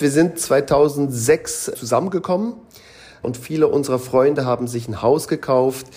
Wir 0.00 0.12
sind 0.12 0.38
2006 0.38 1.72
zusammengekommen 1.74 2.54
und 3.20 3.36
viele 3.36 3.66
unserer 3.66 3.98
Freunde 3.98 4.46
haben 4.46 4.68
sich 4.68 4.86
ein 4.86 5.02
Haus 5.02 5.26
gekauft, 5.26 5.88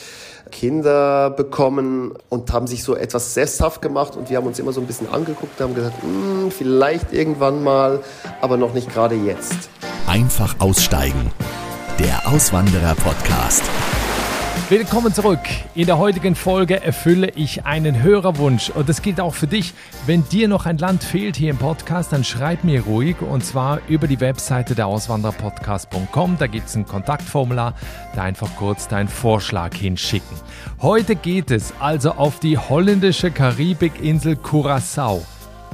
Kinder 0.52 1.30
bekommen 1.30 2.14
und 2.28 2.52
haben 2.52 2.66
sich 2.66 2.84
so 2.84 2.96
etwas 2.96 3.36
sesshaft 3.36 3.80
gemacht 3.80 4.16
und 4.16 4.32
wir 4.32 4.38
haben 4.38 4.48
uns 4.48 4.58
immer 4.58 4.74
so 4.74 4.82
ein 4.82 4.88
bisschen 4.88 5.08
angeguckt 5.08 5.62
und 5.62 5.68
haben 5.68 5.76
gesagt, 5.76 6.02
hm, 6.02 6.50
vielleicht 6.50 7.14
irgendwann 7.14 7.64
mal, 7.64 8.00
aber 8.42 8.58
noch 8.58 8.74
nicht 8.74 8.92
gerade 8.92 9.14
jetzt. 9.14 9.70
Einfach 10.08 10.56
aussteigen. 10.58 11.32
Der 12.00 12.28
Auswanderer 12.28 12.96
Podcast. 12.96 13.62
Willkommen 14.72 15.14
zurück. 15.14 15.42
In 15.76 15.86
der 15.86 15.98
heutigen 15.98 16.34
Folge 16.34 16.82
erfülle 16.82 17.30
ich 17.32 17.66
einen 17.66 18.02
Hörerwunsch 18.02 18.70
und 18.70 18.88
das 18.88 19.02
gilt 19.02 19.20
auch 19.20 19.34
für 19.34 19.46
dich. 19.46 19.74
Wenn 20.06 20.24
dir 20.30 20.48
noch 20.48 20.66
ein 20.66 20.78
Land 20.78 21.04
fehlt 21.04 21.36
hier 21.36 21.50
im 21.50 21.58
Podcast, 21.58 22.14
dann 22.14 22.24
schreib 22.24 22.64
mir 22.64 22.86
ruhig 22.86 23.18
und 23.20 23.44
zwar 23.44 23.82
über 23.90 24.08
die 24.08 24.22
Webseite 24.22 24.74
der 24.74 24.88
Auswandererpodcast.com. 24.88 26.38
Da 26.40 26.48
gibt 26.48 26.70
es 26.70 26.76
ein 26.78 26.86
Kontaktformular, 26.86 27.74
da 28.16 28.22
einfach 28.22 28.48
kurz 28.56 28.88
deinen 28.88 29.10
Vorschlag 29.10 29.76
hinschicken. 29.76 30.38
Heute 30.82 31.16
geht 31.16 31.52
es 31.52 31.74
also 31.82 32.12
auf 32.12 32.40
die 32.40 32.58
holländische 32.58 33.30
Karibikinsel 33.30 34.38
Curacao. 34.38 35.22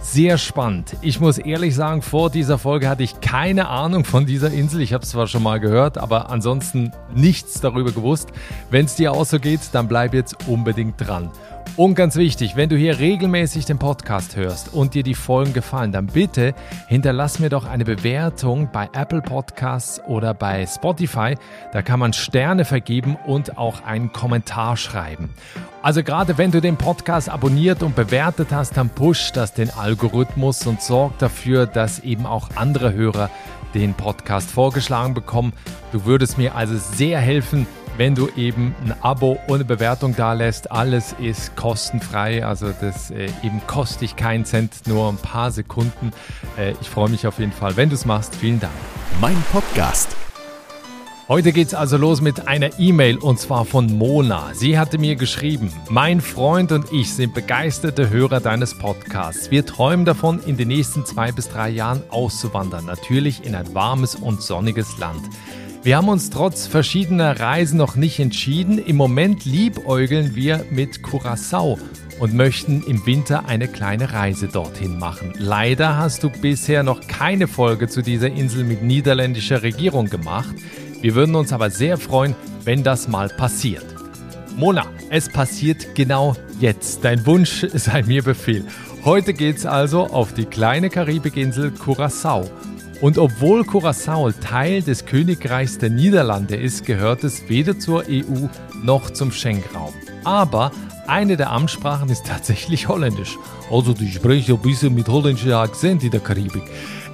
Sehr 0.01 0.37
spannend. 0.37 0.95
Ich 1.01 1.19
muss 1.19 1.37
ehrlich 1.37 1.75
sagen, 1.75 2.01
vor 2.01 2.29
dieser 2.29 2.57
Folge 2.57 2.87
hatte 2.87 3.03
ich 3.03 3.19
keine 3.19 3.67
Ahnung 3.67 4.05
von 4.05 4.25
dieser 4.25 4.51
Insel. 4.51 4.81
Ich 4.81 4.93
habe 4.93 5.03
es 5.03 5.09
zwar 5.09 5.27
schon 5.27 5.43
mal 5.43 5.59
gehört, 5.59 5.97
aber 5.97 6.29
ansonsten 6.29 6.91
nichts 7.13 7.59
darüber 7.61 7.91
gewusst. 7.91 8.29
Wenn 8.69 8.85
es 8.85 8.95
dir 8.95 9.11
auch 9.11 9.25
so 9.25 9.39
geht, 9.39 9.61
dann 9.73 9.87
bleib 9.87 10.13
jetzt 10.13 10.47
unbedingt 10.47 10.95
dran. 10.97 11.31
Und 11.75 11.93
ganz 11.93 12.15
wichtig, 12.15 12.55
wenn 12.55 12.69
du 12.69 12.75
hier 12.75 12.97
regelmäßig 12.97 13.65
den 13.65 13.77
Podcast 13.77 14.35
hörst 14.35 14.73
und 14.73 14.95
dir 14.95 15.03
die 15.03 15.13
Folgen 15.13 15.53
gefallen, 15.53 15.91
dann 15.91 16.07
bitte 16.07 16.55
hinterlass 16.87 17.37
mir 17.37 17.49
doch 17.49 17.65
eine 17.65 17.85
Bewertung 17.85 18.69
bei 18.71 18.89
Apple 18.93 19.21
Podcasts 19.21 20.01
oder 20.07 20.33
bei 20.33 20.65
Spotify. 20.65 21.35
Da 21.73 21.83
kann 21.83 21.99
man 21.99 22.13
Sterne 22.13 22.65
vergeben 22.65 23.15
und 23.27 23.57
auch 23.59 23.83
einen 23.83 24.11
Kommentar 24.11 24.75
schreiben. 24.77 25.29
Also 25.83 26.01
gerade 26.01 26.37
wenn 26.39 26.51
du 26.51 26.61
den 26.61 26.77
Podcast 26.77 27.29
abonniert 27.29 27.83
und 27.83 27.95
bewertet 27.95 28.47
hast, 28.51 28.75
dann 28.75 28.89
pusht 28.89 29.37
das 29.37 29.53
den 29.53 29.69
Algorithmus 29.69 30.65
und 30.65 30.81
sorgt 30.81 31.21
dafür, 31.21 31.67
dass 31.67 31.99
eben 31.99 32.25
auch 32.25 32.49
andere 32.55 32.93
Hörer 32.93 33.29
den 33.73 33.93
Podcast 33.93 34.49
vorgeschlagen 34.49 35.13
bekommen. 35.13 35.53
Du 35.91 36.05
würdest 36.05 36.37
mir 36.37 36.55
also 36.55 36.75
sehr 36.77 37.19
helfen, 37.19 37.67
wenn 37.97 38.15
du 38.15 38.29
eben 38.35 38.75
ein 38.85 38.93
Abo 39.01 39.39
ohne 39.47 39.65
Bewertung 39.65 40.15
da 40.15 40.33
lässt. 40.33 40.71
Alles 40.71 41.15
ist 41.19 41.55
kostenfrei, 41.55 42.45
also 42.45 42.71
das 42.79 43.11
äh, 43.11 43.29
eben 43.43 43.61
kostet 43.67 44.01
dich 44.01 44.15
keinen 44.15 44.45
Cent, 44.45 44.87
nur 44.87 45.09
ein 45.09 45.17
paar 45.17 45.51
Sekunden. 45.51 46.11
Äh, 46.57 46.73
ich 46.79 46.89
freue 46.89 47.09
mich 47.09 47.27
auf 47.27 47.39
jeden 47.39 47.51
Fall, 47.51 47.75
wenn 47.75 47.89
du 47.89 47.95
es 47.95 48.05
machst. 48.05 48.35
Vielen 48.35 48.59
Dank. 48.59 48.73
Mein 49.19 49.41
Podcast. 49.51 50.15
Heute 51.27 51.51
geht's 51.51 51.73
also 51.73 51.97
los 51.97 52.21
mit 52.21 52.47
einer 52.47 52.79
E-Mail 52.79 53.17
und 53.17 53.37
zwar 53.37 53.65
von 53.65 53.97
Mona. 53.97 54.53
Sie 54.53 54.79
hatte 54.79 54.97
mir 54.97 55.17
geschrieben, 55.17 55.73
mein 55.89 56.21
Freund 56.21 56.71
und 56.71 56.93
ich 56.93 57.13
sind 57.13 57.33
begeisterte 57.33 58.09
Hörer 58.09 58.39
deines 58.39 58.77
Podcasts. 58.77 59.51
Wir 59.51 59.65
träumen 59.65 60.05
davon, 60.05 60.39
in 60.45 60.55
den 60.55 60.69
nächsten 60.69 61.05
zwei 61.05 61.33
bis 61.33 61.49
drei 61.49 61.67
Jahren 61.67 62.01
auszuwandern, 62.11 62.85
natürlich 62.85 63.43
in 63.43 63.55
ein 63.55 63.75
warmes 63.75 64.15
und 64.15 64.41
sonniges 64.41 64.97
Land. 64.99 65.21
Wir 65.87 65.95
haben 65.95 66.09
uns 66.09 66.29
trotz 66.29 66.67
verschiedener 66.67 67.39
Reisen 67.39 67.77
noch 67.77 67.95
nicht 67.95 68.19
entschieden. 68.19 68.77
Im 68.77 68.97
Moment 68.97 69.45
liebäugeln 69.45 70.35
wir 70.35 70.65
mit 70.69 71.01
Curacao 71.01 71.79
und 72.19 72.33
möchten 72.33 72.83
im 72.83 73.05
Winter 73.05 73.47
eine 73.47 73.69
kleine 73.69 74.11
Reise 74.11 74.49
dorthin 74.49 74.99
machen. 74.99 75.31
Leider 75.37 75.95
hast 75.95 76.23
du 76.23 76.29
bisher 76.29 76.83
noch 76.83 77.07
keine 77.07 77.47
Folge 77.47 77.87
zu 77.87 78.01
dieser 78.01 78.27
Insel 78.27 78.65
mit 78.65 78.83
niederländischer 78.83 79.63
Regierung 79.63 80.09
gemacht. 80.09 80.53
Wir 80.99 81.15
würden 81.15 81.35
uns 81.35 81.53
aber 81.53 81.69
sehr 81.69 81.97
freuen, 81.97 82.35
wenn 82.65 82.83
das 82.83 83.07
mal 83.07 83.29
passiert. 83.29 83.85
Mona, 84.57 84.87
es 85.09 85.29
passiert 85.29 85.95
genau 85.95 86.35
jetzt. 86.59 87.05
Dein 87.05 87.25
Wunsch 87.25 87.65
sei 87.73 88.03
mir 88.03 88.23
Befehl. 88.23 88.65
Heute 89.05 89.33
geht's 89.33 89.65
also 89.65 90.07
auf 90.07 90.33
die 90.33 90.43
kleine 90.43 90.89
Karibikinsel 90.89 91.71
Curacao. 91.71 92.51
Und 92.99 93.19
obwohl 93.19 93.63
Curacao 93.63 94.31
Teil 94.31 94.81
des 94.81 95.05
Königreichs 95.05 95.77
der 95.77 95.91
Niederlande 95.91 96.55
ist, 96.55 96.85
gehört 96.85 97.23
es 97.23 97.47
weder 97.47 97.77
zur 97.77 98.05
EU 98.09 98.47
noch 98.83 99.11
zum 99.11 99.31
Schengen-Raum. 99.31 99.93
Aber 100.23 100.71
eine 101.05 101.37
der 101.37 101.51
Amtssprachen 101.51 102.09
ist 102.09 102.25
tatsächlich 102.27 102.87
Holländisch. 102.87 103.37
Also 103.71 103.93
die 103.93 104.11
sprechen 104.11 104.55
ein 104.55 104.61
bisschen 104.61 104.95
mit 104.95 105.07
holländischem 105.07 105.53
Akzent 105.53 106.03
in 106.03 106.11
der 106.11 106.21
Karibik. 106.21 106.63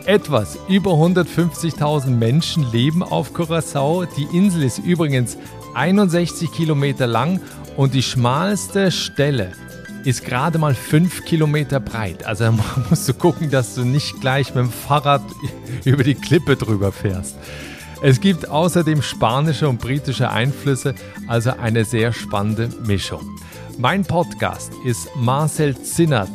Etwas 0.06 0.58
über 0.68 0.92
150.000 0.92 2.10
Menschen 2.10 2.70
leben 2.72 3.04
auf 3.04 3.34
Curacao. 3.34 4.06
Die 4.06 4.28
Insel 4.36 4.64
ist 4.64 4.80
übrigens 4.80 5.38
61 5.76 6.52
Kilometer 6.52 7.08
lang 7.08 7.42
und 7.78 7.94
die 7.94 8.04
schmalste 8.04 8.92
Stelle 8.92 9.52
ist 10.04 10.24
gerade 10.24 10.58
mal 10.58 10.76
fünf 10.76 11.26
Kilometer 11.26 11.80
breit. 11.80 12.26
Also 12.26 12.52
musst 12.90 13.08
du 13.08 13.14
gucken, 13.14 13.50
dass 13.50 13.76
du 13.76 13.84
nicht 13.84 14.20
gleich 14.22 14.56
mit 14.56 14.66
dem 14.66 14.72
Fahrrad 14.72 15.22
über 15.86 16.04
die 16.04 16.16
Klippe 16.16 16.56
drüber 16.56 16.92
fährst. 16.92 17.36
Es 18.02 18.20
gibt 18.20 18.50
außerdem 18.50 19.02
spanische 19.02 19.70
und 19.70 19.80
britische 19.80 20.30
Einflüsse, 20.30 20.94
also 21.28 21.52
eine 21.52 21.86
sehr 21.86 22.12
spannende 22.12 22.70
Mischung. 22.86 23.22
Mein 23.78 24.04
Podcast 24.04 24.72
ist 24.84 25.10
Marcel 25.16 25.82
Zinnert. 25.82 26.30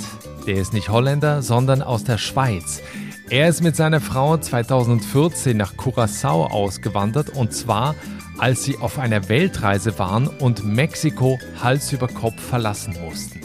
Der 0.47 0.57
ist 0.57 0.73
nicht 0.73 0.89
Holländer, 0.89 1.43
sondern 1.43 1.83
aus 1.83 2.05
der 2.05 2.17
Schweiz. 2.17 2.81
Er 3.29 3.51
ist 3.51 3.63
mit 3.63 3.77
seiner 3.77 4.01
Frau 4.01 4.39
2014 4.39 5.55
nach 5.57 5.77
Curacao 5.77 6.47
ausgewandert 6.47 7.29
und 7.31 7.53
zwar 7.53 7.95
als 8.39 8.65
sie 8.65 8.79
auf 8.79 8.99
einer 8.99 9.29
Weltreise 9.29 9.99
waren 9.99 10.29
und 10.29 10.65
Mexiko 10.65 11.39
Hals 11.61 11.93
über 11.93 12.09
Kopf 12.09 12.41
verlassen 12.41 12.97
mussten. 13.05 13.38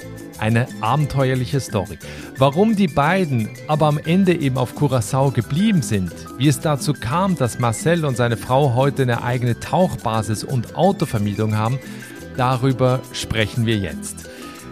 Eine 0.43 0.67
abenteuerliche 0.81 1.61
Story. 1.61 1.97
Warum 2.37 2.75
die 2.75 2.89
beiden 2.89 3.47
aber 3.69 3.85
am 3.85 3.97
Ende 3.97 4.35
eben 4.35 4.57
auf 4.57 4.75
Curacao 4.75 5.31
geblieben 5.31 5.81
sind, 5.81 6.11
wie 6.37 6.49
es 6.49 6.59
dazu 6.59 6.91
kam, 6.91 7.37
dass 7.37 7.59
Marcel 7.59 8.03
und 8.03 8.17
seine 8.17 8.35
Frau 8.35 8.75
heute 8.75 9.03
eine 9.03 9.23
eigene 9.23 9.57
Tauchbasis 9.61 10.43
und 10.43 10.75
Autovermietung 10.75 11.55
haben, 11.55 11.79
darüber 12.35 12.99
sprechen 13.13 13.65
wir 13.65 13.77
jetzt. 13.77 14.29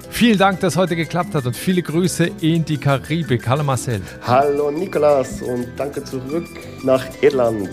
Vielen 0.09 0.37
Dank, 0.37 0.59
dass 0.59 0.75
heute 0.75 0.97
geklappt 0.97 1.35
hat 1.35 1.45
und 1.45 1.55
viele 1.55 1.81
Grüße 1.81 2.29
in 2.41 2.65
die 2.65 2.77
Karibik. 2.77 3.47
Hallo 3.47 3.63
Marcel. 3.63 4.01
Hallo 4.27 4.71
Nikolas 4.71 5.41
und 5.41 5.67
danke 5.77 6.03
zurück 6.03 6.49
nach 6.83 7.05
Irland. 7.21 7.69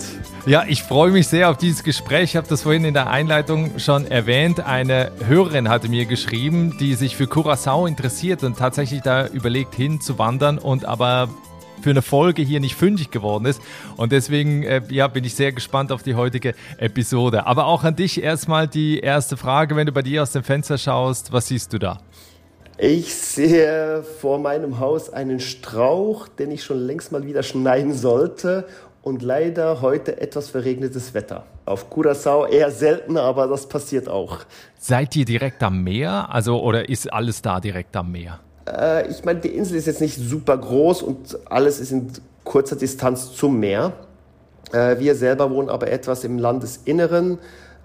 Ja, 0.49 0.63
ich 0.67 0.81
freue 0.81 1.11
mich 1.11 1.27
sehr 1.27 1.51
auf 1.51 1.57
dieses 1.57 1.83
Gespräch. 1.83 2.31
Ich 2.31 2.35
habe 2.35 2.47
das 2.47 2.63
vorhin 2.63 2.83
in 2.83 2.95
der 2.95 3.11
Einleitung 3.11 3.77
schon 3.77 4.07
erwähnt. 4.07 4.65
Eine 4.65 5.11
Hörerin 5.27 5.69
hatte 5.69 5.89
mir 5.89 6.07
geschrieben, 6.07 6.75
die 6.79 6.95
sich 6.95 7.15
für 7.15 7.27
Curacao 7.27 7.85
interessiert 7.85 8.43
und 8.43 8.57
tatsächlich 8.57 9.03
da 9.03 9.27
überlegt 9.27 9.75
hinzuwandern 9.75 10.57
und 10.57 10.85
aber 10.85 11.29
für 11.83 11.91
eine 11.91 12.01
Folge 12.01 12.41
hier 12.41 12.59
nicht 12.61 12.73
fündig 12.73 13.11
geworden 13.11 13.45
ist. 13.45 13.61
Und 13.95 14.11
deswegen 14.11 14.63
äh, 14.63 14.81
ja, 14.89 15.07
bin 15.07 15.23
ich 15.23 15.35
sehr 15.35 15.51
gespannt 15.51 15.91
auf 15.91 16.01
die 16.01 16.15
heutige 16.15 16.55
Episode. 16.79 17.45
Aber 17.45 17.67
auch 17.67 17.83
an 17.83 17.95
dich 17.95 18.23
erstmal 18.23 18.67
die 18.67 19.01
erste 19.01 19.37
Frage, 19.37 19.75
wenn 19.75 19.85
du 19.85 19.91
bei 19.91 20.01
dir 20.01 20.23
aus 20.23 20.31
dem 20.31 20.41
Fenster 20.41 20.79
schaust, 20.79 21.31
was 21.31 21.49
siehst 21.49 21.73
du 21.73 21.77
da? 21.77 21.99
Ich 22.81 23.13
sehe 23.13 24.03
vor 24.21 24.39
meinem 24.39 24.79
Haus 24.79 25.11
einen 25.11 25.41
Strauch, 25.41 26.27
den 26.27 26.49
ich 26.49 26.63
schon 26.63 26.79
längst 26.79 27.11
mal 27.11 27.25
wieder 27.25 27.43
schneiden 27.43 27.93
sollte 27.93 28.65
und 29.01 29.21
leider 29.21 29.81
heute 29.81 30.21
etwas 30.21 30.49
verregnetes 30.49 31.13
Wetter. 31.13 31.45
Auf 31.65 31.89
Curacao 31.89 32.45
eher 32.45 32.71
selten, 32.71 33.17
aber 33.17 33.47
das 33.47 33.67
passiert 33.67 34.07
auch. 34.09 34.39
Seid 34.79 35.15
ihr 35.15 35.25
direkt 35.25 35.63
am 35.63 35.83
Meer? 35.83 36.27
Also, 36.29 36.61
oder 36.61 36.89
ist 36.89 37.11
alles 37.11 37.41
da 37.41 37.59
direkt 37.59 37.95
am 37.95 38.11
Meer? 38.11 38.39
Äh, 38.67 39.09
ich 39.09 39.23
meine, 39.23 39.39
die 39.39 39.49
Insel 39.49 39.77
ist 39.77 39.87
jetzt 39.87 40.01
nicht 40.01 40.17
super 40.17 40.57
groß 40.57 41.03
und 41.03 41.37
alles 41.49 41.79
ist 41.79 41.91
in 41.91 42.11
kurzer 42.43 42.75
Distanz 42.75 43.33
zum 43.33 43.59
Meer. 43.59 43.93
Äh, 44.71 44.99
wir 44.99 45.15
selber 45.15 45.49
wohnen 45.49 45.69
aber 45.69 45.91
etwas 45.91 46.23
im 46.23 46.37
Landesinneren, 46.37 47.39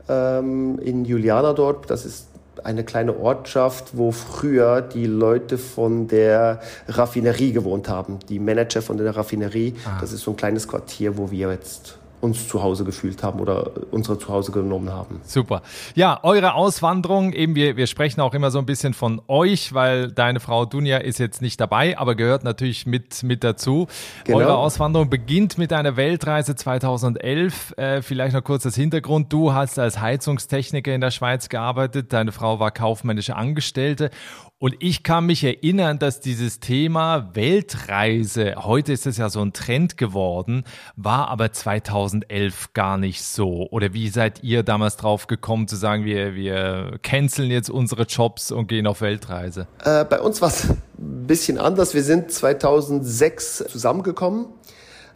ähm, 0.08 0.78
in 0.80 1.04
Juliana 1.04 1.52
dort. 1.52 1.90
Das 1.90 2.04
ist 2.04 2.28
eine 2.64 2.84
kleine 2.84 3.16
Ortschaft, 3.18 3.96
wo 3.96 4.10
früher 4.10 4.82
die 4.82 5.06
Leute 5.06 5.58
von 5.58 6.08
der 6.08 6.60
Raffinerie 6.88 7.52
gewohnt 7.52 7.88
haben. 7.88 8.18
Die 8.28 8.38
Manager 8.38 8.82
von 8.82 8.96
der 8.96 9.14
Raffinerie. 9.14 9.74
Ah. 9.84 9.98
Das 10.00 10.12
ist 10.12 10.22
so 10.22 10.32
ein 10.32 10.36
kleines 10.36 10.66
Quartier, 10.66 11.16
wo 11.16 11.30
wir 11.30 11.50
jetzt 11.50 11.98
uns 12.24 12.48
zu 12.48 12.62
Hause 12.62 12.84
gefühlt 12.84 13.22
haben 13.22 13.38
oder 13.38 13.70
unsere 13.90 14.18
Zuhause 14.18 14.50
genommen 14.50 14.90
haben. 14.90 15.20
Super. 15.24 15.62
Ja, 15.94 16.18
eure 16.22 16.54
Auswanderung, 16.54 17.32
eben 17.32 17.54
wir, 17.54 17.76
wir 17.76 17.86
sprechen 17.86 18.20
auch 18.20 18.34
immer 18.34 18.50
so 18.50 18.58
ein 18.58 18.66
bisschen 18.66 18.94
von 18.94 19.20
euch, 19.28 19.74
weil 19.74 20.10
deine 20.10 20.40
Frau 20.40 20.64
Dunja 20.64 20.98
ist 20.98 21.18
jetzt 21.18 21.42
nicht 21.42 21.60
dabei, 21.60 21.98
aber 21.98 22.14
gehört 22.14 22.42
natürlich 22.42 22.86
mit, 22.86 23.22
mit 23.22 23.44
dazu. 23.44 23.86
Genau. 24.24 24.38
Eure 24.38 24.56
Auswanderung 24.56 25.10
beginnt 25.10 25.58
mit 25.58 25.72
einer 25.72 25.96
Weltreise 25.96 26.56
2011. 26.56 27.74
Äh, 27.76 28.02
vielleicht 28.02 28.34
noch 28.34 28.42
kurz 28.42 28.62
das 28.62 28.74
Hintergrund. 28.74 29.32
Du 29.32 29.52
hast 29.52 29.78
als 29.78 30.00
Heizungstechniker 30.00 30.94
in 30.94 31.00
der 31.00 31.10
Schweiz 31.10 31.48
gearbeitet, 31.48 32.12
deine 32.12 32.32
Frau 32.32 32.58
war 32.58 32.70
kaufmännische 32.70 33.36
Angestellte 33.36 34.10
und 34.58 34.76
ich 34.78 35.02
kann 35.02 35.26
mich 35.26 35.42
erinnern, 35.42 35.98
dass 35.98 36.20
dieses 36.20 36.60
Thema 36.60 37.30
Weltreise, 37.34 38.54
heute 38.56 38.92
ist 38.92 39.04
es 39.06 39.18
ja 39.18 39.28
so 39.28 39.40
ein 39.40 39.52
Trend 39.52 39.98
geworden, 39.98 40.64
war 40.96 41.28
aber 41.28 41.52
2011 41.52 42.72
gar 42.72 42.96
nicht 42.96 43.22
so. 43.22 43.68
Oder 43.70 43.92
wie 43.92 44.08
seid 44.08 44.42
ihr 44.44 44.62
damals 44.62 44.96
drauf 44.96 45.26
gekommen 45.26 45.66
zu 45.66 45.76
sagen, 45.76 46.04
wir, 46.04 46.34
wir 46.34 46.98
canceln 47.02 47.50
jetzt 47.50 47.68
unsere 47.68 48.04
Jobs 48.04 48.52
und 48.52 48.68
gehen 48.68 48.86
auf 48.86 49.00
Weltreise? 49.00 49.66
Äh, 49.84 50.04
bei 50.04 50.20
uns 50.20 50.40
war 50.40 50.48
es 50.48 50.70
ein 50.70 51.26
bisschen 51.26 51.58
anders. 51.58 51.92
Wir 51.92 52.04
sind 52.04 52.30
2006 52.30 53.64
zusammengekommen 53.68 54.46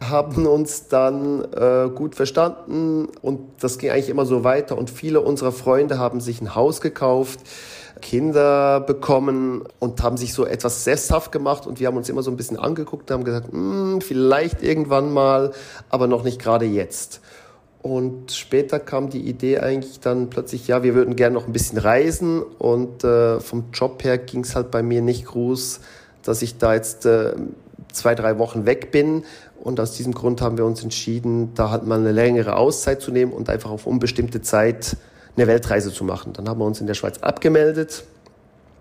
haben 0.01 0.47
uns 0.47 0.87
dann 0.87 1.43
äh, 1.53 1.89
gut 1.93 2.15
verstanden 2.15 3.09
und 3.21 3.39
das 3.59 3.77
ging 3.77 3.91
eigentlich 3.91 4.07
immer 4.07 4.25
so 4.25 4.45
weiter 4.45 4.77
und 4.77 4.89
viele 4.89 5.19
unserer 5.19 5.51
Freunde 5.51 5.99
haben 5.99 6.21
sich 6.21 6.39
ein 6.39 6.55
Haus 6.55 6.79
gekauft 6.79 7.41
Kinder 8.01 8.79
bekommen 8.81 9.63
und 9.79 10.01
haben 10.01 10.17
sich 10.17 10.33
so 10.33 10.45
etwas 10.45 10.83
sesshaft 10.83 11.31
gemacht 11.31 11.67
und 11.67 11.79
wir 11.79 11.87
haben 11.87 11.97
uns 11.97 12.09
immer 12.09 12.23
so 12.23 12.31
ein 12.31 12.37
bisschen 12.37 12.57
angeguckt 12.57 13.09
und 13.09 13.13
haben 13.13 13.23
gesagt, 13.23 13.51
hm, 13.51 14.01
vielleicht 14.01 14.63
irgendwann 14.63 15.11
mal, 15.11 15.51
aber 15.89 16.07
noch 16.07 16.23
nicht 16.23 16.39
gerade 16.41 16.65
jetzt. 16.65 17.21
Und 17.81 18.33
später 18.33 18.79
kam 18.79 19.09
die 19.09 19.21
Idee 19.21 19.59
eigentlich 19.59 20.01
dann 20.01 20.29
plötzlich, 20.29 20.67
ja, 20.67 20.83
wir 20.83 20.95
würden 20.95 21.15
gerne 21.15 21.33
noch 21.33 21.47
ein 21.47 21.53
bisschen 21.53 21.77
reisen 21.77 22.41
und 22.41 23.03
äh, 23.03 23.39
vom 23.39 23.65
Job 23.71 24.03
her 24.03 24.17
ging 24.17 24.41
es 24.41 24.55
halt 24.55 24.69
bei 24.69 24.83
mir 24.83 25.01
nicht 25.01 25.25
groß, 25.25 25.79
dass 26.23 26.41
ich 26.41 26.57
da 26.57 26.73
jetzt 26.73 27.05
äh, 27.05 27.33
zwei, 27.93 28.15
drei 28.15 28.37
Wochen 28.37 28.65
weg 28.65 28.91
bin. 28.91 29.23
Und 29.61 29.79
aus 29.79 29.93
diesem 29.93 30.13
Grund 30.13 30.41
haben 30.41 30.57
wir 30.57 30.65
uns 30.65 30.83
entschieden, 30.83 31.53
da 31.53 31.69
halt 31.69 31.85
mal 31.85 31.99
eine 31.99 32.11
längere 32.11 32.55
Auszeit 32.55 33.01
zu 33.01 33.11
nehmen 33.11 33.33
und 33.33 33.49
einfach 33.49 33.71
auf 33.71 33.85
unbestimmte 33.85 34.41
Zeit 34.41 34.95
eine 35.35 35.47
Weltreise 35.47 35.91
zu 35.91 36.03
machen. 36.03 36.33
Dann 36.33 36.47
haben 36.47 36.59
wir 36.59 36.65
uns 36.65 36.81
in 36.81 36.87
der 36.87 36.93
Schweiz 36.93 37.19
abgemeldet, 37.19 38.03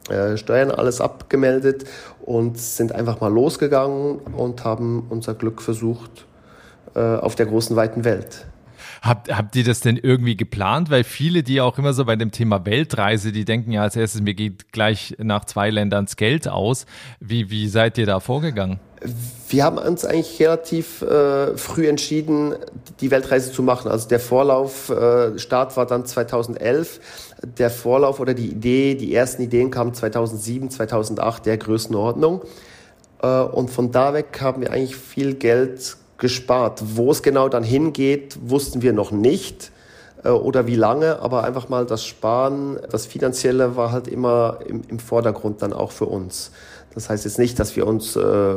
äh, 0.09 0.37
Steuern 0.37 0.71
alles 0.71 1.01
abgemeldet 1.01 1.85
und 2.21 2.59
sind 2.59 2.93
einfach 2.93 3.21
mal 3.21 3.33
losgegangen 3.33 4.19
und 4.19 4.65
haben 4.65 5.07
unser 5.11 5.35
Glück 5.35 5.63
versucht 5.63 6.27
äh, 6.95 7.01
auf 7.01 7.35
der 7.35 7.47
großen 7.47 7.77
weiten 7.77 8.05
Welt. 8.05 8.47
Habt, 9.03 9.35
habt 9.35 9.55
ihr 9.55 9.65
das 9.65 9.81
denn 9.81 9.97
irgendwie 9.97 10.37
geplant? 10.37 10.91
Weil 10.91 11.05
viele, 11.05 11.43
die 11.43 11.61
auch 11.61 11.79
immer 11.79 11.93
so 11.93 12.05
bei 12.05 12.17
dem 12.17 12.33
Thema 12.33 12.65
Weltreise, 12.67 13.33
die 13.33 13.45
denken 13.45 13.71
ja 13.71 13.83
als 13.83 13.97
erstes, 13.97 14.21
mir 14.23 14.35
geht 14.35 14.73
gleich 14.73 15.15
nach 15.19 15.45
zwei 15.45 15.71
Ländern 15.71 16.07
das 16.07 16.17
Geld 16.17 16.49
aus. 16.49 16.87
Wie, 17.21 17.51
wie 17.51 17.69
seid 17.69 17.99
ihr 17.99 18.07
da 18.07 18.21
vorgegangen? 18.21 18.81
Wir 19.49 19.65
haben 19.65 19.79
uns 19.79 20.05
eigentlich 20.05 20.41
relativ 20.41 21.03
äh, 21.03 21.57
früh 21.57 21.87
entschieden, 21.87 22.55
die 23.01 23.11
Weltreise 23.11 23.53
zu 23.53 23.63
machen. 23.63 23.91
Also 23.91 24.09
der 24.09 24.21
Vorlauf, 24.21 24.91
äh, 24.91 25.39
Start 25.39 25.77
war 25.77 25.87
dann 25.87 26.05
2011. 26.05 27.01
Der 27.59 27.71
Vorlauf 27.71 28.21
oder 28.21 28.35
die 28.35 28.49
Idee, 28.49 28.95
die 28.95 29.15
ersten 29.15 29.43
Ideen 29.43 29.71
kamen 29.71 29.95
2007, 29.95 30.71
2008, 30.71 31.47
der 31.47 31.59
Größenordnung. 31.59 32.43
Äh, 33.23 33.41
und 33.41 33.71
von 33.71 33.93
da 33.93 34.15
weg 34.15 34.39
haben 34.41 34.63
wir 34.63 34.73
eigentlich 34.73 34.97
viel 34.97 35.35
Geld 35.35 35.97
gespart. 36.19 36.83
Wo 36.85 37.11
es 37.11 37.23
genau 37.23 37.49
dann 37.49 37.63
hingeht, 37.63 38.37
wussten 38.43 38.83
wir 38.83 38.93
noch 38.93 39.13
nicht 39.13 39.71
äh, 40.25 40.31
oder 40.31 40.67
wie 40.67 40.77
lange, 40.77 41.21
aber 41.21 41.45
einfach 41.45 41.69
mal 41.69 41.87
das 41.87 42.05
Sparen, 42.05 42.79
das 42.91 43.07
Finanzielle 43.07 43.77
war 43.77 43.93
halt 43.93 44.09
immer 44.09 44.59
im, 44.67 44.83
im 44.89 44.99
Vordergrund 44.99 45.63
dann 45.63 45.73
auch 45.73 45.93
für 45.93 46.07
uns. 46.07 46.51
Das 46.95 47.11
heißt 47.11 47.25
jetzt 47.25 47.39
nicht, 47.39 47.59
dass 47.59 47.77
wir 47.77 47.87
uns 47.87 48.17
äh, 48.17 48.57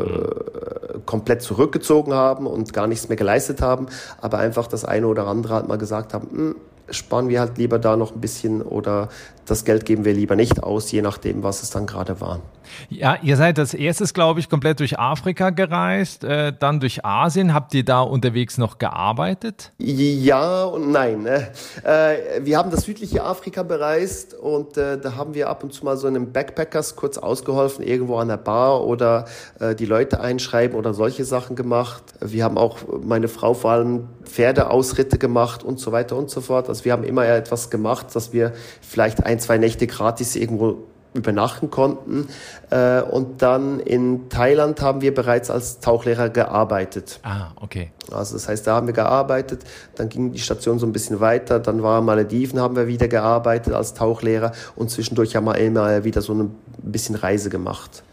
komplett 1.06 1.42
zurückgezogen 1.42 2.14
haben 2.14 2.48
und 2.48 2.74
gar 2.74 2.88
nichts 2.88 3.08
mehr 3.10 3.18
geleistet 3.18 3.62
haben, 3.62 3.88
aber 4.20 4.38
einfach 4.38 4.68
das 4.68 4.86
eine 4.86 5.08
oder 5.08 5.28
andere 5.28 5.54
halt 5.54 5.68
mal 5.68 5.78
gesagt 5.78 6.14
haben, 6.14 6.30
hm, 6.32 6.56
sparen 6.92 7.30
wir 7.30 7.40
halt 7.40 7.58
lieber 7.58 7.80
da 7.80 7.96
noch 7.96 8.14
ein 8.14 8.22
bisschen 8.22 8.62
oder 8.62 9.10
das 9.46 9.66
Geld 9.66 9.86
geben 9.86 10.06
wir 10.06 10.14
lieber 10.14 10.36
nicht 10.36 10.64
aus, 10.64 10.92
je 10.92 11.02
nachdem, 11.02 11.44
was 11.44 11.64
es 11.64 11.72
dann 11.72 11.86
gerade 11.86 12.22
war. 12.22 12.42
Ja, 12.90 13.18
ihr 13.22 13.36
seid 13.36 13.60
als 13.60 13.74
erstes, 13.74 14.14
glaube 14.14 14.40
ich, 14.40 14.50
komplett 14.50 14.80
durch 14.80 14.98
Afrika 14.98 15.50
gereist, 15.50 16.24
äh, 16.24 16.54
dann 16.58 16.80
durch 16.80 17.04
Asien. 17.04 17.54
Habt 17.54 17.74
ihr 17.74 17.84
da 17.84 18.02
unterwegs 18.02 18.58
noch 18.58 18.78
gearbeitet? 18.78 19.74
Ja 19.78 20.64
und 20.64 20.92
nein. 20.92 21.24
Ne? 21.24 21.52
Äh, 21.84 22.46
wir 22.46 22.58
haben 22.58 22.72
das 22.72 22.84
südliche 22.84 23.24
Afrika 23.24 23.64
bereist 23.64 24.34
und 24.34 24.78
äh, 24.78 24.98
da 24.98 25.16
haben 25.16 25.34
wir 25.34 25.50
ab 25.50 25.64
und 25.64 25.74
zu 25.74 25.84
mal 25.84 25.98
so 25.98 26.08
einem 26.08 26.32
Backpackers 26.32 26.96
kurz 26.96 27.18
ausgeholfen, 27.18 27.84
irgendwo 27.84 28.18
an 28.18 28.30
der 28.30 28.38
Bar 28.38 28.86
oder 28.86 29.26
äh, 29.60 29.76
die 29.76 29.86
Leute 29.86 30.22
einschreiben 30.22 30.78
oder 30.78 30.94
solche 30.94 31.26
Sachen 31.26 31.56
gemacht. 31.56 32.04
Wir 32.22 32.44
haben 32.44 32.58
auch 32.58 32.78
meine 33.04 33.28
Frau 33.28 33.54
vor 33.54 33.72
allem 33.72 34.08
Pferdeausritte 34.24 35.18
gemacht 35.18 35.64
und 35.64 35.80
so 35.80 35.92
weiter 35.92 36.16
und 36.16 36.30
so 36.30 36.42
fort. 36.42 36.70
Also 36.70 36.86
wir 36.86 36.92
haben 36.92 37.04
immer 37.04 37.26
etwas 37.28 37.70
gemacht, 37.70 38.08
dass 38.14 38.34
wir 38.34 38.54
vielleicht 38.82 39.26
ein, 39.26 39.40
zwei 39.40 39.58
Nächte 39.58 39.88
gratis 39.88 40.36
irgendwo 40.36 40.84
übernachten 41.14 41.70
konnten. 41.70 42.28
Äh, 42.70 43.02
und 43.02 43.42
dann 43.42 43.80
in 43.80 44.30
Thailand 44.30 44.82
haben 44.82 45.02
wir 45.02 45.14
bereits 45.14 45.50
als 45.50 45.80
Tauchlehrer 45.80 46.30
gearbeitet. 46.30 47.20
Ah, 47.24 47.48
okay. 47.60 47.92
Also 48.12 48.36
das 48.36 48.48
heißt, 48.48 48.66
da 48.66 48.76
haben 48.76 48.88
wir 48.88 48.94
gearbeitet, 48.94 49.64
dann 49.96 50.10
ging 50.10 50.32
die 50.32 50.40
Station 50.40 50.80
so 50.80 50.86
ein 50.86 50.94
bisschen 50.94 51.20
weiter, 51.20 51.60
dann 51.60 51.84
war 51.84 52.02
Malediven, 52.02 52.60
haben 52.60 52.76
wir 52.76 52.88
wieder 52.88 53.08
gearbeitet 53.08 53.74
als 53.74 53.94
Tauchlehrer 53.94 54.54
und 54.76 54.90
zwischendurch 54.90 55.36
haben 55.36 55.46
wir 55.46 55.58
immer 55.58 56.04
wieder 56.04 56.22
so 56.22 56.34
ein 56.34 56.56
bisschen 56.82 57.16
Reise 57.16 57.50
gemacht 57.50 58.04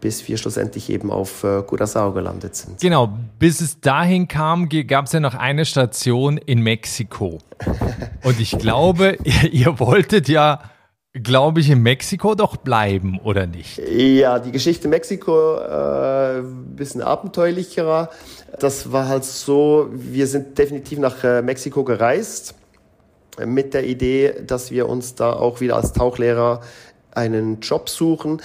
bis 0.00 0.26
wir 0.28 0.36
schlussendlich 0.36 0.90
eben 0.90 1.10
auf 1.10 1.44
äh, 1.44 1.58
Curaçao 1.58 2.12
gelandet 2.12 2.56
sind. 2.56 2.80
Genau, 2.80 3.16
bis 3.38 3.60
es 3.60 3.80
dahin 3.80 4.28
kam, 4.28 4.68
gab 4.68 5.06
es 5.06 5.12
ja 5.12 5.20
noch 5.20 5.34
eine 5.34 5.64
Station 5.64 6.38
in 6.38 6.60
Mexiko. 6.60 7.38
Und 8.22 8.40
ich 8.40 8.58
glaube, 8.58 9.18
ihr, 9.24 9.52
ihr 9.52 9.80
wolltet 9.80 10.28
ja 10.28 10.60
glaube 11.22 11.60
ich, 11.60 11.70
in 11.70 11.82
Mexiko 11.82 12.34
doch 12.34 12.56
bleiben, 12.56 13.18
oder 13.22 13.46
nicht? 13.46 13.78
Ja, 13.78 14.38
die 14.38 14.52
Geschichte 14.52 14.88
Mexiko, 14.88 15.56
äh, 15.58 16.42
bisschen 16.74 17.02
abenteuerlicher. 17.02 18.10
Das 18.58 18.92
war 18.92 19.08
halt 19.08 19.24
so, 19.24 19.88
wir 19.92 20.26
sind 20.26 20.58
definitiv 20.58 20.98
nach 20.98 21.24
äh, 21.24 21.42
Mexiko 21.42 21.84
gereist 21.84 22.54
mit 23.44 23.74
der 23.74 23.86
Idee, 23.86 24.34
dass 24.46 24.70
wir 24.70 24.88
uns 24.88 25.14
da 25.14 25.32
auch 25.32 25.60
wieder 25.60 25.76
als 25.76 25.92
Tauchlehrer 25.92 26.60
einen 27.12 27.60
Job 27.60 27.88
suchen, 27.88 28.40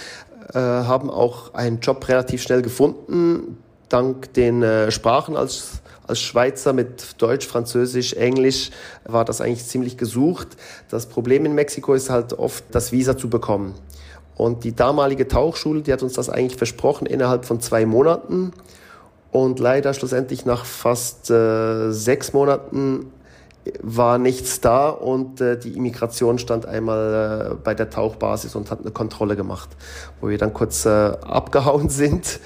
äh, 0.53 0.57
haben 0.57 1.09
auch 1.09 1.53
einen 1.53 1.79
Job 1.79 2.07
relativ 2.07 2.41
schnell 2.41 2.61
gefunden, 2.61 3.57
dank 3.89 4.33
den 4.33 4.63
äh, 4.63 4.91
Sprachen 4.91 5.35
als 5.35 5.81
als 6.11 6.19
Schweizer 6.19 6.73
mit 6.73 7.21
Deutsch, 7.21 7.47
Französisch, 7.47 8.13
Englisch 8.13 8.71
war 9.05 9.23
das 9.23 9.39
eigentlich 9.39 9.65
ziemlich 9.65 9.97
gesucht. 9.97 10.49
Das 10.89 11.05
Problem 11.05 11.45
in 11.45 11.53
Mexiko 11.53 11.93
ist 11.93 12.09
halt 12.09 12.33
oft, 12.33 12.65
das 12.71 12.91
Visa 12.91 13.17
zu 13.17 13.29
bekommen. 13.29 13.75
Und 14.35 14.63
die 14.65 14.75
damalige 14.75 15.27
Tauchschule, 15.27 15.81
die 15.81 15.93
hat 15.93 16.03
uns 16.03 16.13
das 16.13 16.29
eigentlich 16.29 16.57
versprochen 16.57 17.05
innerhalb 17.05 17.45
von 17.45 17.61
zwei 17.61 17.85
Monaten. 17.85 18.51
Und 19.31 19.59
leider 19.59 19.93
schlussendlich 19.93 20.45
nach 20.45 20.65
fast 20.65 21.29
äh, 21.29 21.91
sechs 21.91 22.33
Monaten 22.33 23.11
war 23.81 24.17
nichts 24.17 24.61
da 24.61 24.89
und 24.89 25.39
äh, 25.41 25.57
die 25.57 25.73
Immigration 25.73 26.39
stand 26.39 26.65
einmal 26.65 27.51
äh, 27.51 27.55
bei 27.63 27.73
der 27.73 27.89
Tauchbasis 27.89 28.55
und 28.55 28.71
hat 28.71 28.81
eine 28.81 28.91
Kontrolle 28.91 29.35
gemacht, 29.35 29.69
wo 30.19 30.29
wir 30.29 30.37
dann 30.37 30.53
kurz 30.53 30.85
äh, 30.85 30.89
abgehauen 30.89 31.89
sind 31.89 32.39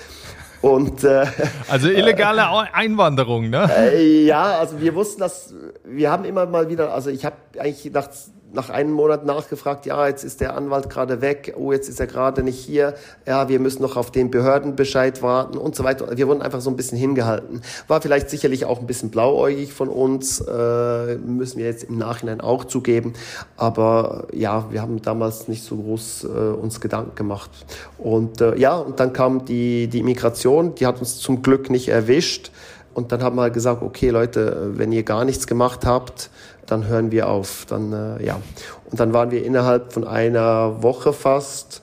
und, 0.62 1.04
äh, 1.04 1.26
also 1.70 1.90
illegale 1.90 2.74
Einwanderung, 2.74 3.50
ne? 3.50 3.70
Äh, 3.78 4.26
ja, 4.26 4.60
also 4.60 4.82
wir 4.82 4.96
wussten, 4.96 5.20
dass 5.22 5.54
wir 5.84 6.12
haben 6.12 6.26
immer 6.26 6.48
mal 6.48 6.70
wieder, 6.70 6.92
also 6.94 7.10
ich 7.10 7.24
habe 7.24 7.36
eigentlich 7.60 7.92
nach 7.94 8.10
nach 8.56 8.70
einem 8.70 8.92
Monat 8.92 9.26
nachgefragt, 9.26 9.86
ja, 9.86 10.08
jetzt 10.08 10.24
ist 10.24 10.42
der 10.42 10.56
Anwalt 10.56 10.90
gerade 10.90 11.22
weg, 11.22 11.54
oh, 11.58 11.72
jetzt 11.72 11.90
ist 11.90 12.00
er 12.00 12.08
gerade 12.08 12.42
nicht 12.42 12.58
hier, 12.58 12.96
ja, 13.28 13.50
wir 13.50 13.60
müssen 13.60 13.82
noch 13.82 13.98
auf 13.98 14.12
den 14.12 14.32
Behördenbescheid 14.32 15.22
warten 15.22 15.58
und 15.58 15.76
so 15.76 15.84
weiter. 15.84 16.18
Wir 16.18 16.28
wurden 16.28 16.42
einfach 16.42 16.62
so 16.62 16.70
ein 16.70 16.76
bisschen 16.76 16.98
hingehalten. 16.98 17.62
War 17.88 18.02
vielleicht 18.02 18.30
sicherlich 18.30 18.66
auch 18.66 18.80
ein 18.80 18.88
bisschen 18.88 19.12
blauäugig 19.12 19.74
von 19.74 19.90
uns, 19.90 20.40
äh, 20.40 21.16
müssen 21.18 21.60
wir 21.60 21.66
jetzt 21.66 21.84
im 21.84 21.98
Nachhinein 21.98 22.42
auch 22.42 22.64
zugeben. 22.66 23.14
Aber 23.58 24.28
ja, 24.34 24.66
wir 24.72 24.82
haben 24.82 25.02
damals 25.02 25.48
nicht 25.48 25.64
so 25.64 25.76
groß 25.76 26.24
äh, 26.24 26.28
uns 26.28 26.82
Gedanken 26.82 27.16
gemacht. 27.16 27.52
Und 27.98 28.42
äh, 28.42 28.58
ja, 28.58 28.78
und 28.78 29.00
dann 29.00 29.14
kam 29.14 29.46
die, 29.46 29.88
die 29.88 30.00
Immigration, 30.00 30.76
die 30.76 30.88
hat 30.88 31.00
uns 31.00 31.18
zum 31.18 31.42
Glück 31.42 31.70
nicht 31.70 31.90
erwischt. 31.90 32.52
Und 32.94 33.12
dann 33.12 33.22
haben 33.22 33.36
wir 33.36 33.50
gesagt, 33.50 33.82
okay 33.82 34.10
Leute, 34.10 34.72
wenn 34.76 34.94
ihr 34.94 35.04
gar 35.04 35.26
nichts 35.26 35.48
gemacht 35.48 35.86
habt, 35.86 36.30
dann 36.68 36.88
hören 36.88 37.12
wir 37.12 37.30
auf. 37.30 37.66
Dann, 37.68 37.94
äh, 37.94 38.26
ja. 38.26 38.42
Und 38.90 39.00
dann 39.00 39.14
waren 39.14 39.32
wir 39.32 39.44
innerhalb 39.46 39.94
von 39.94 40.06
einer 40.06 40.82
Woche 40.84 41.14
fast 41.14 41.82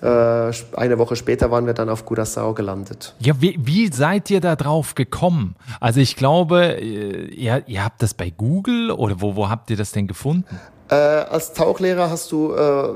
Äh, 0.00 0.50
eine 0.74 0.98
Woche 0.98 1.16
später 1.16 1.50
waren 1.50 1.66
wir 1.66 1.74
dann 1.74 1.88
auf 1.90 2.08
Curaçao 2.08 2.54
gelandet. 2.54 3.14
Ja, 3.20 3.34
wie, 3.40 3.56
wie 3.62 3.92
seid 3.92 4.30
ihr 4.30 4.40
da 4.40 4.56
drauf 4.56 4.94
gekommen? 4.94 5.54
Also 5.80 6.00
ich 6.00 6.16
glaube, 6.16 6.80
äh, 6.80 7.26
ihr, 7.26 7.62
ihr 7.66 7.84
habt 7.84 8.02
das 8.02 8.14
bei 8.14 8.30
Google 8.30 8.90
oder 8.90 9.20
wo, 9.20 9.36
wo 9.36 9.50
habt 9.50 9.70
ihr 9.70 9.76
das 9.76 9.92
denn 9.92 10.06
gefunden? 10.08 10.58
Äh, 10.88 10.94
als 10.94 11.52
Tauchlehrer 11.52 12.08
hast 12.08 12.32
du 12.32 12.54
äh, 12.54 12.94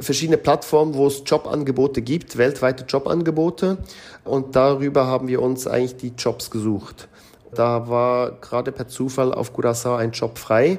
verschiedene 0.00 0.36
Plattformen, 0.36 0.94
wo 0.94 1.06
es 1.06 1.22
Jobangebote 1.24 2.02
gibt, 2.02 2.36
weltweite 2.36 2.84
Jobangebote. 2.84 3.78
Und 4.24 4.56
darüber 4.56 5.06
haben 5.06 5.28
wir 5.28 5.40
uns 5.40 5.66
eigentlich 5.68 5.96
die 5.96 6.12
Jobs 6.18 6.50
gesucht. 6.50 7.08
Da 7.54 7.88
war 7.88 8.32
gerade 8.32 8.72
per 8.72 8.88
Zufall 8.88 9.32
auf 9.32 9.56
Curaçao 9.56 9.96
ein 9.96 10.12
Job 10.12 10.38
frei. 10.38 10.78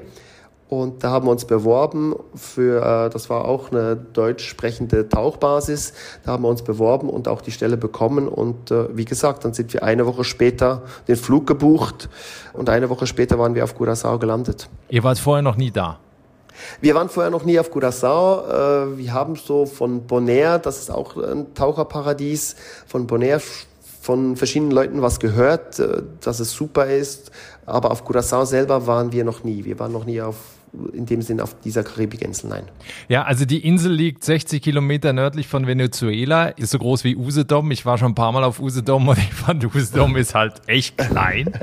Und 0.67 1.03
da 1.03 1.11
haben 1.11 1.27
wir 1.27 1.31
uns 1.31 1.45
beworben 1.45 2.15
für, 2.33 2.81
äh, 2.81 3.09
das 3.11 3.29
war 3.29 3.45
auch 3.45 3.71
eine 3.71 3.95
deutsch 3.95 4.47
sprechende 4.47 5.07
Tauchbasis. 5.07 5.93
Da 6.23 6.31
haben 6.31 6.43
wir 6.43 6.49
uns 6.49 6.63
beworben 6.63 7.09
und 7.09 7.27
auch 7.27 7.41
die 7.41 7.51
Stelle 7.51 7.77
bekommen. 7.77 8.27
Und 8.27 8.71
äh, 8.71 8.95
wie 8.97 9.05
gesagt, 9.05 9.45
dann 9.45 9.53
sind 9.53 9.73
wir 9.73 9.83
eine 9.83 10.07
Woche 10.07 10.23
später 10.23 10.81
den 11.07 11.17
Flug 11.17 11.45
gebucht 11.45 12.09
und 12.53 12.69
eine 12.69 12.89
Woche 12.89 13.05
später 13.05 13.37
waren 13.37 13.53
wir 13.53 13.63
auf 13.63 13.79
Curaçao 13.79 14.17
gelandet. 14.17 14.67
Ihr 14.89 15.03
wart 15.03 15.19
vorher 15.19 15.43
noch 15.43 15.55
nie 15.55 15.69
da? 15.69 15.99
Wir 16.81 16.95
waren 16.95 17.09
vorher 17.09 17.29
noch 17.29 17.43
nie 17.45 17.59
auf 17.59 17.71
Curaçao. 17.71 18.47
Äh, 18.47 18.97
wir 18.97 19.13
haben 19.13 19.35
so 19.35 19.67
von 19.67 20.07
Bonaire, 20.07 20.57
das 20.57 20.79
ist 20.79 20.89
auch 20.89 21.15
ein 21.17 21.53
Taucherparadies, 21.53 22.55
von 22.87 23.05
Bonaire 23.05 23.41
von 24.05 24.35
verschiedenen 24.35 24.71
Leuten 24.71 25.01
was 25.01 25.19
gehört, 25.19 25.79
äh, 25.79 26.03
dass 26.21 26.39
es 26.39 26.51
super 26.51 26.85
ist. 26.85 27.31
Aber 27.65 27.89
auf 27.89 28.07
Curaçao 28.07 28.45
selber 28.45 28.85
waren 28.85 29.11
wir 29.11 29.23
noch 29.23 29.43
nie. 29.43 29.65
Wir 29.65 29.79
waren 29.79 29.91
noch 29.91 30.05
nie 30.05 30.21
auf 30.21 30.35
in 30.91 31.05
dem 31.05 31.21
Sinn 31.21 31.39
auf 31.39 31.55
dieser 31.61 31.83
Karibikinsel, 31.83 32.49
nein. 32.49 32.65
Ja, 33.07 33.23
also 33.23 33.45
die 33.45 33.65
Insel 33.65 33.93
liegt 33.93 34.25
60 34.25 34.61
Kilometer 34.61 35.13
nördlich 35.13 35.47
von 35.47 35.67
Venezuela, 35.67 36.47
ist 36.47 36.71
so 36.71 36.79
groß 36.79 37.05
wie 37.05 37.15
Usedom. 37.15 37.71
Ich 37.71 37.85
war 37.85 37.97
schon 37.97 38.11
ein 38.11 38.15
paar 38.15 38.33
Mal 38.33 38.43
auf 38.43 38.59
Usedom 38.59 39.07
und 39.07 39.17
ich 39.29 39.33
fand, 39.33 39.63
Usedom 39.73 40.17
ist 40.17 40.35
halt 40.35 40.55
echt 40.67 40.97
klein. 40.97 41.53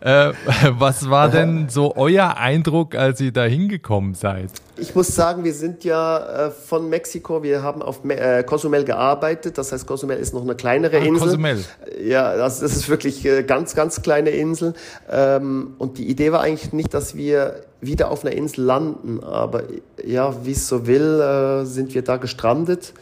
äh, 0.00 0.32
was 0.70 1.08
war 1.08 1.28
denn 1.28 1.68
so 1.68 1.94
euer 1.96 2.36
Eindruck, 2.36 2.96
als 2.96 3.20
ihr 3.20 3.32
da 3.32 3.44
hingekommen 3.44 4.14
seid? 4.14 4.50
Ich 4.80 4.94
muss 4.94 5.08
sagen, 5.08 5.44
wir 5.44 5.54
sind 5.54 5.84
ja 5.84 6.46
äh, 6.46 6.50
von 6.50 6.88
Mexiko, 6.88 7.42
wir 7.42 7.62
haben 7.62 7.82
auf 7.82 8.04
Me 8.04 8.18
äh, 8.18 8.42
Cozumel 8.44 8.84
gearbeitet. 8.84 9.58
Das 9.58 9.72
heißt, 9.72 9.86
Cozumel 9.86 10.18
ist 10.18 10.34
noch 10.34 10.42
eine 10.42 10.54
kleinere 10.54 10.98
ah, 10.98 11.04
Insel. 11.04 11.28
Cozumel. 11.28 11.64
Ja, 12.02 12.36
das, 12.36 12.60
das 12.60 12.76
ist 12.76 12.88
wirklich 12.88 13.24
äh, 13.24 13.42
ganz, 13.42 13.74
ganz 13.74 14.02
kleine 14.02 14.30
Insel. 14.30 14.74
Ähm, 15.10 15.74
und 15.78 15.98
die 15.98 16.08
Idee 16.08 16.32
war 16.32 16.40
eigentlich 16.40 16.72
nicht, 16.72 16.94
dass 16.94 17.14
wir 17.14 17.62
wieder 17.80 18.10
auf 18.10 18.24
einer 18.24 18.34
Insel 18.34 18.64
landen. 18.64 19.22
Aber 19.22 19.64
ja, 20.04 20.34
wie 20.44 20.52
es 20.52 20.68
so 20.68 20.86
will, 20.86 21.20
äh, 21.20 21.64
sind 21.64 21.94
wir 21.94 22.02
da 22.02 22.16
gestrandet. 22.16 22.94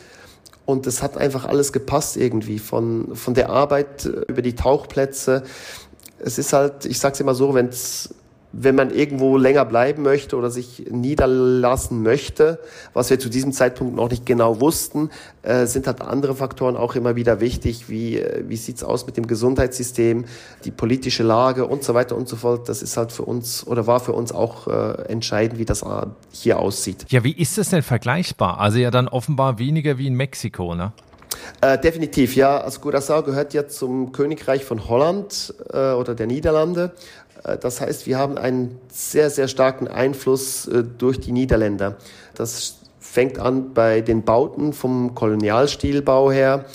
Und 0.64 0.86
es 0.86 1.02
hat 1.02 1.16
einfach 1.16 1.44
alles 1.44 1.72
gepasst 1.72 2.16
irgendwie. 2.16 2.58
Von, 2.58 3.14
von 3.14 3.34
der 3.34 3.50
Arbeit 3.50 4.06
äh, 4.06 4.22
über 4.28 4.42
die 4.42 4.54
Tauchplätze. 4.54 5.42
Es 6.18 6.38
ist 6.38 6.52
halt, 6.52 6.86
ich 6.86 6.98
sag's 6.98 7.20
immer 7.20 7.34
so, 7.34 7.54
wenn's 7.54 8.14
wenn 8.58 8.74
man 8.74 8.90
irgendwo 8.90 9.36
länger 9.36 9.64
bleiben 9.64 10.02
möchte 10.02 10.36
oder 10.36 10.50
sich 10.50 10.84
niederlassen 10.90 12.02
möchte, 12.02 12.58
was 12.94 13.10
wir 13.10 13.18
zu 13.18 13.28
diesem 13.28 13.52
Zeitpunkt 13.52 13.96
noch 13.96 14.10
nicht 14.10 14.24
genau 14.24 14.60
wussten, 14.60 15.10
äh, 15.42 15.66
sind 15.66 15.86
halt 15.86 16.00
andere 16.00 16.34
Faktoren 16.34 16.76
auch 16.76 16.94
immer 16.94 17.16
wieder 17.16 17.40
wichtig, 17.40 17.88
wie, 17.88 18.18
äh, 18.18 18.44
wie 18.48 18.56
sieht's 18.56 18.82
aus 18.82 19.06
mit 19.06 19.16
dem 19.16 19.26
Gesundheitssystem, 19.26 20.24
die 20.64 20.70
politische 20.70 21.22
Lage 21.22 21.66
und 21.66 21.84
so 21.84 21.94
weiter 21.94 22.16
und 22.16 22.28
so 22.28 22.36
fort. 22.36 22.68
Das 22.68 22.82
ist 22.82 22.96
halt 22.96 23.12
für 23.12 23.22
uns 23.22 23.66
oder 23.66 23.86
war 23.86 24.00
für 24.00 24.12
uns 24.12 24.32
auch 24.32 24.68
äh, 24.68 25.02
entscheidend, 25.08 25.58
wie 25.58 25.64
das 25.64 25.82
äh, 25.82 26.06
hier 26.32 26.58
aussieht. 26.58 27.04
Ja, 27.08 27.24
wie 27.24 27.32
ist 27.32 27.58
das 27.58 27.70
denn 27.70 27.82
vergleichbar? 27.82 28.58
Also 28.60 28.78
ja 28.78 28.90
dann 28.90 29.08
offenbar 29.08 29.58
weniger 29.58 29.98
wie 29.98 30.06
in 30.06 30.14
Mexiko, 30.14 30.74
ne? 30.74 30.92
Äh, 31.60 31.78
definitiv, 31.78 32.36
ja. 32.36 32.58
Also 32.58 32.80
Curaçao 32.80 33.22
gehört 33.22 33.54
ja 33.54 33.68
zum 33.68 34.12
Königreich 34.12 34.64
von 34.64 34.88
Holland 34.88 35.54
äh, 35.72 35.92
oder 35.92 36.14
der 36.14 36.26
Niederlande. 36.26 36.92
Äh, 37.46 37.58
das 37.58 37.80
heißt, 37.80 38.06
wir 38.06 38.18
haben 38.18 38.38
einen 38.38 38.78
sehr, 38.92 39.30
sehr 39.30 39.48
starken 39.48 39.88
Einfluss 39.88 40.66
äh, 40.66 40.82
durch 40.82 41.20
die 41.20 41.32
Niederländer. 41.32 41.96
Das 42.34 42.80
fängt 42.98 43.38
an 43.38 43.72
bei 43.72 44.00
den 44.00 44.24
Bauten 44.24 44.72
vom 44.72 45.14
Kolonialstilbau 45.14 46.30
her 46.30 46.66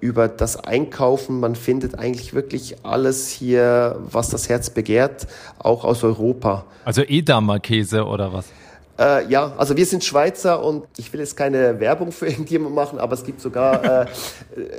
über 0.00 0.28
das 0.28 0.56
Einkaufen. 0.56 1.40
Man 1.40 1.54
findet 1.54 1.98
eigentlich 1.98 2.32
wirklich 2.32 2.84
alles 2.84 3.28
hier, 3.28 3.98
was 4.10 4.30
das 4.30 4.48
Herz 4.48 4.70
begehrt, 4.70 5.26
auch 5.58 5.84
aus 5.84 6.02
Europa. 6.04 6.64
Also 6.84 7.02
Edamer 7.02 7.60
Käse 7.60 8.04
oder 8.04 8.32
was? 8.32 8.46
Äh, 9.00 9.26
ja, 9.28 9.54
also 9.56 9.76
wir 9.78 9.86
sind 9.86 10.04
Schweizer 10.04 10.62
und 10.62 10.86
ich 10.98 11.10
will 11.10 11.20
jetzt 11.20 11.34
keine 11.34 11.80
Werbung 11.80 12.12
für 12.12 12.26
irgendjemand 12.28 12.74
machen, 12.74 12.98
aber 12.98 13.14
es 13.14 13.24
gibt 13.24 13.40
sogar 13.40 14.02
äh, 14.02 14.06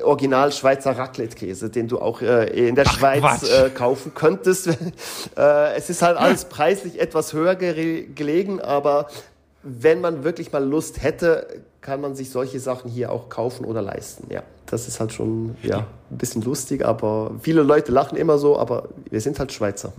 Original 0.03 0.51
Schweizer 0.51 0.95
Raclette-Käse, 0.95 1.71
den 1.71 1.87
du 1.87 1.99
auch 1.99 2.21
äh, 2.21 2.67
in 2.67 2.75
der 2.75 2.85
Ach, 2.87 2.93
Schweiz 2.93 3.43
äh, 3.49 3.71
kaufen 3.71 4.13
könntest. 4.13 4.67
äh, 5.37 5.73
es 5.75 5.89
ist 5.89 6.03
halt 6.03 6.17
alles 6.17 6.45
preislich 6.45 7.01
etwas 7.01 7.33
höher 7.33 7.55
gelegen, 7.55 8.61
aber 8.61 9.07
wenn 9.63 10.01
man 10.01 10.23
wirklich 10.23 10.51
mal 10.51 10.63
Lust 10.63 11.01
hätte, 11.01 11.47
kann 11.81 11.99
man 11.99 12.15
sich 12.15 12.29
solche 12.29 12.59
Sachen 12.59 12.91
hier 12.91 13.11
auch 13.11 13.29
kaufen 13.29 13.65
oder 13.65 13.81
leisten. 13.81 14.27
Ja, 14.31 14.43
das 14.67 14.87
ist 14.87 14.99
halt 14.99 15.11
schon 15.11 15.55
ja, 15.63 15.87
ein 16.11 16.17
bisschen 16.17 16.43
lustig, 16.43 16.85
aber 16.85 17.31
viele 17.41 17.63
Leute 17.63 17.91
lachen 17.91 18.17
immer 18.17 18.37
so, 18.37 18.57
aber 18.57 18.89
wir 19.09 19.19
sind 19.19 19.39
halt 19.39 19.51
Schweizer. 19.51 19.91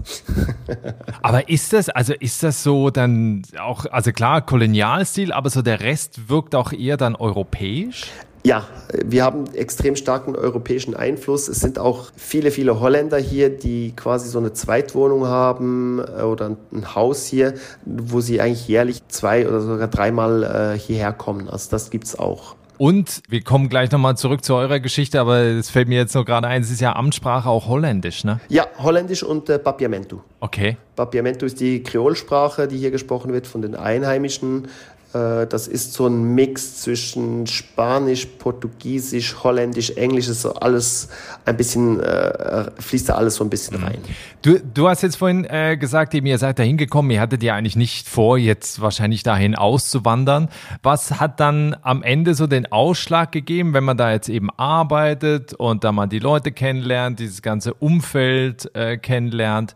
aber 1.22 1.48
ist 1.48 1.72
das, 1.72 1.88
also 1.88 2.14
ist 2.14 2.42
das 2.42 2.62
so 2.62 2.90
dann 2.90 3.42
auch, 3.60 3.86
also 3.86 4.12
klar, 4.12 4.46
Kolonialstil, 4.46 5.32
aber 5.32 5.50
so 5.50 5.60
der 5.60 5.80
Rest 5.80 6.28
wirkt 6.28 6.54
auch 6.54 6.72
eher 6.72 6.96
dann 6.96 7.16
europäisch? 7.16 8.10
Ja, 8.44 8.66
wir 9.04 9.22
haben 9.22 9.44
extrem 9.54 9.94
starken 9.94 10.34
europäischen 10.34 10.96
Einfluss. 10.96 11.46
Es 11.46 11.60
sind 11.60 11.78
auch 11.78 12.10
viele, 12.16 12.50
viele 12.50 12.80
Holländer 12.80 13.18
hier, 13.18 13.50
die 13.50 13.94
quasi 13.94 14.28
so 14.28 14.38
eine 14.38 14.52
Zweitwohnung 14.52 15.26
haben 15.26 16.00
äh, 16.00 16.22
oder 16.22 16.56
ein 16.72 16.94
Haus 16.94 17.26
hier, 17.26 17.54
wo 17.84 18.20
sie 18.20 18.40
eigentlich 18.40 18.66
jährlich 18.66 19.06
zwei 19.08 19.46
oder 19.48 19.60
sogar 19.60 19.88
dreimal 19.88 20.42
äh, 20.74 20.78
hierher 20.78 21.12
kommen. 21.12 21.48
Also 21.48 21.70
das 21.70 21.90
gibt's 21.90 22.18
auch. 22.18 22.56
Und 22.78 23.22
wir 23.28 23.42
kommen 23.42 23.68
gleich 23.68 23.92
nochmal 23.92 24.16
zurück 24.16 24.44
zu 24.44 24.56
eurer 24.56 24.80
Geschichte, 24.80 25.20
aber 25.20 25.38
es 25.42 25.70
fällt 25.70 25.86
mir 25.86 25.98
jetzt 25.98 26.16
noch 26.16 26.24
gerade 26.24 26.48
ein, 26.48 26.62
es 26.62 26.70
ist 26.72 26.80
ja 26.80 26.96
Amtssprache 26.96 27.48
auch 27.48 27.68
Holländisch, 27.68 28.24
ne? 28.24 28.40
Ja, 28.48 28.66
Holländisch 28.82 29.22
und 29.22 29.48
äh, 29.48 29.60
Papiamento. 29.60 30.24
Okay. 30.40 30.76
Papiamento 30.96 31.46
ist 31.46 31.60
die 31.60 31.84
Kreolsprache, 31.84 32.66
die 32.66 32.78
hier 32.78 32.90
gesprochen 32.90 33.32
wird 33.32 33.46
von 33.46 33.62
den 33.62 33.76
Einheimischen. 33.76 34.66
Äh, 35.14 35.46
das 35.46 35.68
ist 35.68 35.92
so 35.92 36.06
ein 36.06 36.34
Mix 36.34 36.82
zwischen 36.82 37.46
Spanisch, 37.46 38.26
Portugiesisch, 38.26 39.36
Holländisch, 39.42 39.90
Englisch. 39.90 40.28
Ist 40.28 40.42
so 40.42 40.54
alles 40.54 41.08
ein 41.44 41.56
bisschen, 41.56 42.00
äh, 42.00 42.70
fließt 42.78 43.10
da 43.10 43.14
alles 43.14 43.36
so 43.36 43.44
ein 43.44 43.50
bisschen 43.50 43.78
mhm. 43.78 43.84
rein. 43.84 43.98
Du, 44.42 44.58
du 44.58 44.88
hast 44.88 45.02
jetzt 45.02 45.16
vorhin 45.16 45.44
äh, 45.44 45.76
gesagt, 45.76 46.14
eben, 46.14 46.26
ihr 46.26 46.38
seid 46.38 46.58
da 46.58 46.62
hingekommen. 46.62 47.10
Ihr 47.10 47.20
hattet 47.20 47.42
ja 47.42 47.54
eigentlich 47.54 47.76
nicht 47.76 48.08
vor, 48.08 48.38
jetzt 48.38 48.80
wahrscheinlich 48.80 49.22
dahin 49.22 49.54
auszuwandern. 49.54 50.48
Was 50.82 51.20
hat 51.20 51.40
dann 51.40 51.76
am 51.82 52.02
Ende 52.02 52.34
so 52.34 52.46
den 52.46 52.70
Ausschlag 52.72 53.32
gegeben, 53.32 53.74
wenn 53.74 53.84
man 53.84 53.96
da 53.96 54.12
jetzt 54.12 54.28
eben 54.28 54.50
arbeitet 54.56 55.52
und 55.54 55.84
da 55.84 55.92
man 55.92 56.08
die 56.08 56.18
Leute 56.18 56.52
kennenlernt, 56.52 57.18
dieses 57.18 57.42
ganze 57.42 57.74
Umfeld 57.74 58.74
äh, 58.74 58.96
kennenlernt? 58.96 59.74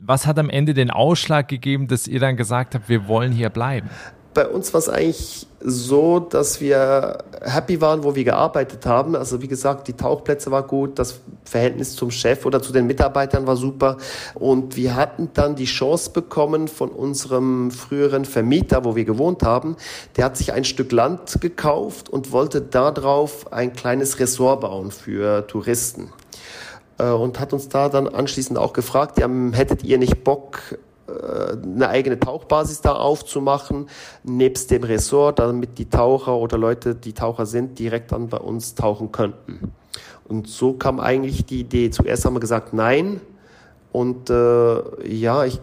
Was 0.00 0.26
hat 0.26 0.38
am 0.38 0.48
Ende 0.48 0.74
den 0.74 0.92
Ausschlag 0.92 1.48
gegeben, 1.48 1.88
dass 1.88 2.06
ihr 2.06 2.20
dann 2.20 2.36
gesagt 2.36 2.76
habt, 2.76 2.88
wir 2.88 3.08
wollen 3.08 3.32
hier 3.32 3.50
bleiben? 3.50 3.90
Bei 4.34 4.46
uns 4.46 4.72
war 4.72 4.78
es 4.78 4.88
eigentlich 4.88 5.46
so, 5.60 6.20
dass 6.20 6.60
wir 6.60 7.18
happy 7.42 7.80
waren, 7.80 8.04
wo 8.04 8.14
wir 8.14 8.24
gearbeitet 8.24 8.86
haben. 8.86 9.16
Also 9.16 9.42
wie 9.42 9.48
gesagt, 9.48 9.88
die 9.88 9.94
Tauchplätze 9.94 10.50
war 10.50 10.62
gut, 10.62 10.98
das 10.98 11.20
Verhältnis 11.44 11.96
zum 11.96 12.10
Chef 12.10 12.46
oder 12.46 12.62
zu 12.62 12.72
den 12.72 12.86
Mitarbeitern 12.86 13.46
war 13.46 13.56
super. 13.56 13.96
Und 14.34 14.76
wir 14.76 14.94
hatten 14.94 15.30
dann 15.34 15.56
die 15.56 15.64
Chance 15.64 16.10
bekommen 16.10 16.68
von 16.68 16.90
unserem 16.90 17.70
früheren 17.70 18.24
Vermieter, 18.24 18.84
wo 18.84 18.94
wir 18.94 19.04
gewohnt 19.04 19.42
haben. 19.42 19.76
Der 20.16 20.26
hat 20.26 20.36
sich 20.36 20.52
ein 20.52 20.64
Stück 20.64 20.92
Land 20.92 21.40
gekauft 21.40 22.08
und 22.08 22.30
wollte 22.30 22.60
darauf 22.60 23.52
ein 23.52 23.72
kleines 23.72 24.20
Ressort 24.20 24.60
bauen 24.60 24.90
für 24.90 25.46
Touristen 25.46 26.12
äh, 26.98 27.10
und 27.10 27.40
hat 27.40 27.52
uns 27.52 27.68
da 27.68 27.88
dann 27.88 28.06
anschließend 28.06 28.58
auch 28.58 28.72
gefragt, 28.72 29.18
ja, 29.18 29.28
hättet 29.52 29.82
ihr 29.84 29.98
nicht 29.98 30.22
Bock, 30.24 30.78
eine 31.22 31.88
eigene 31.88 32.18
Tauchbasis 32.18 32.80
da 32.80 32.92
aufzumachen, 32.92 33.88
nebst 34.24 34.70
dem 34.70 34.84
Ressort, 34.84 35.38
damit 35.38 35.78
die 35.78 35.88
Taucher 35.88 36.36
oder 36.36 36.58
Leute, 36.58 36.94
die 36.94 37.12
Taucher 37.12 37.46
sind, 37.46 37.78
direkt 37.78 38.12
dann 38.12 38.28
bei 38.28 38.38
uns 38.38 38.74
tauchen 38.74 39.12
könnten. 39.12 39.72
Und 40.28 40.46
so 40.46 40.74
kam 40.74 41.00
eigentlich 41.00 41.46
die 41.46 41.60
Idee. 41.60 41.90
Zuerst 41.90 42.24
haben 42.24 42.34
wir 42.34 42.40
gesagt, 42.40 42.74
nein. 42.74 43.20
Und 43.92 44.28
äh, 44.28 45.08
ja, 45.08 45.44
ich, 45.44 45.58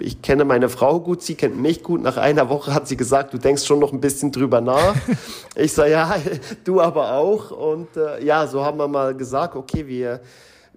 ich 0.00 0.22
kenne 0.22 0.44
meine 0.44 0.70
Frau 0.70 1.00
gut, 1.00 1.22
sie 1.22 1.34
kennt 1.34 1.60
mich 1.60 1.82
gut. 1.82 2.02
Nach 2.02 2.16
einer 2.16 2.48
Woche 2.48 2.72
hat 2.72 2.88
sie 2.88 2.96
gesagt, 2.96 3.34
du 3.34 3.38
denkst 3.38 3.64
schon 3.66 3.78
noch 3.78 3.92
ein 3.92 4.00
bisschen 4.00 4.32
drüber 4.32 4.60
nach. 4.62 4.94
ich 5.54 5.72
sage, 5.72 5.90
ja, 5.90 6.16
du 6.64 6.80
aber 6.80 7.12
auch. 7.12 7.50
Und 7.50 7.96
äh, 7.96 8.24
ja, 8.24 8.46
so 8.46 8.64
haben 8.64 8.78
wir 8.78 8.88
mal 8.88 9.14
gesagt, 9.14 9.54
okay, 9.56 9.86
wir 9.86 10.20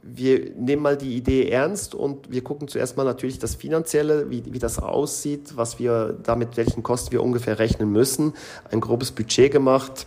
wir 0.07 0.51
nehmen 0.55 0.83
mal 0.83 0.97
die 0.97 1.15
Idee 1.17 1.49
ernst 1.49 1.95
und 1.95 2.31
wir 2.31 2.43
gucken 2.43 2.67
zuerst 2.67 2.95
mal 2.95 3.03
natürlich 3.05 3.39
das 3.39 3.55
Finanzielle, 3.55 4.29
wie, 4.29 4.43
wie 4.53 4.59
das 4.59 4.77
aussieht, 4.77 5.53
was 5.57 5.79
wir 5.79 6.15
damit, 6.21 6.57
welchen 6.57 6.83
Kosten 6.83 7.11
wir 7.11 7.23
ungefähr 7.23 7.57
rechnen 7.57 7.91
müssen. 7.91 8.33
Ein 8.71 8.81
grobes 8.81 9.11
Budget 9.11 9.51
gemacht 9.51 10.05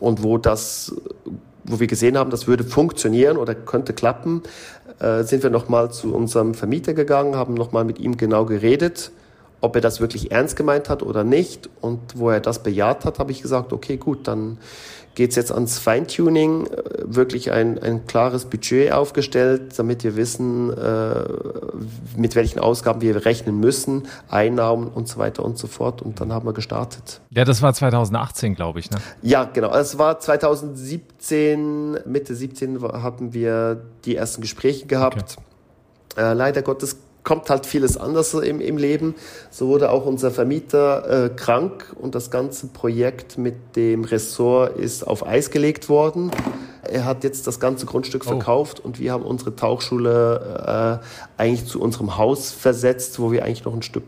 Und 0.00 0.22
wo 0.22 0.38
das, 0.38 0.94
wo 1.64 1.78
wir 1.78 1.86
gesehen 1.86 2.18
haben, 2.18 2.30
das 2.30 2.46
würde 2.46 2.64
funktionieren 2.64 3.36
oder 3.36 3.54
könnte 3.54 3.92
klappen, 3.92 4.42
äh, 4.98 5.22
sind 5.22 5.42
wir 5.42 5.50
nochmal 5.50 5.92
zu 5.92 6.14
unserem 6.14 6.54
Vermieter 6.54 6.94
gegangen, 6.94 7.36
haben 7.36 7.54
nochmal 7.54 7.84
mit 7.84 7.98
ihm 7.98 8.16
genau 8.16 8.44
geredet, 8.44 9.12
ob 9.60 9.76
er 9.76 9.80
das 9.80 10.00
wirklich 10.00 10.32
ernst 10.32 10.56
gemeint 10.56 10.88
hat 10.88 11.02
oder 11.02 11.24
nicht. 11.24 11.70
Und 11.80 12.00
wo 12.16 12.30
er 12.30 12.40
das 12.40 12.62
bejaht 12.62 13.04
hat, 13.04 13.18
habe 13.18 13.32
ich 13.32 13.42
gesagt, 13.42 13.72
okay, 13.72 13.96
gut, 13.96 14.26
dann 14.26 14.58
geht 15.14 15.30
es 15.30 15.36
jetzt 15.36 15.52
ans 15.52 15.78
Feintuning, 15.78 16.66
äh, 16.66 16.70
wirklich 17.04 17.52
ein, 17.52 17.78
ein 17.78 18.06
klares 18.06 18.46
Budget 18.46 18.92
aufgestellt, 18.92 19.78
damit 19.78 20.04
wir 20.04 20.16
wissen, 20.16 20.72
äh, 20.76 21.24
mit 22.16 22.34
welchen 22.34 22.58
Ausgaben 22.58 23.00
wir 23.00 23.24
rechnen 23.24 23.60
müssen, 23.60 24.08
Einnahmen 24.28 24.88
und 24.88 25.08
so 25.08 25.18
weiter 25.18 25.44
und 25.44 25.58
so 25.58 25.66
fort. 25.66 26.02
Und 26.02 26.20
dann 26.20 26.32
haben 26.32 26.46
wir 26.46 26.52
gestartet. 26.52 27.20
Ja, 27.30 27.44
das 27.44 27.62
war 27.62 27.72
2018, 27.72 28.54
glaube 28.54 28.80
ich, 28.80 28.90
ne? 28.90 28.98
Ja, 29.22 29.44
genau. 29.44 29.74
Es 29.74 29.98
war 29.98 30.18
2017, 30.18 31.98
Mitte 32.06 32.34
17 32.34 32.82
hatten 32.82 33.32
wir 33.32 33.82
die 34.04 34.16
ersten 34.16 34.42
Gespräche 34.42 34.86
gehabt. 34.86 35.36
Okay. 35.38 35.42
Äh, 36.16 36.32
leider 36.34 36.62
Gottes 36.62 36.98
kommt 37.24 37.48
halt 37.50 37.66
vieles 37.66 37.96
anders 37.96 38.34
im, 38.34 38.60
im 38.60 38.76
Leben. 38.76 39.14
So 39.50 39.68
wurde 39.68 39.90
auch 39.90 40.06
unser 40.06 40.30
Vermieter 40.30 41.24
äh, 41.24 41.28
krank 41.30 41.94
und 41.98 42.14
das 42.14 42.30
ganze 42.30 42.68
Projekt 42.68 43.38
mit 43.38 43.76
dem 43.76 44.04
Ressort 44.04 44.76
ist 44.76 45.06
auf 45.06 45.26
Eis 45.26 45.50
gelegt 45.50 45.88
worden. 45.88 46.30
Er 46.82 47.06
hat 47.06 47.24
jetzt 47.24 47.46
das 47.46 47.58
ganze 47.58 47.86
Grundstück 47.86 48.22
oh. 48.26 48.28
verkauft 48.28 48.78
und 48.78 49.00
wir 49.00 49.12
haben 49.12 49.24
unsere 49.24 49.56
Tauchschule 49.56 51.00
äh, 51.38 51.42
eigentlich 51.42 51.66
zu 51.66 51.80
unserem 51.80 52.18
Haus 52.18 52.52
versetzt, 52.52 53.18
wo 53.18 53.32
wir 53.32 53.44
eigentlich 53.44 53.64
noch 53.64 53.74
ein 53.74 53.82
Stück 53.82 54.04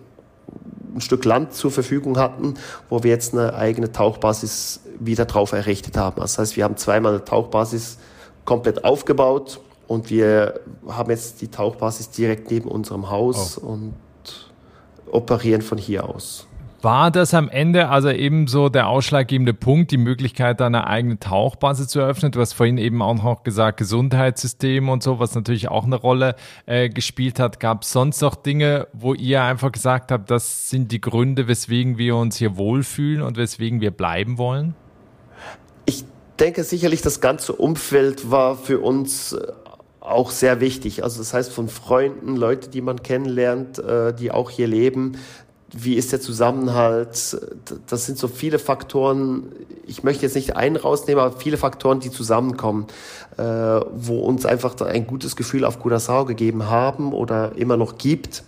ein 0.94 1.02
Stück 1.02 1.26
Land 1.26 1.52
zur 1.52 1.70
Verfügung 1.70 2.16
hatten, 2.16 2.54
wo 2.88 3.02
wir 3.02 3.10
jetzt 3.10 3.34
eine 3.34 3.54
eigene 3.54 3.92
Tauchbasis 3.92 4.80
wieder 4.98 5.26
drauf 5.26 5.52
errichtet 5.52 5.98
haben. 5.98 6.18
Das 6.20 6.38
heißt, 6.38 6.56
wir 6.56 6.64
haben 6.64 6.78
zweimal 6.78 7.12
eine 7.12 7.24
Tauchbasis 7.24 7.98
komplett 8.46 8.82
aufgebaut 8.82 9.60
und 9.88 10.10
wir 10.10 10.60
haben 10.88 11.10
jetzt 11.10 11.40
die 11.40 11.48
Tauchbasis 11.48 12.10
direkt 12.10 12.50
neben 12.50 12.68
unserem 12.68 13.10
Haus 13.10 13.60
oh. 13.62 13.66
und 13.66 13.94
operieren 15.10 15.62
von 15.62 15.78
hier 15.78 16.08
aus. 16.08 16.46
War 16.82 17.10
das 17.10 17.32
am 17.34 17.48
Ende 17.48 17.88
also 17.88 18.10
eben 18.10 18.46
so 18.46 18.68
der 18.68 18.88
ausschlaggebende 18.88 19.54
Punkt, 19.54 19.90
die 19.90 19.96
Möglichkeit, 19.96 20.60
eine 20.60 20.86
eigene 20.86 21.18
Tauchbasis 21.18 21.88
zu 21.88 22.00
eröffnen? 22.00 22.32
Du 22.32 22.40
hast 22.40 22.52
vorhin 22.52 22.78
eben 22.78 23.02
auch 23.02 23.14
noch 23.14 23.42
gesagt, 23.42 23.78
Gesundheitssystem 23.78 24.88
und 24.88 25.02
so, 25.02 25.18
was 25.18 25.34
natürlich 25.34 25.68
auch 25.68 25.84
eine 25.84 25.96
Rolle 25.96 26.36
äh, 26.66 26.88
gespielt 26.88 27.40
hat. 27.40 27.60
Gab 27.60 27.82
es 27.82 27.92
sonst 27.92 28.20
noch 28.20 28.36
Dinge, 28.36 28.88
wo 28.92 29.14
ihr 29.14 29.42
einfach 29.42 29.72
gesagt 29.72 30.12
habt, 30.12 30.30
das 30.30 30.68
sind 30.68 30.92
die 30.92 31.00
Gründe, 31.00 31.48
weswegen 31.48 31.98
wir 31.98 32.14
uns 32.14 32.36
hier 32.36 32.56
wohlfühlen 32.56 33.22
und 33.22 33.36
weswegen 33.36 33.80
wir 33.80 33.90
bleiben 33.90 34.38
wollen? 34.38 34.76
Ich 35.86 36.04
denke 36.38 36.62
sicherlich, 36.62 37.00
das 37.00 37.20
ganze 37.20 37.54
Umfeld 37.54 38.30
war 38.30 38.56
für 38.56 38.80
uns 38.80 39.32
äh, 39.32 39.52
auch 40.06 40.30
sehr 40.30 40.60
wichtig. 40.60 41.02
Also 41.02 41.18
das 41.18 41.34
heißt 41.34 41.52
von 41.52 41.68
Freunden, 41.68 42.36
Leute, 42.36 42.70
die 42.70 42.80
man 42.80 43.02
kennenlernt, 43.02 43.78
äh, 43.78 44.14
die 44.14 44.30
auch 44.30 44.50
hier 44.50 44.66
leben. 44.66 45.18
Wie 45.72 45.94
ist 45.94 46.12
der 46.12 46.20
Zusammenhalt? 46.20 47.36
Das 47.88 48.06
sind 48.06 48.18
so 48.18 48.28
viele 48.28 48.58
Faktoren. 48.58 49.52
Ich 49.86 50.04
möchte 50.04 50.22
jetzt 50.22 50.36
nicht 50.36 50.56
einen 50.56 50.76
rausnehmen, 50.76 51.22
aber 51.22 51.38
viele 51.38 51.56
Faktoren, 51.56 52.00
die 52.00 52.10
zusammenkommen, 52.10 52.86
äh, 53.36 53.42
wo 53.42 54.20
uns 54.20 54.46
einfach 54.46 54.80
ein 54.80 55.06
gutes 55.06 55.34
Gefühl 55.34 55.64
auf 55.64 55.84
Curaçao 55.84 56.24
gegeben 56.24 56.70
haben 56.70 57.12
oder 57.12 57.56
immer 57.56 57.76
noch 57.76 57.98
gibt 57.98 58.44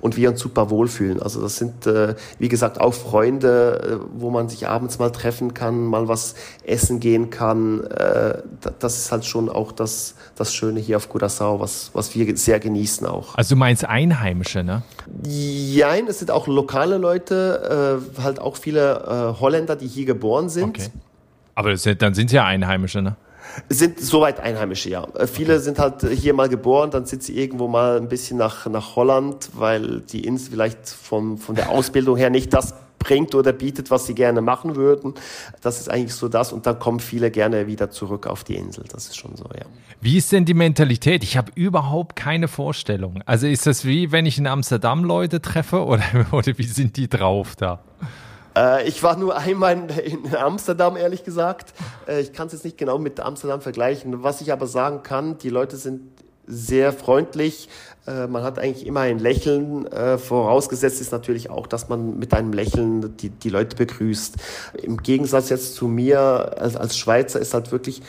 und 0.00 0.16
wir 0.16 0.30
uns 0.30 0.40
super 0.40 0.70
wohlfühlen. 0.70 1.22
Also 1.22 1.40
das 1.40 1.56
sind, 1.56 1.86
äh, 1.86 2.14
wie 2.38 2.48
gesagt, 2.48 2.80
auch 2.80 2.94
Freunde, 2.94 4.00
äh, 4.00 4.06
wo 4.14 4.30
man 4.30 4.48
sich 4.48 4.68
abends 4.68 4.98
mal 4.98 5.10
treffen 5.10 5.54
kann, 5.54 5.84
mal 5.84 6.08
was 6.08 6.34
essen 6.64 7.00
gehen 7.00 7.30
kann. 7.30 7.84
Äh, 7.84 8.38
das 8.78 8.98
ist 8.98 9.12
halt 9.12 9.24
schon 9.24 9.48
auch 9.48 9.72
das, 9.72 10.14
das 10.36 10.54
Schöne 10.54 10.80
hier 10.80 10.96
auf 10.96 11.10
Curaçao, 11.10 11.60
was, 11.60 11.90
was 11.92 12.14
wir 12.14 12.36
sehr 12.36 12.60
genießen 12.60 13.06
auch. 13.06 13.34
Also 13.34 13.54
du 13.54 13.58
meinst 13.58 13.84
Einheimische, 13.84 14.62
ne? 14.62 14.82
Nein, 15.24 16.06
es 16.08 16.18
sind 16.18 16.30
auch 16.30 16.46
lokale 16.46 16.98
Leute, 16.98 18.00
äh, 18.18 18.22
halt 18.22 18.40
auch 18.40 18.56
viele 18.56 19.34
äh, 19.36 19.40
Holländer, 19.40 19.76
die 19.76 19.86
hier 19.86 20.06
geboren 20.06 20.48
sind. 20.48 20.78
Okay. 20.78 20.88
Aber 21.54 21.76
sind, 21.76 22.00
dann 22.02 22.14
sind 22.14 22.26
es 22.26 22.32
ja 22.32 22.44
Einheimische, 22.44 23.02
ne? 23.02 23.16
Sind 23.68 24.00
soweit 24.00 24.40
Einheimische, 24.40 24.90
ja. 24.90 25.06
Äh, 25.14 25.26
viele 25.26 25.60
sind 25.60 25.78
halt 25.78 26.02
hier 26.02 26.34
mal 26.34 26.48
geboren, 26.48 26.90
dann 26.90 27.06
sind 27.06 27.22
sie 27.22 27.38
irgendwo 27.38 27.68
mal 27.68 27.96
ein 27.96 28.08
bisschen 28.08 28.38
nach, 28.38 28.66
nach 28.66 28.96
Holland, 28.96 29.50
weil 29.54 30.00
die 30.00 30.24
Insel 30.24 30.52
vielleicht 30.52 30.88
vom, 30.88 31.38
von 31.38 31.54
der 31.54 31.70
Ausbildung 31.70 32.16
her 32.16 32.30
nicht 32.30 32.52
das 32.52 32.74
bringt 33.02 33.34
oder 33.34 33.52
bietet, 33.52 33.90
was 33.90 34.06
sie 34.06 34.14
gerne 34.14 34.40
machen 34.40 34.76
würden. 34.76 35.14
Das 35.60 35.80
ist 35.80 35.90
eigentlich 35.90 36.14
so 36.14 36.28
das. 36.28 36.52
Und 36.52 36.66
dann 36.66 36.78
kommen 36.78 37.00
viele 37.00 37.30
gerne 37.30 37.66
wieder 37.66 37.90
zurück 37.90 38.26
auf 38.26 38.44
die 38.44 38.54
Insel. 38.54 38.84
Das 38.90 39.06
ist 39.06 39.16
schon 39.16 39.36
so, 39.36 39.44
ja. 39.44 39.66
Wie 40.00 40.16
ist 40.16 40.32
denn 40.32 40.44
die 40.44 40.54
Mentalität? 40.54 41.22
Ich 41.22 41.36
habe 41.36 41.52
überhaupt 41.54 42.16
keine 42.16 42.48
Vorstellung. 42.48 43.22
Also 43.26 43.46
ist 43.46 43.66
das 43.66 43.84
wie, 43.84 44.12
wenn 44.12 44.26
ich 44.26 44.38
in 44.38 44.46
Amsterdam 44.46 45.04
Leute 45.04 45.40
treffe 45.40 45.84
oder, 45.84 46.04
oder 46.32 46.56
wie 46.58 46.64
sind 46.64 46.96
die 46.96 47.08
drauf 47.08 47.56
da? 47.56 47.80
Äh, 48.56 48.88
ich 48.88 49.02
war 49.02 49.16
nur 49.16 49.36
einmal 49.36 49.90
in, 50.04 50.24
in 50.24 50.36
Amsterdam, 50.36 50.96
ehrlich 50.96 51.24
gesagt. 51.24 51.72
Äh, 52.06 52.20
ich 52.20 52.32
kann 52.32 52.46
es 52.46 52.52
jetzt 52.52 52.64
nicht 52.64 52.78
genau 52.78 52.98
mit 52.98 53.20
Amsterdam 53.20 53.60
vergleichen. 53.60 54.22
Was 54.22 54.40
ich 54.40 54.52
aber 54.52 54.66
sagen 54.66 55.02
kann, 55.02 55.38
die 55.38 55.50
Leute 55.50 55.76
sind 55.76 56.02
sehr 56.46 56.92
freundlich. 56.92 57.68
Äh, 58.06 58.26
man 58.26 58.42
hat 58.42 58.58
eigentlich 58.58 58.86
immer 58.86 59.00
ein 59.00 59.18
Lächeln. 59.18 59.86
Äh, 59.86 60.18
vorausgesetzt 60.18 61.00
ist 61.00 61.12
natürlich 61.12 61.50
auch, 61.50 61.66
dass 61.66 61.88
man 61.88 62.18
mit 62.18 62.34
einem 62.34 62.52
Lächeln 62.52 63.16
die, 63.16 63.30
die 63.30 63.48
Leute 63.48 63.76
begrüßt. 63.76 64.36
Im 64.82 64.98
Gegensatz 64.98 65.48
jetzt 65.50 65.74
zu 65.74 65.86
mir 65.88 66.20
als, 66.58 66.76
als 66.76 66.96
Schweizer 66.96 67.40
ist 67.40 67.54
halt 67.54 67.72
wirklich 67.72 68.02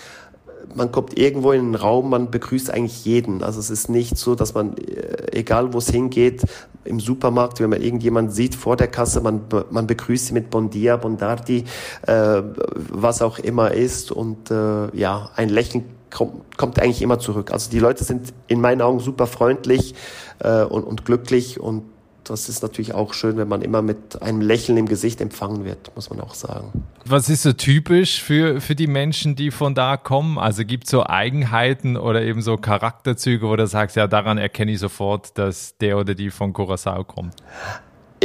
man 0.76 0.92
kommt 0.92 1.18
irgendwo 1.18 1.52
in 1.52 1.72
den 1.72 1.76
Raum, 1.76 2.10
man 2.10 2.32
begrüßt 2.32 2.72
eigentlich 2.72 3.06
jeden. 3.06 3.44
Also 3.44 3.60
es 3.60 3.70
ist 3.70 3.90
nicht 3.90 4.18
so, 4.18 4.36
dass 4.36 4.54
man, 4.54 4.78
äh, 4.78 5.38
egal 5.38 5.74
wo 5.74 5.78
es 5.78 5.90
hingeht, 5.90 6.44
im 6.86 7.00
Supermarkt, 7.00 7.60
wenn 7.60 7.70
man 7.70 7.82
irgendjemand 7.82 8.34
sieht 8.34 8.56
vor 8.56 8.76
der 8.76 8.88
Kasse, 8.88 9.22
man, 9.22 9.42
man 9.72 9.88
begrüßt 9.88 10.28
sie 10.28 10.34
mit 10.34 10.50
Bon 10.50 10.70
dia, 10.70 10.98
Bondardi, 10.98 11.66
äh, 12.08 12.42
was 12.90 13.22
auch 13.22 13.40
immer 13.40 13.72
ist. 13.72 14.12
Und 14.12 14.52
äh, 14.52 14.96
ja, 14.96 15.30
ein 15.36 15.50
Lächeln 15.50 15.86
kommt, 16.12 16.58
kommt 16.58 16.80
eigentlich 16.80 17.02
immer 17.02 17.20
zurück. 17.20 17.52
Also 17.52 17.70
die 17.72 17.80
Leute 17.80 18.04
sind 18.04 18.34
in 18.48 18.62
meinen 18.62 18.82
Augen 18.82 19.00
super 19.00 19.28
freundlich 19.28 19.96
äh, 20.40 20.64
und, 20.64 20.84
und 20.84 21.06
glücklich 21.06 21.60
und 21.60 21.84
das 22.24 22.50
ist 22.50 22.64
natürlich 22.64 22.94
auch 22.94 23.14
schön, 23.14 23.38
wenn 23.38 23.48
man 23.48 23.62
immer 23.62 23.82
mit 23.82 24.22
einem 24.22 24.42
Lächeln 24.42 24.78
im 24.78 24.88
Gesicht 24.88 25.22
empfangen 25.22 25.66
wird, 25.66 25.94
muss 25.96 26.10
man 26.10 26.20
auch 26.22 26.34
sagen. 26.34 26.72
Was 27.06 27.30
ist 27.30 27.44
so 27.44 27.54
typisch 27.54 28.22
für, 28.22 28.62
für 28.62 28.76
die 28.76 28.88
Menschen, 28.88 29.36
die 29.36 29.52
von 29.52 29.76
da 29.76 29.98
kommen? 29.98 30.38
Also 30.38 30.66
gibt 30.66 30.86
es 30.86 30.92
so 30.92 31.06
Eigenheiten 31.06 31.98
oder 31.98 32.22
eben 32.22 32.42
so 32.42 32.58
Charakterzüge, 32.58 33.48
wo 33.48 33.56
du 33.56 33.68
sagst, 33.68 33.96
ja, 33.96 34.08
daran 34.08 34.38
erkenne 34.38 34.72
ich 34.72 34.80
sofort, 34.80 35.38
dass 35.38 35.78
der 35.78 35.98
oder 35.98 36.16
die 36.16 36.30
von 36.30 36.54
Curacao 36.54 37.04
kommt? 37.04 37.36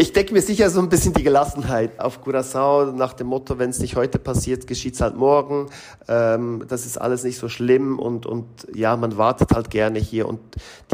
Ich 0.00 0.12
denke 0.12 0.32
mir 0.32 0.42
sicher 0.42 0.70
so 0.70 0.78
ein 0.78 0.88
bisschen 0.88 1.12
die 1.12 1.24
Gelassenheit 1.24 1.98
auf 1.98 2.24
Curaçao 2.24 2.92
nach 2.92 3.14
dem 3.14 3.26
Motto, 3.26 3.58
wenn 3.58 3.70
es 3.70 3.80
nicht 3.80 3.96
heute 3.96 4.20
passiert, 4.20 4.68
geschieht's 4.68 5.00
halt 5.00 5.16
morgen. 5.16 5.70
Ähm, 6.06 6.62
das 6.68 6.86
ist 6.86 6.98
alles 6.98 7.24
nicht 7.24 7.36
so 7.36 7.48
schlimm 7.48 7.98
und, 7.98 8.24
und 8.24 8.46
ja, 8.72 8.96
man 8.96 9.18
wartet 9.18 9.50
halt 9.50 9.70
gerne 9.70 9.98
hier. 9.98 10.28
Und 10.28 10.38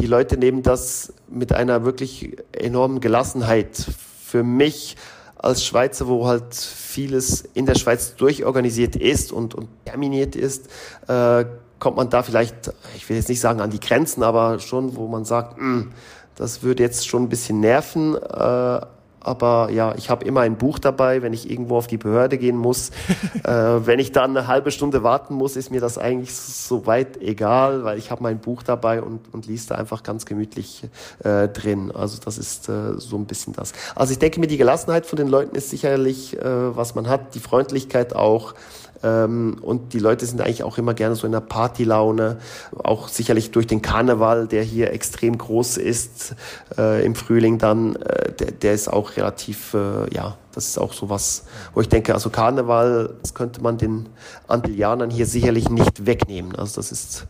die 0.01 0.07
Leute 0.07 0.37
nehmen 0.37 0.63
das 0.63 1.13
mit 1.29 1.53
einer 1.53 1.85
wirklich 1.85 2.35
enormen 2.51 2.99
Gelassenheit. 2.99 3.77
Für 4.25 4.41
mich 4.41 4.97
als 5.37 5.63
Schweizer, 5.63 6.07
wo 6.07 6.25
halt 6.25 6.55
vieles 6.55 7.43
in 7.53 7.67
der 7.67 7.75
Schweiz 7.75 8.15
durchorganisiert 8.15 8.95
ist 8.95 9.31
und, 9.31 9.53
und 9.53 9.67
terminiert 9.85 10.35
ist, 10.35 10.67
äh, 11.07 11.45
kommt 11.77 11.97
man 11.97 12.09
da 12.09 12.23
vielleicht, 12.23 12.73
ich 12.95 13.07
will 13.07 13.17
jetzt 13.17 13.29
nicht 13.29 13.39
sagen 13.39 13.61
an 13.61 13.69
die 13.69 13.79
Grenzen, 13.79 14.23
aber 14.23 14.57
schon, 14.57 14.95
wo 14.95 15.07
man 15.07 15.25
sagt, 15.25 15.59
mh, 15.59 15.63
hm, 15.63 15.91
das 16.35 16.63
würde 16.63 16.83
jetzt 16.83 17.07
schon 17.07 17.23
ein 17.23 17.29
bisschen 17.29 17.59
nerven. 17.59 18.15
Äh, 18.15 18.81
aber 19.25 19.69
ja, 19.71 19.95
ich 19.97 20.09
habe 20.09 20.23
immer 20.25 20.41
ein 20.41 20.57
Buch 20.57 20.77
dabei, 20.77 21.21
wenn 21.21 21.33
ich 21.33 21.49
irgendwo 21.49 21.77
auf 21.77 21.87
die 21.87 21.97
Behörde 21.97 22.37
gehen 22.37 22.57
muss. 22.57 22.89
äh, 23.43 23.51
wenn 23.51 23.99
ich 23.99 24.11
dann 24.11 24.37
eine 24.37 24.47
halbe 24.47 24.71
Stunde 24.71 25.03
warten 25.03 25.33
muss, 25.33 25.55
ist 25.55 25.71
mir 25.71 25.81
das 25.81 25.97
eigentlich 25.97 26.35
so 26.35 26.85
weit 26.85 27.21
egal, 27.21 27.83
weil 27.83 27.97
ich 27.97 28.11
habe 28.11 28.21
mein 28.23 28.39
Buch 28.39 28.61
dabei 28.63 29.01
und, 29.01 29.33
und 29.33 29.47
liest 29.47 29.71
da 29.71 29.75
einfach 29.75 30.03
ganz 30.03 30.25
gemütlich 30.25 30.83
äh, 31.23 31.47
drin. 31.47 31.91
Also 31.91 32.19
das 32.23 32.37
ist 32.37 32.69
äh, 32.69 32.97
so 32.97 33.17
ein 33.17 33.25
bisschen 33.25 33.53
das. 33.53 33.73
Also 33.95 34.11
ich 34.11 34.19
denke 34.19 34.39
mir, 34.39 34.47
die 34.47 34.57
Gelassenheit 34.57 35.05
von 35.05 35.17
den 35.17 35.27
Leuten 35.27 35.55
ist 35.55 35.69
sicherlich, 35.69 36.37
äh, 36.37 36.75
was 36.75 36.95
man 36.95 37.07
hat, 37.07 37.33
die 37.33 37.39
Freundlichkeit 37.39 38.15
auch. 38.15 38.53
Ähm, 39.05 39.57
und 39.61 39.93
die 39.93 39.99
Leute 39.99 40.25
sind 40.25 40.41
eigentlich 40.41 40.63
auch 40.63 40.79
immer 40.79 40.95
gerne 40.95 41.15
so 41.15 41.27
in 41.27 41.31
der 41.31 41.41
Partylaune, 41.41 42.37
auch 42.83 43.07
sicherlich 43.07 43.51
durch 43.51 43.67
den 43.67 43.81
Karneval, 43.83 44.47
der 44.47 44.63
hier 44.63 44.91
extrem 44.91 45.37
groß 45.37 45.77
ist 45.77 46.35
äh, 46.77 47.05
im 47.05 47.13
Frühling 47.13 47.59
dann, 47.59 47.95
äh, 47.97 48.33
der, 48.33 48.51
der 48.51 48.73
ist 48.73 48.87
auch 48.91 49.15
relativ, 49.15 49.75
äh, 49.75 50.11
ja, 50.13 50.37
das 50.53 50.67
ist 50.67 50.79
auch 50.79 50.93
so 50.93 51.09
was, 51.09 51.45
wo 51.73 51.81
ich 51.81 51.89
denke, 51.89 52.13
also 52.15 52.31
Karneval, 52.31 53.15
das 53.21 53.35
könnte 53.35 53.61
man 53.61 53.77
den 53.77 54.09
Antillianern 54.47 55.11
hier 55.11 55.27
sicherlich 55.27 55.69
nicht 55.69 56.05
wegnehmen. 56.05 56.55
Also 56.55 56.77
das 56.77 56.91
ist 56.91 57.27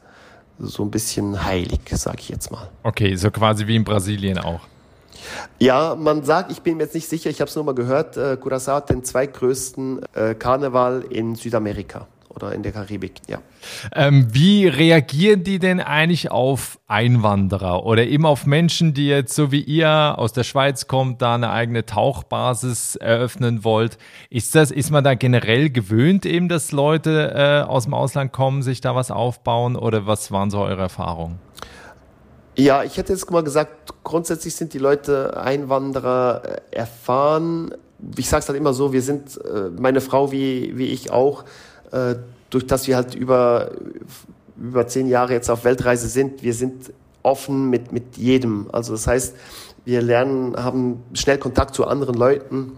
so 0.60 0.84
ein 0.84 0.92
bisschen 0.92 1.44
heilig, 1.44 1.82
sage 1.92 2.20
ich 2.20 2.30
jetzt 2.30 2.52
mal. 2.52 2.70
Okay, 2.84 3.16
so 3.16 3.30
quasi 3.32 3.68
wie 3.68 3.76
in 3.76 3.84
Brasilien 3.84 4.38
auch. 4.38 4.62
Ja, 5.60 5.96
man 5.96 6.24
sagt, 6.24 6.52
ich 6.52 6.62
bin 6.62 6.78
mir 6.78 6.84
jetzt 6.84 6.96
nicht 6.96 7.10
sicher, 7.10 7.30
ich 7.30 7.42
habe 7.42 7.50
es 7.50 7.56
nur 7.56 7.66
mal 7.66 7.76
gehört, 7.76 8.18
äh, 8.18 8.38
Curaçao 8.42 8.76
hat 8.76 8.90
den 8.90 9.04
zweitgrößten 9.04 10.02
äh, 10.14 10.36
Karneval 10.36 11.06
in 11.10 11.36
Südamerika 11.36 12.08
oder 12.36 12.54
in 12.54 12.64
der 12.64 12.72
Karibik, 12.72 13.14
ja. 13.28 13.40
Ähm, 13.94 14.28
wie 14.32 14.68
reagieren 14.68 15.44
die 15.44 15.60
denn 15.60 15.80
eigentlich 15.80 16.32
auf 16.32 16.80
Einwanderer 16.88 17.86
oder 17.86 18.06
eben 18.06 18.26
auf 18.26 18.46
Menschen, 18.46 18.94
die 18.94 19.08
jetzt 19.08 19.34
so 19.34 19.52
wie 19.52 19.62
ihr 19.62 20.16
aus 20.18 20.34
der 20.34 20.44
Schweiz 20.44 20.88
kommt, 20.88 21.22
da 21.22 21.36
eine 21.36 21.50
eigene 21.50 21.86
Tauchbasis 21.86 22.96
eröffnen 22.96 23.64
wollt? 23.64 23.98
Ist 24.30 24.54
das, 24.56 24.72
ist 24.72 24.92
man 24.92 25.04
da 25.04 25.16
generell 25.16 25.70
gewöhnt 25.70 26.26
eben, 26.26 26.50
dass 26.50 26.72
Leute 26.72 27.34
äh, 27.34 27.68
aus 27.68 27.86
dem 27.86 27.94
Ausland 27.94 28.34
kommen, 28.34 28.62
sich 28.62 28.82
da 28.82 28.96
was 28.96 29.12
aufbauen 29.12 29.76
oder 29.76 30.06
was 30.06 30.32
waren 30.32 30.52
so 30.52 30.60
eure 30.60 30.82
Erfahrungen? 30.82 31.40
Ja, 32.58 32.84
ich 32.84 32.98
hätte 32.98 33.12
jetzt 33.12 33.30
mal 33.32 33.44
gesagt, 33.44 33.94
grundsätzlich 34.04 34.56
sind 34.56 34.74
die 34.74 34.78
Leute 34.78 35.36
Einwanderer 35.36 36.42
äh, 36.72 36.76
erfahren. 36.76 37.74
Ich 38.18 38.30
sage 38.30 38.44
es 38.44 38.48
halt 38.50 38.58
immer 38.58 38.74
so, 38.74 38.94
wir 38.94 39.02
sind, 39.02 39.38
äh, 39.44 39.70
meine 39.78 40.00
Frau 40.00 40.32
wie, 40.32 40.78
wie 40.78 40.86
ich 40.86 41.12
auch, 41.12 41.44
äh, 41.92 42.16
durch 42.50 42.66
dass 42.66 42.88
wir 42.88 42.96
halt 42.96 43.14
über, 43.14 43.72
über 44.58 44.88
zehn 44.88 45.08
Jahre 45.08 45.34
jetzt 45.34 45.50
auf 45.50 45.66
Weltreise 45.66 46.08
sind, 46.08 46.44
wir 46.44 46.54
sind 46.54 46.94
offen 47.24 47.70
mit, 47.70 47.92
mit 47.92 48.16
jedem. 48.16 48.70
Also 48.72 48.94
das 48.94 49.06
heißt, 49.08 49.36
wir 49.84 50.02
lernen, 50.02 50.56
haben 50.56 51.04
schnell 51.14 51.38
Kontakt 51.38 51.76
zu 51.76 51.86
anderen 51.86 52.16
Leuten. 52.16 52.74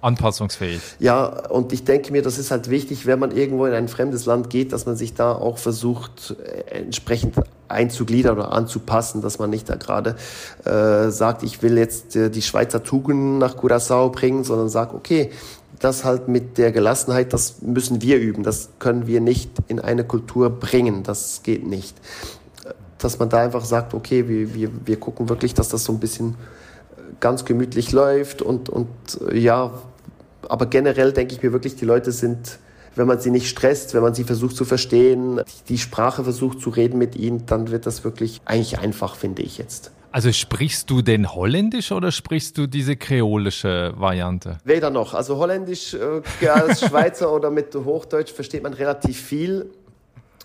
Anpassungsfähig. 0.00 0.80
Ja, 0.98 1.26
und 1.48 1.72
ich 1.72 1.84
denke 1.84 2.12
mir, 2.12 2.22
das 2.22 2.38
ist 2.38 2.50
halt 2.50 2.70
wichtig, 2.70 3.06
wenn 3.06 3.18
man 3.18 3.30
irgendwo 3.30 3.66
in 3.66 3.74
ein 3.74 3.88
fremdes 3.88 4.24
Land 4.26 4.48
geht, 4.50 4.72
dass 4.72 4.86
man 4.86 4.96
sich 4.96 5.14
da 5.14 5.32
auch 5.32 5.58
versucht, 5.58 6.36
äh, 6.42 6.78
entsprechend 6.78 7.34
einzugliedern 7.68 8.38
oder 8.38 8.52
anzupassen, 8.52 9.20
dass 9.20 9.38
man 9.38 9.50
nicht 9.50 9.68
da 9.68 9.76
gerade 9.76 10.16
äh, 10.64 11.10
sagt, 11.10 11.42
ich 11.42 11.62
will 11.62 11.76
jetzt 11.76 12.16
äh, 12.16 12.30
die 12.30 12.42
Schweizer 12.42 12.82
Tugenden 12.82 13.38
nach 13.38 13.56
Curaçao 13.56 14.10
bringen, 14.10 14.44
sondern 14.44 14.68
sagt, 14.68 14.94
okay, 14.94 15.30
das 15.78 16.04
halt 16.04 16.28
mit 16.28 16.58
der 16.58 16.72
Gelassenheit, 16.72 17.32
das 17.32 17.62
müssen 17.62 18.02
wir 18.02 18.18
üben. 18.18 18.42
Das 18.42 18.70
können 18.78 19.06
wir 19.06 19.20
nicht 19.20 19.50
in 19.68 19.80
eine 19.80 20.04
Kultur 20.04 20.50
bringen. 20.50 21.02
Das 21.02 21.42
geht 21.42 21.66
nicht. 21.66 21.96
Dass 22.98 23.18
man 23.18 23.28
da 23.28 23.38
einfach 23.38 23.64
sagt, 23.64 23.94
okay, 23.94 24.28
wir, 24.28 24.54
wir, 24.54 24.70
wir 24.84 24.98
gucken 24.98 25.28
wirklich, 25.28 25.54
dass 25.54 25.68
das 25.68 25.84
so 25.84 25.92
ein 25.92 26.00
bisschen 26.00 26.34
ganz 27.20 27.44
gemütlich 27.44 27.92
läuft 27.92 28.42
und, 28.42 28.68
und 28.68 28.88
ja, 29.32 29.72
aber 30.48 30.66
generell 30.66 31.12
denke 31.12 31.34
ich 31.34 31.42
mir 31.42 31.52
wirklich, 31.52 31.76
die 31.76 31.84
Leute 31.84 32.12
sind, 32.12 32.58
wenn 32.94 33.06
man 33.06 33.20
sie 33.20 33.30
nicht 33.30 33.48
stresst, 33.48 33.94
wenn 33.94 34.02
man 34.02 34.14
sie 34.14 34.24
versucht 34.24 34.56
zu 34.56 34.64
verstehen, 34.64 35.40
die 35.68 35.78
Sprache 35.78 36.24
versucht 36.24 36.60
zu 36.60 36.70
reden 36.70 36.98
mit 36.98 37.16
ihnen, 37.16 37.46
dann 37.46 37.70
wird 37.70 37.86
das 37.86 38.04
wirklich 38.04 38.40
eigentlich 38.44 38.78
einfach, 38.78 39.16
finde 39.16 39.42
ich 39.42 39.58
jetzt. 39.58 39.92
Also 40.10 40.32
sprichst 40.32 40.88
du 40.88 41.02
denn 41.02 41.34
Holländisch 41.34 41.92
oder 41.92 42.10
sprichst 42.10 42.56
du 42.56 42.66
diese 42.66 42.96
kreolische 42.96 43.92
Variante? 43.96 44.58
Weder 44.64 44.90
noch. 44.90 45.12
Also 45.12 45.36
Holländisch 45.36 45.94
äh, 45.94 46.48
als 46.48 46.80
Schweizer 46.80 47.32
oder 47.34 47.50
mit 47.50 47.74
Hochdeutsch 47.74 48.32
versteht 48.32 48.62
man 48.62 48.72
relativ 48.72 49.20
viel. 49.20 49.70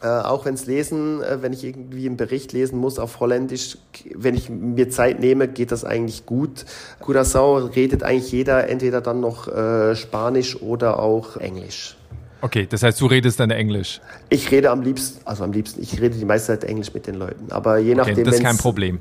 Äh, 0.04 0.08
auch 0.08 0.44
wenn 0.44 0.56
es 0.56 0.66
lesen, 0.66 1.24
äh, 1.24 1.42
wenn 1.42 1.54
ich 1.54 1.64
irgendwie 1.64 2.06
einen 2.08 2.18
Bericht 2.18 2.52
lesen 2.52 2.78
muss 2.78 3.00
auf 3.00 3.22
Holländisch, 3.22 3.78
wenn 4.14 4.36
ich 4.36 4.50
mir 4.50 4.90
Zeit 4.90 5.22
nehme, 5.22 5.48
geht 5.48 5.72
das 5.72 5.86
eigentlich 5.86 6.26
gut. 6.26 6.66
Curaçao 7.02 7.74
redet 7.74 8.04
eigentlich 8.04 8.30
jeder 8.30 8.68
entweder 8.68 9.00
dann 9.00 9.22
noch 9.22 9.48
äh, 9.48 9.96
Spanisch 9.96 10.62
oder 10.62 11.00
auch 11.00 11.38
Englisch. 11.38 11.96
Okay, 12.42 12.68
das 12.70 12.84
heißt, 12.84 13.00
du 13.00 13.06
redest 13.06 13.40
dann 13.40 13.52
Englisch? 13.52 14.02
Ich 14.30 14.52
rede 14.52 14.72
am 14.72 14.82
liebsten, 14.82 15.22
also 15.24 15.46
am 15.46 15.54
liebsten, 15.54 15.82
ich 15.82 16.02
rede 16.02 16.18
die 16.18 16.26
meiste 16.26 16.48
Zeit 16.48 16.66
Englisch 16.66 16.94
mit 16.94 17.08
den 17.08 17.16
Leuten. 17.16 17.50
Aber 17.54 17.78
je 17.78 17.96
nachdem. 17.96 18.16
Okay, 18.16 18.24
das 18.24 18.36
ist 18.36 18.44
kein 18.44 18.58
Problem. 18.58 19.00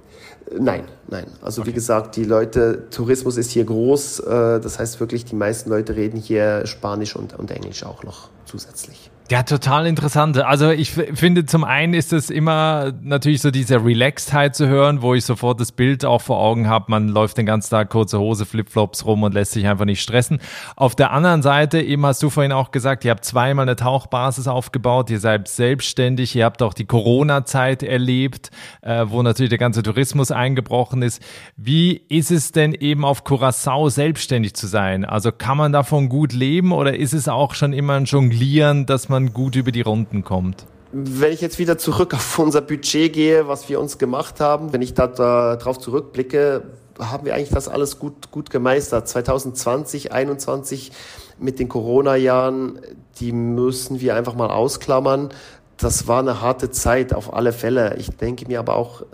Nein, 0.57 0.85
nein. 1.09 1.27
Also 1.43 1.63
okay. 1.63 1.71
wie 1.71 1.75
gesagt, 1.75 2.15
die 2.15 2.23
Leute, 2.23 2.87
Tourismus 2.93 3.37
ist 3.39 3.51
hier 3.51 3.65
groß. 3.65 4.21
Äh, 4.21 4.61
das 4.61 4.79
heißt 4.79 5.01
wirklich, 5.01 5.25
die 5.25 5.35
meisten 5.35 5.69
Leute 5.69 5.97
reden 5.97 6.21
hier 6.21 6.65
Spanisch 6.67 7.17
und, 7.17 7.37
und 7.37 7.51
Englisch 7.51 7.83
auch 7.83 8.05
noch 8.05 8.29
zusätzlich. 8.45 9.11
Ja, 9.33 9.45
total 9.45 9.87
interessant. 9.87 10.37
Also 10.37 10.73
ich 10.73 10.91
finde, 10.91 11.47
zum 11.47 11.65
einen 11.65 11.95
ist 11.95 12.13
es 12.13 12.29
immer 12.29 12.93
natürlich 13.01 13.41
so 13.41 13.51
diese 13.51 13.83
Relaxedheit 13.83 14.55
zu 14.55 14.69
hören, 14.69 15.01
wo 15.01 15.15
ich 15.15 15.25
sofort 15.25 15.59
das 15.59 15.73
Bild 15.73 16.05
auch 16.05 16.21
vor 16.21 16.39
Augen 16.39 16.69
habe. 16.69 16.91
Man 16.91 17.09
läuft 17.09 17.39
den 17.39 17.47
ganzen 17.47 17.71
Tag 17.71 17.89
kurze 17.89 18.19
Hose, 18.19 18.45
Flipflops 18.45 19.07
rum 19.07 19.23
und 19.23 19.33
lässt 19.33 19.53
sich 19.53 19.67
einfach 19.67 19.87
nicht 19.87 20.03
stressen. 20.03 20.39
Auf 20.77 20.97
der 20.97 21.13
anderen 21.13 21.41
Seite, 21.41 21.81
eben 21.81 22.05
hast 22.05 22.23
du 22.23 22.29
vorhin 22.29 22.53
auch 22.53 22.73
gesagt, 22.73 23.07
ihr 23.07 23.11
habt 23.11 23.25
zweimal 23.25 23.63
eine 23.63 23.75
Tauchbasis 23.75 24.49
aufgebaut, 24.49 25.09
ihr 25.09 25.19
seid 25.19 25.49
selbstständig, 25.49 26.37
ihr 26.37 26.45
habt 26.45 26.61
auch 26.61 26.75
die 26.75 26.85
Corona-Zeit 26.85 27.83
erlebt, 27.83 28.51
äh, 28.83 29.07
wo 29.09 29.23
natürlich 29.23 29.49
der 29.49 29.59
ganze 29.59 29.83
Tourismus 29.83 30.31
eingebrochen 30.31 31.01
ist. 31.01 31.23
Wie 31.57 32.03
ist 32.11 32.31
es 32.31 32.53
denn 32.53 32.75
eben 32.75 33.07
auf 33.07 33.25
Curacao 33.25 33.89
selbstständig 33.89 34.53
zu 34.53 34.67
sein? 34.67 35.07
Also 35.07 35.33
kann 35.33 35.57
man 35.57 35.73
davon 35.73 36.11
gut 36.11 36.35
leben 36.35 36.71
oder 36.71 36.95
ist 36.95 37.15
es 37.15 37.29
auch 37.29 37.55
schon 37.55 37.73
immer 37.73 37.95
ein 37.95 38.05
Jonglieren, 38.05 38.85
dass 38.85 39.09
man 39.09 39.22
man 39.25 39.33
gut 39.33 39.57
über 39.57 39.73
die 39.73 39.83
Runden 39.83 40.25
kommt? 40.25 40.67
Wenn 40.93 41.33
ich 41.33 41.41
jetzt 41.41 41.59
wieder 41.59 41.79
zurück 41.79 42.13
auf 42.15 42.39
unser 42.39 42.61
Budget 42.61 43.13
gehe, 43.13 43.49
was 43.49 43.69
wir 43.69 43.81
uns 43.81 43.99
gemacht 43.99 44.41
haben, 44.41 44.73
wenn 44.73 44.83
ich 44.83 44.93
da, 44.93 45.07
da 45.07 45.57
drauf 45.57 45.79
zurückblicke, 45.79 46.65
haben 46.99 47.25
wir 47.25 47.35
eigentlich 47.35 47.49
das 47.49 47.69
alles 47.69 47.99
gut, 47.99 48.31
gut 48.31 48.51
gemeistert. 48.51 49.09
2020, 49.09 50.11
2021 50.11 50.93
mit 51.39 51.59
den 51.59 51.69
Corona-Jahren, 51.69 52.79
die 53.21 53.33
müssen 53.33 54.01
wir 54.01 54.15
einfach 54.17 54.35
mal 54.35 54.51
ausklammern. 54.51 55.31
Das 55.79 56.07
war 56.07 56.21
eine 56.21 56.41
harte 56.41 56.71
Zeit 56.71 57.13
auf 57.13 57.33
alle 57.33 57.53
Fälle. 57.53 57.97
Ich 57.97 58.11
denke 58.11 58.47
mir 58.47 58.61
aber 58.61 58.77
auch, 58.77 59.03
äh, 59.03 59.07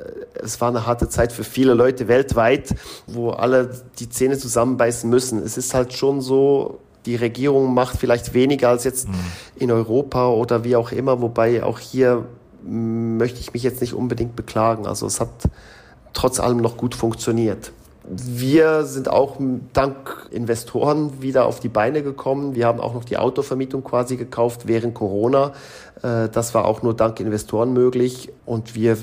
es 0.43 0.61
war 0.61 0.69
eine 0.69 0.87
harte 0.87 1.09
Zeit 1.09 1.33
für 1.33 1.45
viele 1.45 1.75
Leute 1.75 2.09
weltweit, 2.09 2.75
wo 3.07 3.31
alle 3.31 3.71
die 3.99 4.11
Zähne 4.11 4.37
zusammenbeißen 4.37 5.09
müssen. 5.09 5.43
Es 5.43 5.57
ist 5.57 5.73
halt 5.73 5.93
schon 5.93 6.21
so, 6.21 6.81
die 7.09 7.17
Regierung 7.17 7.73
macht 7.73 7.97
vielleicht 7.97 8.35
weniger 8.35 8.69
als 8.69 8.85
jetzt 8.85 9.09
mhm. 9.09 9.15
in 9.57 9.71
Europa 9.73 10.29
oder 10.29 10.63
wie 10.63 10.77
auch 10.77 10.93
immer, 10.93 11.23
wobei 11.23 11.63
auch 11.63 11.79
hier 11.79 12.27
möchte 12.63 13.41
ich 13.41 13.55
mich 13.55 13.63
jetzt 13.63 13.81
nicht 13.81 13.95
unbedingt 13.95 14.37
beklagen. 14.37 14.87
Also 14.87 15.07
es 15.07 15.19
hat 15.19 15.31
trotz 16.13 16.39
allem 16.39 16.59
noch 16.59 16.77
gut 16.77 16.95
funktioniert. 16.95 17.73
Wir 18.11 18.85
sind 18.85 19.09
auch 19.09 19.37
dank 19.73 20.29
Investoren 20.31 21.23
wieder 21.23 21.47
auf 21.47 21.61
die 21.61 21.71
Beine 21.71 22.03
gekommen. 22.03 22.55
Wir 22.55 22.67
haben 22.67 22.79
auch 22.79 22.93
noch 22.93 23.05
die 23.05 23.17
Autovermietung 23.17 23.83
quasi 23.85 24.17
gekauft 24.17 24.67
während 24.67 24.93
Corona. 24.93 25.53
Äh, 26.03 26.29
das 26.29 26.55
war 26.55 26.67
auch 26.67 26.83
nur 26.83 26.95
dank 26.95 27.21
Investoren 27.21 27.73
möglich. 27.73 28.31
Und 28.45 28.75
wir 28.75 28.99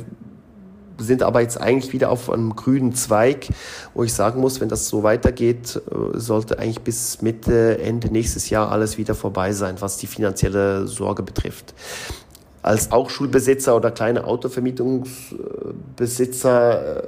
sind 0.97 1.23
aber 1.23 1.41
jetzt 1.41 1.59
eigentlich 1.59 1.91
wieder 1.93 2.09
auf 2.09 2.29
einem 2.29 2.55
grünen 2.55 2.93
Zweig, 2.93 3.47
wo 3.93 4.03
ich 4.03 4.13
sagen 4.13 4.39
muss, 4.41 4.61
wenn 4.61 4.69
das 4.69 4.87
so 4.87 5.01
weitergeht, 5.03 5.81
äh, 5.89 6.17
sollte 6.17 6.59
eigentlich 6.59 6.81
bis 6.81 7.21
Mitte, 7.21 7.79
Ende 7.79 8.09
nächstes 8.09 8.49
Jahr 8.49 8.71
alles 8.71 8.97
wieder 8.97 9.13
vorbei 9.15 9.53
sein, 9.53 9.75
was 9.79 9.97
die 9.97 10.07
finanzielle 10.07 10.87
Sorge 10.87 11.23
betrifft. 11.23 11.73
Als 12.61 12.91
auch 12.91 13.09
Schulbesitzer 13.09 13.75
oder 13.75 13.91
kleine 13.91 14.25
Autovermietungsbesitzer 14.25 17.05
äh, 17.05 17.07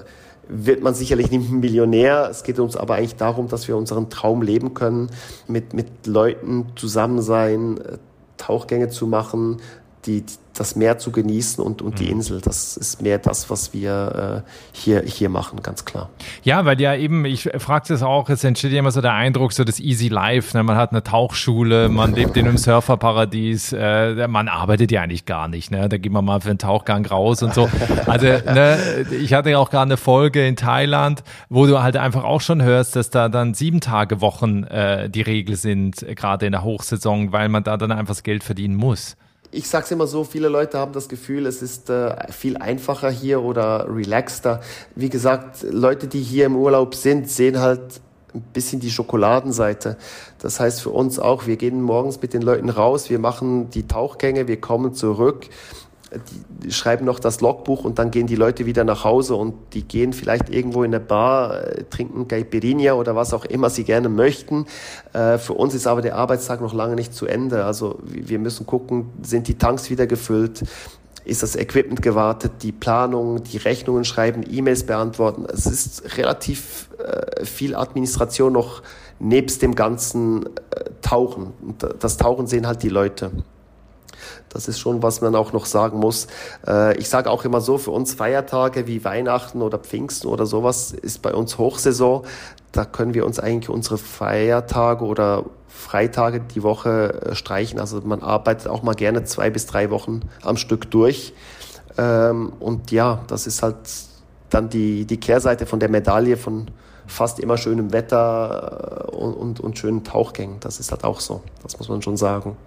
wird 0.49 0.83
man 0.83 0.93
sicherlich 0.93 1.31
nicht 1.31 1.49
Millionär. 1.51 2.27
Es 2.29 2.43
geht 2.43 2.59
uns 2.59 2.75
aber 2.75 2.95
eigentlich 2.95 3.15
darum, 3.15 3.47
dass 3.47 3.67
wir 3.67 3.77
unseren 3.77 4.09
Traum 4.09 4.41
leben 4.41 4.73
können, 4.73 5.09
mit, 5.47 5.73
mit 5.73 6.05
Leuten 6.05 6.67
zusammen 6.75 7.21
sein, 7.21 7.77
äh, 7.77 7.97
Tauchgänge 8.37 8.89
zu 8.89 9.07
machen, 9.07 9.57
die, 10.05 10.23
das 10.59 10.75
Meer 10.75 10.97
zu 10.97 11.11
genießen 11.11 11.63
und, 11.63 11.81
und 11.81 11.99
die 11.99 12.05
mhm. 12.05 12.11
Insel. 12.11 12.41
Das 12.41 12.77
ist 12.77 13.01
mehr 13.01 13.17
das, 13.17 13.49
was 13.49 13.73
wir 13.73 14.43
äh, 14.45 14.49
hier, 14.71 15.01
hier 15.03 15.29
machen, 15.29 15.61
ganz 15.61 15.85
klar. 15.85 16.09
Ja, 16.43 16.65
weil 16.65 16.79
ja 16.81 16.95
eben, 16.95 17.25
ich 17.25 17.49
frage 17.57 17.85
das 17.89 18.03
auch, 18.03 18.29
es 18.29 18.43
entsteht 18.43 18.71
ja 18.71 18.79
immer 18.79 18.91
so 18.91 19.01
der 19.01 19.13
Eindruck, 19.13 19.53
so 19.53 19.63
das 19.63 19.79
Easy 19.79 20.07
Life. 20.07 20.55
Ne? 20.55 20.63
Man 20.63 20.77
hat 20.77 20.91
eine 20.91 21.03
Tauchschule, 21.03 21.89
man 21.89 22.13
lebt 22.13 22.37
in 22.37 22.47
einem 22.47 22.57
Surferparadies, 22.57 23.73
äh, 23.73 24.27
man 24.27 24.47
arbeitet 24.47 24.91
ja 24.91 25.01
eigentlich 25.01 25.25
gar 25.25 25.47
nicht. 25.47 25.71
Ne? 25.71 25.87
Da 25.89 25.97
geht 25.97 26.11
man 26.11 26.25
mal 26.25 26.41
für 26.41 26.49
einen 26.49 26.59
Tauchgang 26.59 27.05
raus 27.05 27.43
und 27.43 27.53
so. 27.53 27.69
Also 28.05 28.25
ne, 28.45 29.05
ich 29.21 29.33
hatte 29.33 29.51
ja 29.51 29.59
auch 29.59 29.69
gerade 29.69 29.83
eine 29.83 29.97
Folge 29.97 30.45
in 30.47 30.55
Thailand, 30.55 31.23
wo 31.49 31.65
du 31.65 31.81
halt 31.81 31.97
einfach 31.97 32.23
auch 32.23 32.41
schon 32.41 32.61
hörst, 32.61 32.95
dass 32.95 33.09
da 33.09 33.29
dann 33.29 33.53
sieben 33.53 33.81
Tage 33.81 34.21
Wochen 34.21 34.63
äh, 34.63 35.09
die 35.09 35.21
Regel 35.21 35.55
sind, 35.55 36.05
gerade 36.15 36.45
in 36.45 36.51
der 36.51 36.63
Hochsaison, 36.63 37.31
weil 37.31 37.49
man 37.49 37.63
da 37.63 37.77
dann 37.77 37.91
einfach 37.91 38.07
das 38.07 38.23
Geld 38.23 38.43
verdienen 38.43 38.75
muss 38.75 39.17
ich 39.51 39.67
sage 39.67 39.85
es 39.85 39.91
immer 39.91 40.07
so, 40.07 40.23
viele 40.23 40.49
Leute 40.49 40.77
haben 40.77 40.93
das 40.93 41.09
Gefühl, 41.09 41.45
es 41.45 41.61
ist 41.61 41.89
äh, 41.89 42.31
viel 42.31 42.57
einfacher 42.57 43.09
hier 43.09 43.41
oder 43.41 43.87
relaxter. 43.89 44.61
Wie 44.95 45.09
gesagt, 45.09 45.63
Leute, 45.69 46.07
die 46.07 46.21
hier 46.21 46.45
im 46.45 46.55
Urlaub 46.55 46.95
sind, 46.95 47.29
sehen 47.29 47.59
halt 47.59 48.01
ein 48.33 48.41
bisschen 48.53 48.79
die 48.79 48.91
Schokoladenseite. 48.91 49.97
Das 50.39 50.59
heißt 50.59 50.81
für 50.81 50.89
uns 50.89 51.17
auch, 51.17 51.47
wir 51.47 51.57
gehen 51.57 51.81
morgens 51.81 52.21
mit 52.21 52.33
den 52.33 52.41
Leuten 52.41 52.69
raus, 52.69 53.09
wir 53.09 53.19
machen 53.19 53.69
die 53.69 53.87
Tauchgänge, 53.87 54.47
wir 54.47 54.59
kommen 54.59 54.93
zurück 54.93 55.47
die 56.63 56.71
schreiben 56.71 57.05
noch 57.05 57.19
das 57.19 57.41
Logbuch 57.41 57.83
und 57.83 57.99
dann 57.99 58.11
gehen 58.11 58.27
die 58.27 58.35
Leute 58.35 58.65
wieder 58.65 58.83
nach 58.83 59.03
Hause 59.03 59.35
und 59.35 59.53
die 59.73 59.83
gehen 59.83 60.13
vielleicht 60.13 60.49
irgendwo 60.49 60.83
in 60.83 60.93
eine 60.93 61.03
Bar, 61.03 61.63
äh, 61.63 61.83
trinken 61.83 62.27
Caipirinha 62.27 62.93
oder 62.93 63.15
was 63.15 63.33
auch 63.33 63.45
immer 63.45 63.69
sie 63.69 63.83
gerne 63.83 64.09
möchten. 64.09 64.65
Äh, 65.13 65.37
für 65.37 65.53
uns 65.53 65.73
ist 65.73 65.87
aber 65.87 66.01
der 66.01 66.15
Arbeitstag 66.15 66.61
noch 66.61 66.73
lange 66.73 66.95
nicht 66.95 67.13
zu 67.13 67.25
Ende. 67.25 67.65
Also 67.65 67.99
wir 68.03 68.39
müssen 68.39 68.65
gucken, 68.65 69.09
sind 69.21 69.47
die 69.47 69.57
Tanks 69.57 69.89
wieder 69.89 70.07
gefüllt? 70.07 70.63
ist 71.25 71.43
das 71.43 71.57
Equipment 71.57 72.01
gewartet, 72.01 72.53
die 72.61 72.71
Planung, 72.71 73.43
die 73.43 73.57
Rechnungen 73.57 74.05
schreiben, 74.05 74.45
E-Mails 74.49 74.85
beantworten. 74.85 75.45
Es 75.51 75.65
ist 75.65 76.17
relativ 76.17 76.87
äh, 76.99 77.43
viel 77.43 77.75
Administration 77.75 78.53
noch 78.53 78.81
nebst 79.19 79.61
dem 79.61 79.75
ganzen 79.75 80.47
Tauchen. 81.01 81.53
Das 81.99 82.17
Tauchen 82.17 82.47
sehen 82.47 82.67
halt 82.67 82.83
die 82.83 82.89
Leute. 82.89 83.31
Das 84.49 84.67
ist 84.67 84.79
schon, 84.79 85.03
was 85.03 85.21
man 85.21 85.35
auch 85.35 85.53
noch 85.53 85.65
sagen 85.65 85.99
muss. 85.99 86.27
Äh, 86.65 86.97
ich 86.97 87.09
sage 87.09 87.29
auch 87.29 87.45
immer 87.45 87.61
so, 87.61 87.77
für 87.77 87.91
uns 87.91 88.13
Feiertage 88.13 88.87
wie 88.87 89.03
Weihnachten 89.03 89.61
oder 89.61 89.77
Pfingsten 89.77 90.27
oder 90.27 90.45
sowas 90.45 90.91
ist 90.91 91.21
bei 91.21 91.33
uns 91.33 91.57
Hochsaison. 91.57 92.23
Da 92.71 92.85
können 92.85 93.13
wir 93.13 93.25
uns 93.25 93.39
eigentlich 93.39 93.69
unsere 93.69 93.97
Feiertage 93.97 95.05
oder 95.05 95.45
Freitage 95.67 96.41
die 96.41 96.63
Woche 96.63 97.21
äh, 97.21 97.35
streichen. 97.35 97.79
Also 97.79 98.01
man 98.01 98.21
arbeitet 98.21 98.67
auch 98.67 98.83
mal 98.83 98.95
gerne 98.95 99.23
zwei 99.23 99.49
bis 99.49 99.65
drei 99.67 99.89
Wochen 99.89 100.21
am 100.43 100.57
Stück 100.57 100.89
durch. 100.91 101.33
Ähm, 101.97 102.53
und 102.59 102.91
ja, 102.91 103.21
das 103.27 103.47
ist 103.47 103.63
halt 103.63 103.77
dann 104.49 104.69
die, 104.69 105.05
die 105.05 105.19
Kehrseite 105.19 105.65
von 105.65 105.79
der 105.79 105.89
Medaille 105.89 106.37
von 106.37 106.67
fast 107.05 107.39
immer 107.39 107.57
schönem 107.57 107.93
Wetter 107.93 109.07
äh, 109.11 109.15
und, 109.15 109.33
und, 109.33 109.59
und 109.59 109.77
schönen 109.77 110.03
Tauchgängen. 110.03 110.59
Das 110.59 110.79
ist 110.79 110.91
halt 110.91 111.03
auch 111.03 111.19
so. 111.19 111.41
Das 111.63 111.77
muss 111.77 111.89
man 111.89 112.01
schon 112.01 112.17
sagen. 112.17 112.57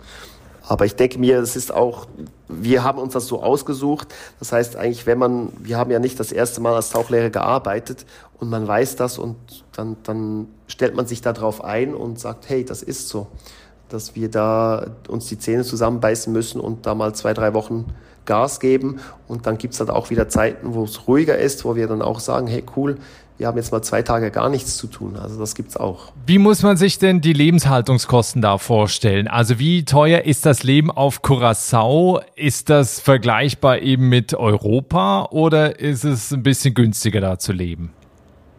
Aber 0.71 0.87
ich 0.87 0.95
denke 0.95 1.19
mir, 1.19 1.41
es 1.41 1.57
ist 1.57 1.75
auch, 1.75 2.07
wir 2.47 2.85
haben 2.85 3.01
uns 3.01 3.15
das 3.15 3.27
so 3.27 3.43
ausgesucht. 3.43 4.15
Das 4.39 4.53
heißt 4.53 4.77
eigentlich, 4.77 5.05
wenn 5.05 5.19
man, 5.19 5.49
wir 5.59 5.77
haben 5.77 5.91
ja 5.91 5.99
nicht 5.99 6.21
das 6.21 6.31
erste 6.31 6.61
Mal 6.61 6.77
als 6.77 6.91
Tauchlehrer 6.91 7.31
gearbeitet 7.31 8.07
und 8.39 8.51
man 8.51 8.69
weiß 8.69 8.95
das 8.95 9.19
und 9.19 9.35
dann, 9.73 9.97
dann 10.05 10.47
stellt 10.69 10.95
man 10.95 11.07
sich 11.07 11.23
darauf 11.23 11.65
ein 11.65 11.93
und 11.93 12.21
sagt, 12.21 12.49
hey, 12.49 12.65
das 12.65 12.85
ist 12.85 13.09
so, 13.09 13.27
dass 13.89 14.15
wir 14.15 14.31
da 14.31 14.87
uns 15.09 15.27
die 15.27 15.41
Zähne 15.41 15.65
zusammenbeißen 15.65 16.33
müssen 16.33 16.61
und 16.61 16.87
da 16.87 16.95
mal 16.95 17.17
zwei, 17.17 17.35
drei 17.35 17.53
Wochen 17.53 17.87
Gas 18.25 18.61
geben. 18.61 19.01
Und 19.27 19.47
dann 19.47 19.59
gibt's 19.59 19.81
halt 19.81 19.91
auch 19.91 20.11
wieder 20.11 20.29
Zeiten, 20.29 20.73
wo 20.75 20.85
es 20.85 21.09
ruhiger 21.09 21.37
ist, 21.37 21.65
wo 21.65 21.75
wir 21.75 21.89
dann 21.89 22.01
auch 22.01 22.21
sagen, 22.21 22.47
hey 22.47 22.63
cool, 22.77 22.99
wir 23.41 23.47
haben 23.47 23.57
jetzt 23.57 23.73
mal 23.73 23.81
zwei 23.81 24.03
Tage 24.03 24.31
gar 24.31 24.51
nichts 24.51 24.77
zu 24.77 24.87
tun. 24.87 25.17
Also 25.17 25.41
das 25.41 25.55
gibt's 25.55 25.75
auch. 25.75 26.13
Wie 26.27 26.37
muss 26.37 26.63
man 26.63 26.77
sich 26.77 26.99
denn 26.99 27.23
die 27.23 27.33
Lebenshaltungskosten 27.33 28.43
da 28.43 28.59
vorstellen? 28.59 29.29
Also 29.29 29.59
wie 29.59 29.87
teuer 29.87 30.21
ist 30.27 30.45
das 30.45 30.63
Leben 30.63 30.91
auf 30.91 31.23
Curacao? 31.23 32.21
Ist 32.37 32.69
das 32.69 33.01
vergleichbar 33.01 33.79
eben 33.79 34.11
mit 34.11 34.35
Europa 34.35 35.29
oder 35.31 35.81
ist 35.81 36.05
es 36.05 36.33
ein 36.33 36.43
bisschen 36.43 36.75
günstiger 36.75 37.23
da 37.23 37.39
zu 37.39 37.53
leben? 37.53 37.95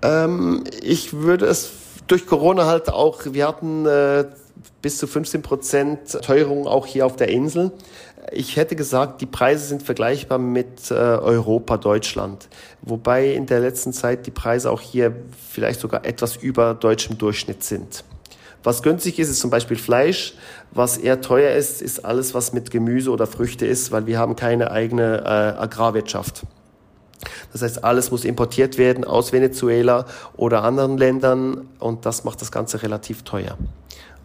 Ähm, 0.01 0.63
ich 0.81 1.13
würde 1.13 1.45
es 1.45 1.73
durch 2.07 2.25
Corona 2.25 2.65
halt 2.65 2.89
auch, 2.89 3.19
wir 3.25 3.47
hatten 3.47 3.85
äh, 3.85 4.25
bis 4.82 4.97
zu 4.97 5.08
15 5.08 5.41
Prozent 5.41 6.21
Teuerung 6.21 6.67
auch 6.67 6.86
hier 6.86 7.06
auf 7.06 7.15
der 7.15 7.30
Insel. 7.30 7.71
Ich 8.32 8.56
hätte 8.56 8.76
gesagt, 8.76 9.21
die 9.21 9.26
Preise 9.26 9.65
sind 9.65 9.84
vergleichbar 9.84 10.38
mit 10.38 10.91
äh, 10.91 10.93
Europa, 10.93 11.78
Deutschland. 11.78 12.47
Wobei 12.82 13.34
in 13.34 13.45
der 13.45 13.60
letzten 13.60 13.93
Zeit 13.93 14.28
die 14.28 14.32
Preise 14.32 14.71
auch 14.71 14.82
hier 14.82 15.15
vielleicht 15.50 15.80
sogar 15.80 16.06
etwas 16.06 16.36
über 16.36 16.74
deutschem 16.74 17.17
Durchschnitt 17.17 17.63
sind. 17.63 18.04
Was 18.63 18.84
günstig 18.84 19.17
ist, 19.17 19.30
ist 19.30 19.39
zum 19.39 19.50
Beispiel 19.50 19.78
Fleisch. 19.78 20.36
Was 20.71 20.97
eher 20.97 21.21
teuer 21.21 21.56
ist, 21.56 21.82
ist 21.82 22.06
alles, 22.06 22.36
was 22.36 22.54
mit 22.54 22.69
Gemüse 22.69 23.10
oder 23.10 23.26
Früchte 23.26 23.65
ist, 23.65 23.91
weil 23.91 24.06
wir 24.06 24.19
haben 24.19 24.36
keine 24.36 24.69
eigene 24.71 25.21
äh, 25.21 25.60
Agrarwirtschaft. 25.60 26.43
Das 27.52 27.62
heißt, 27.62 27.84
alles 27.84 28.12
muss 28.12 28.24
importiert 28.24 28.78
werden 28.78 29.04
aus 29.04 29.32
Venezuela 29.32 30.06
oder 30.38 30.63
anderen 30.63 30.97
Ländern 30.97 31.69
und 31.80 32.06
das 32.06 32.24
macht 32.24 32.41
das 32.41 32.52
Ganze 32.52 32.82
relativ 32.84 33.24
teuer. 33.24 33.58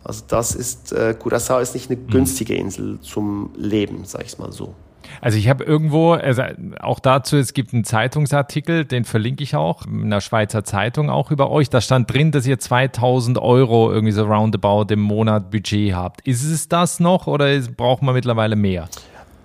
Also 0.06 0.24
das 0.28 0.54
ist, 0.54 0.92
äh, 0.92 1.16
Curaçao 1.20 1.60
ist 1.60 1.74
nicht 1.74 1.90
eine 1.90 1.98
mhm. 1.98 2.08
günstige 2.08 2.54
Insel 2.54 3.00
zum 3.00 3.50
Leben, 3.56 4.04
sag 4.04 4.24
ich 4.24 4.38
mal 4.38 4.52
so. 4.52 4.74
Also 5.20 5.38
ich 5.38 5.48
habe 5.48 5.64
irgendwo, 5.64 6.12
also 6.12 6.42
auch 6.80 6.98
dazu, 6.98 7.36
es 7.36 7.54
gibt 7.54 7.72
einen 7.72 7.84
Zeitungsartikel, 7.84 8.84
den 8.84 9.04
verlinke 9.04 9.42
ich 9.42 9.56
auch, 9.56 9.86
in 9.86 10.04
einer 10.04 10.20
Schweizer 10.20 10.64
Zeitung 10.64 11.10
auch 11.10 11.30
über 11.30 11.50
euch. 11.50 11.70
Da 11.70 11.80
stand 11.80 12.12
drin, 12.12 12.32
dass 12.32 12.46
ihr 12.46 12.58
2000 12.58 13.38
Euro 13.38 13.92
irgendwie 13.92 14.12
so 14.12 14.24
roundabout 14.24 14.92
im 14.92 15.00
Monat 15.00 15.50
Budget 15.50 15.94
habt. 15.94 16.26
Ist 16.26 16.44
es 16.44 16.68
das 16.68 17.00
noch 17.00 17.26
oder 17.26 17.58
braucht 17.76 18.02
man 18.02 18.14
mittlerweile 18.14 18.56
mehr? 18.56 18.88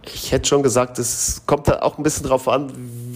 Ich 0.03 0.31
hätte 0.31 0.47
schon 0.47 0.63
gesagt, 0.63 0.97
es 0.97 1.43
kommt 1.45 1.67
da 1.67 1.81
auch 1.81 1.97
ein 1.97 2.03
bisschen 2.03 2.25
drauf 2.25 2.47
an, 2.47 2.71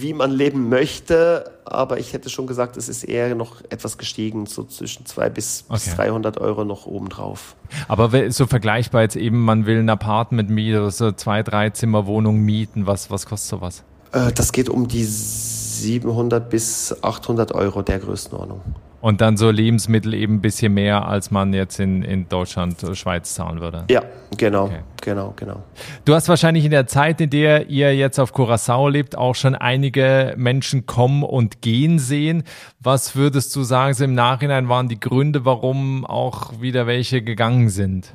wie 0.06 0.12
man 0.12 0.30
leben 0.30 0.68
möchte, 0.68 1.50
aber 1.64 1.98
ich 1.98 2.12
hätte 2.12 2.30
schon 2.30 2.46
gesagt, 2.46 2.76
es 2.76 2.88
ist 2.88 3.02
eher 3.02 3.34
noch 3.34 3.60
etwas 3.70 3.98
gestiegen, 3.98 4.46
so 4.46 4.62
zwischen 4.62 5.04
200 5.04 5.34
bis, 5.34 5.64
okay. 5.68 5.80
bis 5.84 5.96
300 5.96 6.38
Euro 6.38 6.64
noch 6.64 6.86
obendrauf. 6.86 7.56
Aber 7.88 8.30
so 8.30 8.46
vergleichbar 8.46 9.02
jetzt 9.02 9.16
eben, 9.16 9.44
man 9.44 9.66
will 9.66 9.80
ein 9.80 9.88
Apartment 9.88 10.48
mieten, 10.48 10.88
so 10.92 11.10
zwei, 11.10 11.42
drei 11.42 11.70
Zimmer 11.70 12.06
Wohnung 12.06 12.38
mieten, 12.38 12.86
was, 12.86 13.10
was 13.10 13.26
kostet 13.26 13.50
sowas? 13.50 13.82
Äh, 14.12 14.30
das 14.30 14.52
geht 14.52 14.68
um 14.68 14.86
die 14.86 15.04
700 15.04 16.48
bis 16.48 16.94
800 17.02 17.50
Euro 17.50 17.82
der 17.82 17.98
Größenordnung. 17.98 18.60
Und 19.06 19.20
dann 19.20 19.36
so 19.36 19.52
Lebensmittel 19.52 20.14
eben 20.14 20.34
ein 20.34 20.40
bisschen 20.40 20.74
mehr, 20.74 21.06
als 21.06 21.30
man 21.30 21.52
jetzt 21.52 21.78
in, 21.78 22.02
in 22.02 22.28
Deutschland, 22.28 22.82
äh, 22.82 22.96
Schweiz 22.96 23.34
zahlen 23.34 23.60
würde. 23.60 23.84
Ja, 23.88 24.02
genau, 24.36 24.64
okay. 24.64 24.80
genau, 25.00 25.32
genau. 25.36 25.62
Du 26.04 26.12
hast 26.12 26.28
wahrscheinlich 26.28 26.64
in 26.64 26.72
der 26.72 26.88
Zeit, 26.88 27.20
in 27.20 27.30
der 27.30 27.68
ihr 27.68 27.94
jetzt 27.94 28.18
auf 28.18 28.32
Curacao 28.32 28.88
lebt, 28.88 29.16
auch 29.16 29.36
schon 29.36 29.54
einige 29.54 30.34
Menschen 30.36 30.86
kommen 30.86 31.22
und 31.22 31.62
gehen 31.62 32.00
sehen. 32.00 32.42
Was 32.80 33.14
würdest 33.14 33.54
du 33.54 33.62
sagen, 33.62 33.94
so 33.94 34.02
im 34.02 34.14
Nachhinein 34.16 34.68
waren 34.68 34.88
die 34.88 34.98
Gründe, 34.98 35.44
warum 35.44 36.04
auch 36.04 36.60
wieder 36.60 36.88
welche 36.88 37.22
gegangen 37.22 37.68
sind? 37.68 38.12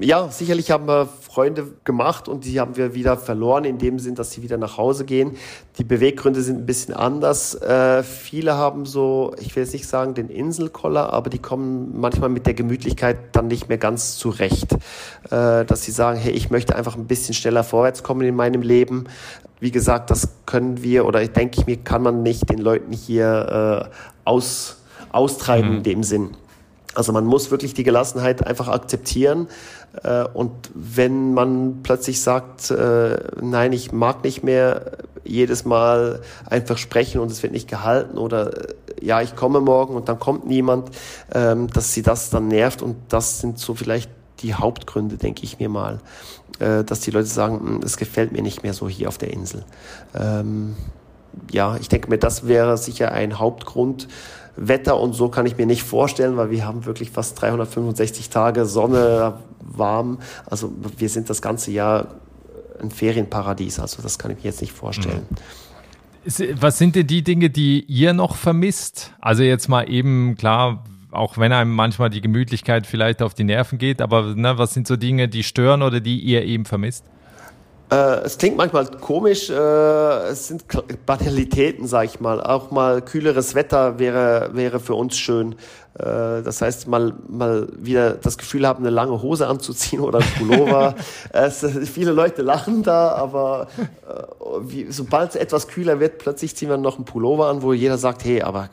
Ja, 0.00 0.28
sicherlich 0.30 0.70
haben 0.70 0.88
wir 0.88 1.06
Freunde 1.06 1.66
gemacht 1.84 2.26
und 2.26 2.46
die 2.46 2.58
haben 2.58 2.76
wir 2.76 2.94
wieder 2.94 3.18
verloren, 3.18 3.64
in 3.64 3.76
dem 3.76 3.98
Sinn, 3.98 4.14
dass 4.14 4.32
sie 4.32 4.42
wieder 4.42 4.56
nach 4.56 4.78
Hause 4.78 5.04
gehen. 5.04 5.36
Die 5.76 5.84
Beweggründe 5.84 6.40
sind 6.40 6.60
ein 6.60 6.66
bisschen 6.66 6.94
anders. 6.94 7.54
Äh, 7.56 8.02
viele 8.02 8.54
haben 8.54 8.86
so, 8.86 9.34
ich 9.38 9.54
will 9.54 9.64
jetzt 9.64 9.74
nicht 9.74 9.86
sagen 9.86 10.14
den 10.14 10.30
Inselkoller, 10.30 11.12
aber 11.12 11.28
die 11.28 11.38
kommen 11.38 11.92
manchmal 12.00 12.30
mit 12.30 12.46
der 12.46 12.54
Gemütlichkeit 12.54 13.18
dann 13.32 13.48
nicht 13.48 13.68
mehr 13.68 13.76
ganz 13.76 14.16
zurecht. 14.16 14.72
Äh, 15.30 15.66
dass 15.66 15.82
sie 15.82 15.92
sagen, 15.92 16.18
hey, 16.18 16.32
ich 16.32 16.48
möchte 16.48 16.74
einfach 16.74 16.96
ein 16.96 17.06
bisschen 17.06 17.34
schneller 17.34 17.62
vorwärts 17.62 18.02
kommen 18.02 18.22
in 18.22 18.34
meinem 18.34 18.62
Leben. 18.62 19.04
Wie 19.60 19.72
gesagt, 19.72 20.10
das 20.10 20.36
können 20.46 20.82
wir 20.82 21.04
oder 21.04 21.24
denke 21.26 21.60
ich 21.60 21.66
mir, 21.66 21.76
kann 21.76 22.02
man 22.02 22.22
nicht 22.22 22.48
den 22.48 22.58
Leuten 22.58 22.92
hier 22.92 23.90
äh, 23.90 23.94
aus, 24.24 24.78
austreiben 25.10 25.70
mhm. 25.70 25.76
in 25.76 25.82
dem 25.82 26.02
Sinn. 26.02 26.30
Also 26.94 27.12
man 27.12 27.24
muss 27.24 27.50
wirklich 27.50 27.74
die 27.74 27.84
Gelassenheit 27.84 28.46
einfach 28.46 28.68
akzeptieren. 28.68 29.48
Äh, 30.02 30.24
und 30.24 30.52
wenn 30.74 31.34
man 31.34 31.82
plötzlich 31.82 32.20
sagt, 32.20 32.70
äh, 32.70 33.18
nein, 33.40 33.72
ich 33.72 33.92
mag 33.92 34.24
nicht 34.24 34.42
mehr 34.42 34.92
jedes 35.24 35.64
Mal 35.64 36.20
ein 36.46 36.66
Versprechen 36.66 37.20
und 37.20 37.30
es 37.30 37.42
wird 37.42 37.52
nicht 37.52 37.68
gehalten 37.68 38.18
oder 38.18 38.56
äh, 38.56 38.74
ja, 39.00 39.20
ich 39.20 39.34
komme 39.36 39.60
morgen 39.60 39.94
und 39.94 40.08
dann 40.08 40.18
kommt 40.18 40.46
niemand, 40.46 40.90
ähm, 41.34 41.68
dass 41.68 41.92
sie 41.92 42.02
das 42.02 42.30
dann 42.30 42.48
nervt 42.48 42.82
und 42.82 42.96
das 43.08 43.40
sind 43.40 43.58
so 43.58 43.74
vielleicht 43.74 44.10
die 44.40 44.54
Hauptgründe, 44.54 45.16
denke 45.16 45.44
ich 45.44 45.60
mir 45.60 45.68
mal, 45.68 46.00
dass 46.58 47.00
die 47.00 47.12
Leute 47.12 47.26
sagen, 47.26 47.60
hm, 47.60 47.80
es 47.84 47.96
gefällt 47.96 48.32
mir 48.32 48.42
nicht 48.42 48.62
mehr 48.62 48.74
so 48.74 48.88
hier 48.88 49.08
auf 49.08 49.18
der 49.18 49.32
Insel. 49.32 49.64
Ähm, 50.14 50.76
ja, 51.50 51.76
ich 51.76 51.88
denke 51.88 52.08
mir, 52.08 52.18
das 52.18 52.46
wäre 52.46 52.76
sicher 52.76 53.12
ein 53.12 53.38
Hauptgrund, 53.38 54.08
Wetter 54.56 54.98
und 54.98 55.14
so 55.14 55.28
kann 55.28 55.46
ich 55.46 55.56
mir 55.56 55.66
nicht 55.66 55.82
vorstellen, 55.82 56.36
weil 56.36 56.50
wir 56.50 56.66
haben 56.66 56.84
wirklich 56.84 57.10
fast 57.10 57.40
365 57.40 58.28
Tage 58.28 58.66
Sonne, 58.66 59.34
warm. 59.60 60.18
Also 60.46 60.72
wir 60.98 61.08
sind 61.08 61.30
das 61.30 61.40
ganze 61.42 61.70
Jahr 61.70 62.08
ein 62.80 62.90
Ferienparadies. 62.90 63.78
Also 63.80 64.02
das 64.02 64.18
kann 64.18 64.30
ich 64.30 64.38
mir 64.38 64.44
jetzt 64.44 64.60
nicht 64.60 64.72
vorstellen. 64.72 65.26
Mhm. 65.30 66.60
Was 66.60 66.78
sind 66.78 66.94
denn 66.94 67.06
die 67.06 67.22
Dinge, 67.22 67.50
die 67.50 67.84
ihr 67.84 68.12
noch 68.12 68.36
vermisst? 68.36 69.12
Also 69.20 69.42
jetzt 69.42 69.68
mal 69.68 69.90
eben, 69.90 70.36
klar, 70.36 70.84
auch 71.10 71.36
wenn 71.36 71.52
einem 71.52 71.74
manchmal 71.74 72.10
die 72.10 72.20
Gemütlichkeit 72.20 72.86
vielleicht 72.86 73.22
auf 73.22 73.34
die 73.34 73.44
Nerven 73.44 73.78
geht, 73.78 74.00
aber 74.00 74.34
ne, 74.34 74.56
was 74.56 74.72
sind 74.72 74.86
so 74.86 74.96
Dinge, 74.96 75.28
die 75.28 75.42
stören 75.42 75.82
oder 75.82 76.00
die 76.00 76.20
ihr 76.20 76.44
eben 76.44 76.64
vermisst? 76.64 77.04
Äh, 77.92 78.24
es 78.24 78.38
klingt 78.38 78.56
manchmal 78.56 78.86
komisch, 78.86 79.50
äh, 79.50 79.52
es 79.52 80.48
sind 80.48 80.64
Banalitäten, 81.04 81.86
sag 81.86 82.06
ich 82.06 82.20
mal. 82.20 82.42
Auch 82.42 82.70
mal 82.70 83.02
kühleres 83.02 83.54
Wetter 83.54 83.98
wäre, 83.98 84.50
wäre 84.54 84.80
für 84.80 84.94
uns 84.94 85.18
schön. 85.18 85.52
Äh, 85.98 86.40
das 86.42 86.62
heißt, 86.62 86.88
mal, 86.88 87.12
mal 87.28 87.68
wieder 87.76 88.14
das 88.14 88.38
Gefühl 88.38 88.66
haben, 88.66 88.82
eine 88.82 88.88
lange 88.88 89.20
Hose 89.20 89.46
anzuziehen 89.46 90.00
oder 90.00 90.20
ein 90.20 90.28
Pullover. 90.38 90.94
es, 91.32 91.66
viele 91.84 92.12
Leute 92.12 92.40
lachen 92.40 92.82
da, 92.82 93.12
aber 93.12 93.68
äh, 93.76 94.22
wie, 94.62 94.90
sobald 94.90 95.30
es 95.30 95.36
etwas 95.36 95.68
kühler 95.68 96.00
wird, 96.00 96.16
plötzlich 96.16 96.56
ziehen 96.56 96.70
wir 96.70 96.78
noch 96.78 96.96
einen 96.96 97.04
Pullover 97.04 97.48
an, 97.48 97.60
wo 97.60 97.74
jeder 97.74 97.98
sagt, 97.98 98.24
hey, 98.24 98.40
aber 98.40 98.70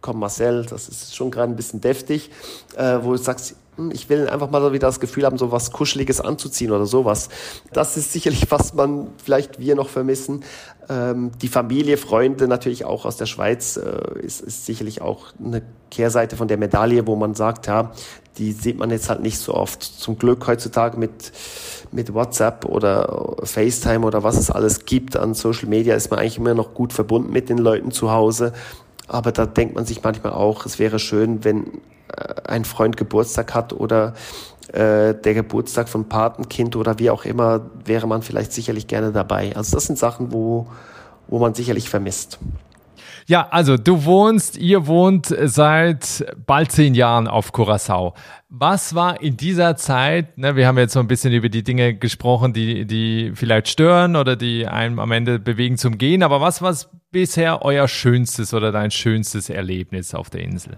komm 0.00 0.20
Marcel, 0.20 0.64
das 0.66 0.88
ist 0.88 1.16
schon 1.16 1.32
gerade 1.32 1.52
ein 1.52 1.56
bisschen 1.56 1.80
deftig, 1.80 2.30
äh, 2.76 2.98
wo 3.02 3.10
du 3.10 3.16
sagst, 3.18 3.56
ich 3.92 4.08
will 4.08 4.28
einfach 4.28 4.50
mal 4.50 4.72
wieder 4.72 4.88
das 4.88 5.00
Gefühl 5.00 5.24
haben, 5.24 5.38
so 5.38 5.52
was 5.52 5.70
Kuscheliges 5.70 6.20
anzuziehen 6.20 6.70
oder 6.70 6.86
sowas. 6.86 7.28
Das 7.72 7.96
ist 7.96 8.12
sicherlich, 8.12 8.46
was 8.50 8.74
man 8.74 9.08
vielleicht 9.22 9.58
wir 9.60 9.74
noch 9.74 9.88
vermissen. 9.88 10.44
Ähm, 10.88 11.32
die 11.42 11.48
Familie, 11.48 11.96
Freunde 11.96 12.48
natürlich 12.48 12.84
auch 12.84 13.04
aus 13.04 13.16
der 13.16 13.26
Schweiz 13.26 13.76
äh, 13.76 14.18
ist, 14.20 14.40
ist 14.40 14.66
sicherlich 14.66 15.02
auch 15.02 15.26
eine 15.42 15.62
Kehrseite 15.90 16.36
von 16.36 16.48
der 16.48 16.56
Medaille, 16.58 17.06
wo 17.06 17.16
man 17.16 17.34
sagt, 17.34 17.66
ja, 17.66 17.92
die 18.38 18.52
sieht 18.52 18.78
man 18.78 18.90
jetzt 18.90 19.08
halt 19.08 19.22
nicht 19.22 19.38
so 19.38 19.54
oft. 19.54 19.82
Zum 19.82 20.18
Glück 20.18 20.46
heutzutage 20.46 20.98
mit, 20.98 21.32
mit 21.92 22.12
WhatsApp 22.12 22.64
oder 22.66 23.36
FaceTime 23.42 24.06
oder 24.06 24.22
was 24.22 24.36
es 24.36 24.50
alles 24.50 24.84
gibt 24.84 25.16
an 25.16 25.34
Social 25.34 25.68
Media 25.68 25.94
ist 25.94 26.10
man 26.10 26.20
eigentlich 26.20 26.38
immer 26.38 26.54
noch 26.54 26.74
gut 26.74 26.92
verbunden 26.92 27.32
mit 27.32 27.48
den 27.48 27.58
Leuten 27.58 27.90
zu 27.90 28.10
Hause. 28.10 28.52
Aber 29.08 29.32
da 29.32 29.46
denkt 29.46 29.74
man 29.74 29.86
sich 29.86 30.02
manchmal 30.02 30.32
auch, 30.32 30.66
es 30.66 30.78
wäre 30.78 30.98
schön, 30.98 31.44
wenn 31.44 31.80
ein 32.44 32.64
Freund 32.64 32.96
Geburtstag 32.96 33.54
hat 33.54 33.72
oder 33.72 34.14
äh, 34.72 35.14
der 35.14 35.34
Geburtstag 35.34 35.88
von 35.88 36.08
Patenkind 36.08 36.76
oder 36.76 36.98
wie 36.98 37.10
auch 37.10 37.24
immer, 37.24 37.70
wäre 37.84 38.06
man 38.06 38.22
vielleicht 38.22 38.52
sicherlich 38.52 38.86
gerne 38.86 39.12
dabei. 39.12 39.54
Also 39.56 39.76
das 39.76 39.86
sind 39.86 39.98
Sachen, 39.98 40.32
wo, 40.32 40.66
wo 41.28 41.38
man 41.38 41.54
sicherlich 41.54 41.88
vermisst. 41.88 42.38
Ja, 43.28 43.48
also 43.50 43.76
du 43.76 44.04
wohnst, 44.04 44.56
ihr 44.56 44.86
wohnt 44.86 45.34
seit 45.44 46.24
bald 46.46 46.70
zehn 46.70 46.94
Jahren 46.94 47.26
auf 47.26 47.50
Curacao. 47.50 48.14
Was 48.48 48.94
war 48.94 49.20
in 49.20 49.36
dieser 49.36 49.76
Zeit, 49.76 50.38
ne, 50.38 50.54
wir 50.54 50.68
haben 50.68 50.78
jetzt 50.78 50.92
so 50.92 51.00
ein 51.00 51.08
bisschen 51.08 51.32
über 51.32 51.48
die 51.48 51.64
Dinge 51.64 51.94
gesprochen, 51.94 52.52
die, 52.52 52.86
die 52.86 53.32
vielleicht 53.34 53.68
stören 53.68 54.14
oder 54.14 54.36
die 54.36 54.68
einem 54.68 55.00
am 55.00 55.10
Ende 55.10 55.40
bewegen 55.40 55.76
zum 55.76 55.98
Gehen, 55.98 56.22
aber 56.22 56.40
was 56.40 56.62
war 56.62 56.72
bisher 57.10 57.62
euer 57.62 57.88
schönstes 57.88 58.54
oder 58.54 58.70
dein 58.70 58.92
schönstes 58.92 59.50
Erlebnis 59.50 60.14
auf 60.14 60.30
der 60.30 60.42
Insel? 60.42 60.76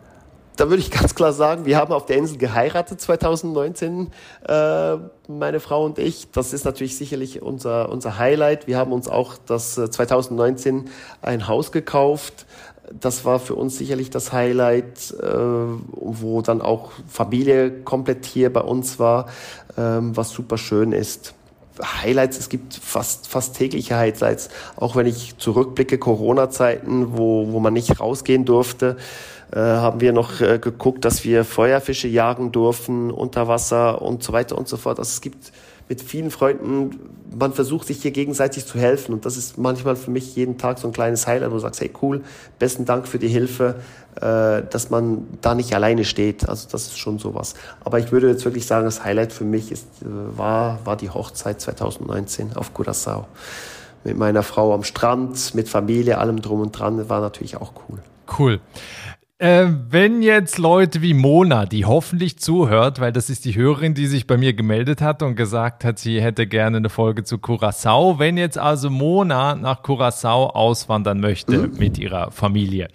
Da 0.59 0.69
würde 0.69 0.83
ich 0.83 0.91
ganz 0.91 1.15
klar 1.15 1.33
sagen, 1.33 1.65
wir 1.65 1.77
haben 1.77 1.93
auf 1.93 2.07
der 2.07 2.17
Insel 2.17 2.37
geheiratet 2.37 3.01
2019, 3.01 4.09
äh, 4.47 4.97
meine 5.29 5.61
Frau 5.61 5.85
und 5.85 5.99
ich. 5.99 6.31
Das 6.33 6.53
ist 6.53 6.65
natürlich 6.65 6.97
sicherlich 6.97 7.41
unser, 7.41 7.89
unser 7.91 8.19
Highlight. 8.19 8.67
Wir 8.67 8.77
haben 8.77 8.93
uns 8.93 9.09
auch 9.09 9.37
das 9.47 9.79
äh, 9.79 9.89
2019 9.89 10.91
ein 11.23 11.47
Haus 11.47 11.71
gekauft. 11.71 12.45
Das 12.93 13.25
war 13.25 13.39
für 13.39 13.55
uns 13.55 13.79
sicherlich 13.79 14.11
das 14.11 14.33
Highlight, 14.33 15.15
äh, 15.23 15.29
wo 15.33 16.43
dann 16.43 16.61
auch 16.61 16.91
Familie 17.07 17.71
komplett 17.71 18.27
hier 18.27 18.53
bei 18.53 18.63
uns 18.63 18.99
war, 18.99 19.27
ähm, 19.77 20.17
was 20.17 20.31
super 20.31 20.59
schön 20.59 20.91
ist. 20.91 21.35
Highlights, 22.03 22.37
es 22.37 22.49
gibt 22.49 22.75
fast, 22.75 23.29
fast 23.29 23.55
tägliche 23.57 23.95
Highlights, 23.97 24.49
auch 24.75 24.97
wenn 24.97 25.07
ich 25.07 25.39
zurückblicke, 25.39 25.99
Corona-Zeiten, 25.99 27.17
wo, 27.17 27.53
wo 27.53 27.61
man 27.61 27.75
nicht 27.75 28.01
rausgehen 28.01 28.45
durfte 28.45 28.97
äh, 29.53 29.59
haben 29.59 30.01
wir 30.01 30.13
noch 30.13 30.41
äh, 30.41 30.59
geguckt, 30.59 31.05
dass 31.05 31.25
wir 31.25 31.45
Feuerfische 31.45 32.09
jagen 32.09 32.53
durften 32.53 33.11
unter 33.11 33.49
Wasser 33.49 34.03
und 34.03 34.23
so 34.23 34.33
weiter 34.33 34.59
und 34.59 34.69
so 34.69 34.77
fort. 34.77 34.99
Also 34.99 35.09
es 35.09 35.21
gibt 35.21 35.53
mit 35.89 36.03
vielen 36.03 36.31
Freunden, 36.31 37.11
man 37.37 37.55
versucht 37.55 37.87
sich 37.87 38.03
hier 38.03 38.11
gegenseitig 38.11 38.67
zu 38.67 38.79
helfen 38.79 39.15
und 39.15 39.25
das 39.25 39.37
ist 39.39 39.57
manchmal 39.57 39.97
für 39.97 40.11
mich 40.11 40.37
jeden 40.37 40.59
Tag 40.59 40.79
so 40.79 40.87
ein 40.87 40.93
kleines 40.93 41.27
Highlight, 41.27 41.51
wo 41.51 41.55
du 41.55 41.61
sagst, 41.61 41.81
hey 41.81 41.91
cool, 42.03 42.23
besten 42.59 42.85
Dank 42.85 43.09
für 43.09 43.19
die 43.19 43.29
Hilfe, 43.29 43.77
äh, 44.17 44.63
dass 44.69 44.91
man 44.91 45.27
da 45.41 45.55
nicht 45.55 45.75
alleine 45.75 46.05
steht. 46.05 46.47
Also 46.47 46.69
das 46.71 46.89
ist 46.89 46.99
schon 46.99 47.19
sowas. 47.19 47.55
Aber 47.81 47.99
ich 47.99 48.13
würde 48.13 48.29
jetzt 48.29 48.45
wirklich 48.45 48.67
sagen, 48.67 48.85
das 48.85 49.03
Highlight 49.03 49.33
für 49.33 49.45
mich 49.45 49.73
ist, 49.73 49.87
äh, 50.03 50.07
war, 50.37 50.81
war 50.85 50.97
die 50.97 51.09
Hochzeit 51.09 51.61
2019 51.61 52.55
auf 52.55 52.73
Curaçao. 52.77 53.25
Mit 54.05 54.19
meiner 54.19 54.43
Frau 54.43 54.75
am 54.75 54.85
Strand, 54.85 55.55
mit 55.55 55.69
Familie, 55.69 56.19
allem 56.19 56.43
drum 56.43 56.61
und 56.61 56.73
dran, 56.73 57.09
war 57.09 57.21
natürlich 57.21 57.57
auch 57.57 57.73
cool. 57.89 57.99
Cool. 58.39 58.61
Äh, 59.41 59.67
wenn 59.89 60.21
jetzt 60.21 60.59
Leute 60.59 61.01
wie 61.01 61.15
Mona, 61.15 61.65
die 61.65 61.85
hoffentlich 61.85 62.41
zuhört, 62.41 62.99
weil 62.99 63.13
das 63.13 63.31
ist 63.31 63.45
die 63.45 63.55
Hörerin, 63.55 63.95
die 63.95 64.09
sich 64.09 64.27
bei 64.27 64.37
mir 64.37 64.53
gemeldet 64.53 65.01
hat 65.01 65.23
und 65.23 65.37
gesagt 65.37 65.85
hat, 65.85 66.01
sie 66.01 66.21
hätte 66.21 66.49
gerne 66.49 66.79
eine 66.79 66.89
Folge 66.89 67.23
zu 67.23 67.39
Curacao. 67.39 68.19
Wenn 68.19 68.37
jetzt 68.37 68.59
also 68.59 68.91
Mona 68.91 69.55
nach 69.55 69.85
Curacao 69.85 70.47
auswandern 70.49 71.21
möchte 71.21 71.69
mhm. 71.69 71.79
mit 71.79 71.99
ihrer 71.99 72.33
Familie, 72.33 72.89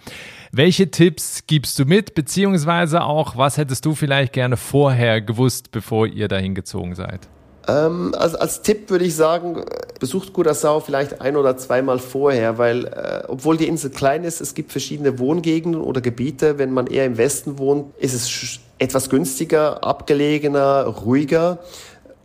welche 0.52 0.90
Tipps 0.90 1.46
gibst 1.46 1.78
du 1.78 1.86
mit, 1.86 2.14
beziehungsweise 2.14 3.04
auch, 3.04 3.38
was 3.38 3.56
hättest 3.56 3.86
du 3.86 3.94
vielleicht 3.94 4.34
gerne 4.34 4.58
vorher 4.58 5.22
gewusst, 5.22 5.70
bevor 5.72 6.06
ihr 6.06 6.28
dahin 6.28 6.54
gezogen 6.54 6.94
seid? 6.94 7.26
Ähm, 7.68 8.14
also 8.16 8.38
als 8.38 8.62
Tipp 8.62 8.90
würde 8.90 9.04
ich 9.04 9.14
sagen, 9.14 9.62
besucht 10.00 10.34
Curaçao 10.34 10.80
vielleicht 10.80 11.20
ein 11.20 11.36
oder 11.36 11.56
zweimal 11.56 11.98
vorher, 11.98 12.58
weil 12.58 12.86
äh, 12.86 13.22
obwohl 13.28 13.56
die 13.56 13.66
Insel 13.66 13.90
klein 13.90 14.24
ist, 14.24 14.40
es 14.40 14.54
gibt 14.54 14.72
verschiedene 14.72 15.18
Wohngegenden 15.18 15.80
oder 15.80 16.00
Gebiete. 16.00 16.58
Wenn 16.58 16.72
man 16.72 16.86
eher 16.86 17.06
im 17.06 17.16
Westen 17.16 17.58
wohnt, 17.58 17.96
ist 17.98 18.14
es 18.14 18.60
etwas 18.78 19.08
günstiger, 19.08 19.84
abgelegener, 19.84 20.84
ruhiger. 20.84 21.58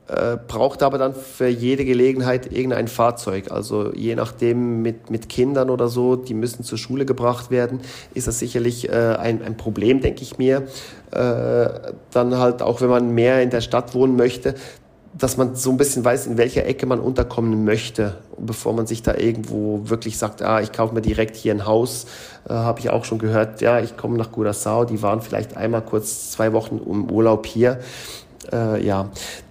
Äh, 0.10 0.38
braucht 0.47 0.82
aber 0.82 0.97
dann 0.97 1.13
für 1.13 1.47
jede 1.47 1.86
Gelegenheit 1.86 2.52
irgendein 2.52 2.88
Fahrzeug. 2.88 3.52
Also 3.52 3.93
je 3.93 4.15
nachdem 4.15 4.82
mit, 4.82 5.12
mit 5.12 5.30
Kindern 5.30 5.69
oder 5.69 5.88
so, 5.88 6.15
die 6.15 6.34
müssen 6.34 6.63
zur 6.63 6.80
Schule 6.80 7.06
gebracht 7.06 7.52
werden, 7.52 7.82
ist 8.15 8.28
das 8.28 8.39
sicherlich 8.39 8.89
äh, 8.89 9.15
ein, 9.19 9.43
ein 9.43 9.56
Problem, 9.56 10.02
denke 10.02 10.23
ich 10.23 10.39
mir. 10.39 10.67
Äh, 11.12 11.91
dann 12.10 12.39
halt 12.39 12.63
auch, 12.63 12.82
wenn 12.82 12.89
man 12.89 13.13
mehr 13.13 13.43
in 13.43 13.52
der 13.52 13.62
Stadt 13.62 13.93
wohnen 13.93 14.15
möchte, 14.15 14.56
dass 15.17 15.38
man 15.38 15.56
so 15.56 15.72
ein 15.72 15.78
bisschen 15.78 16.06
weiß, 16.06 16.28
in 16.28 16.38
welcher 16.38 16.65
Ecke 16.65 16.86
man 16.86 17.00
unterkommen 17.00 17.65
möchte, 17.65 18.17
bevor 18.38 18.74
man 18.74 18.88
sich 18.88 19.02
da 19.02 19.15
irgendwo 19.15 19.82
wirklich 19.89 20.17
sagt, 20.17 20.41
ah, 20.41 20.62
ich 20.62 20.72
kaufe 20.72 20.93
mir 20.93 21.02
direkt 21.02 21.36
hier 21.36 21.54
ein 21.54 21.65
Haus. 21.65 22.06
Äh, 22.48 22.54
Habe 22.54 22.80
ich 22.80 22.89
auch 22.89 23.06
schon 23.06 23.19
gehört, 23.19 23.62
ja, 23.62 23.80
ich 23.80 23.98
komme 23.98 24.17
nach 24.17 24.32
Curaçao, 24.32 24.86
die 24.86 25.02
waren 25.02 25.22
vielleicht 25.22 25.58
einmal 25.58 25.82
kurz 25.82 26.32
zwei 26.32 26.54
Wochen 26.54 26.80
im 26.86 27.10
Urlaub 27.10 27.45
hier. 27.45 27.80
Äh, 28.52 28.86
ja, 28.86 29.10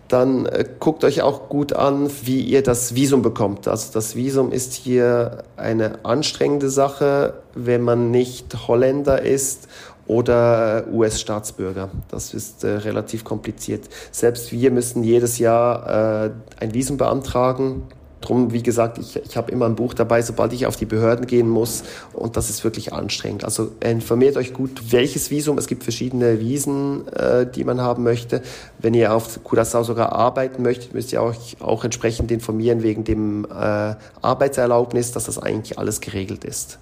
dann 0.08 0.46
äh, 0.46 0.64
guckt 0.78 1.04
euch 1.04 1.22
auch 1.22 1.48
gut 1.48 1.72
an, 1.72 2.10
wie 2.22 2.40
ihr 2.40 2.62
das 2.62 2.94
Visum 2.94 3.22
bekommt. 3.22 3.68
Also 3.68 3.92
das 3.92 4.16
Visum 4.16 4.52
ist 4.52 4.72
hier 4.72 5.44
eine 5.56 6.04
anstrengende 6.04 6.70
Sache, 6.70 7.34
wenn 7.54 7.82
man 7.82 8.10
nicht 8.10 8.68
Holländer 8.68 9.22
ist 9.22 9.68
oder 10.08 10.86
US-Staatsbürger. 10.90 11.90
Das 12.10 12.34
ist 12.34 12.64
äh, 12.64 12.68
relativ 12.68 13.24
kompliziert. 13.24 13.88
Selbst 14.10 14.50
wir 14.50 14.70
müssen 14.70 15.04
jedes 15.04 15.38
Jahr 15.38 16.24
äh, 16.24 16.30
ein 16.58 16.74
Visum 16.74 16.96
beantragen. 16.96 17.82
Drum, 18.22 18.52
wie 18.52 18.62
gesagt, 18.62 18.98
ich, 18.98 19.16
ich 19.16 19.36
habe 19.36 19.52
immer 19.52 19.66
ein 19.66 19.76
Buch 19.76 19.94
dabei, 19.94 20.22
sobald 20.22 20.52
ich 20.52 20.66
auf 20.66 20.74
die 20.74 20.86
Behörden 20.86 21.26
gehen 21.26 21.48
muss. 21.48 21.84
Und 22.14 22.36
das 22.36 22.50
ist 22.50 22.64
wirklich 22.64 22.92
anstrengend. 22.92 23.44
Also 23.44 23.70
informiert 23.80 24.36
euch 24.36 24.54
gut, 24.54 24.92
welches 24.92 25.30
Visum. 25.30 25.58
Es 25.58 25.68
gibt 25.68 25.84
verschiedene 25.84 26.40
Visen, 26.40 27.06
äh, 27.08 27.46
die 27.46 27.62
man 27.62 27.80
haben 27.80 28.02
möchte. 28.02 28.42
Wenn 28.78 28.94
ihr 28.94 29.14
auf 29.14 29.40
Curaçao 29.44 29.84
sogar 29.84 30.12
arbeiten 30.12 30.62
möchtet, 30.62 30.94
müsst 30.94 31.12
ihr 31.12 31.22
euch 31.22 31.58
auch 31.60 31.84
entsprechend 31.84 32.32
informieren 32.32 32.82
wegen 32.82 33.04
dem 33.04 33.44
äh, 33.44 33.94
Arbeitserlaubnis, 34.22 35.12
dass 35.12 35.24
das 35.24 35.38
eigentlich 35.38 35.78
alles 35.78 36.00
geregelt 36.00 36.44
ist. 36.44 36.78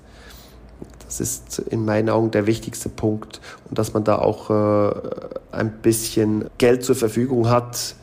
Das 1.06 1.20
ist 1.20 1.58
in 1.58 1.84
meinen 1.84 2.10
Augen 2.10 2.30
der 2.30 2.46
wichtigste 2.46 2.88
Punkt 2.88 3.40
und 3.68 3.78
dass 3.78 3.94
man 3.94 4.04
da 4.04 4.18
auch 4.18 4.50
äh, 4.50 4.92
ein 5.52 5.72
bisschen 5.80 6.46
Geld 6.58 6.84
zur 6.84 6.96
Verfügung 6.96 7.48
hat, 7.48 7.94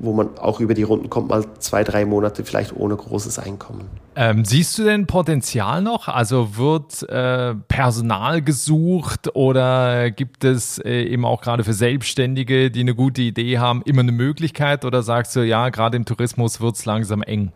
wo 0.00 0.12
man 0.12 0.38
auch 0.38 0.60
über 0.60 0.74
die 0.74 0.82
Runden 0.82 1.10
kommt, 1.10 1.28
mal 1.28 1.44
zwei, 1.58 1.84
drei 1.84 2.04
Monate 2.04 2.44
vielleicht 2.44 2.74
ohne 2.74 2.96
großes 2.96 3.38
Einkommen. 3.38 3.82
Ähm, 4.16 4.44
siehst 4.44 4.78
du 4.78 4.84
denn 4.84 5.06
Potenzial 5.06 5.82
noch? 5.82 6.08
Also 6.08 6.56
wird 6.56 7.08
äh, 7.08 7.54
Personal 7.68 8.42
gesucht 8.42 9.34
oder 9.34 10.10
gibt 10.10 10.44
es 10.44 10.78
äh, 10.78 11.02
eben 11.04 11.24
auch 11.24 11.42
gerade 11.42 11.64
für 11.64 11.74
Selbstständige, 11.74 12.70
die 12.70 12.80
eine 12.80 12.94
gute 12.94 13.22
Idee 13.22 13.58
haben, 13.58 13.82
immer 13.84 14.00
eine 14.00 14.12
Möglichkeit 14.12 14.84
oder 14.84 15.02
sagst 15.02 15.36
du, 15.36 15.40
ja, 15.40 15.68
gerade 15.68 15.96
im 15.96 16.06
Tourismus 16.06 16.60
wird 16.60 16.76
es 16.76 16.84
langsam 16.86 17.22
eng? 17.22 17.52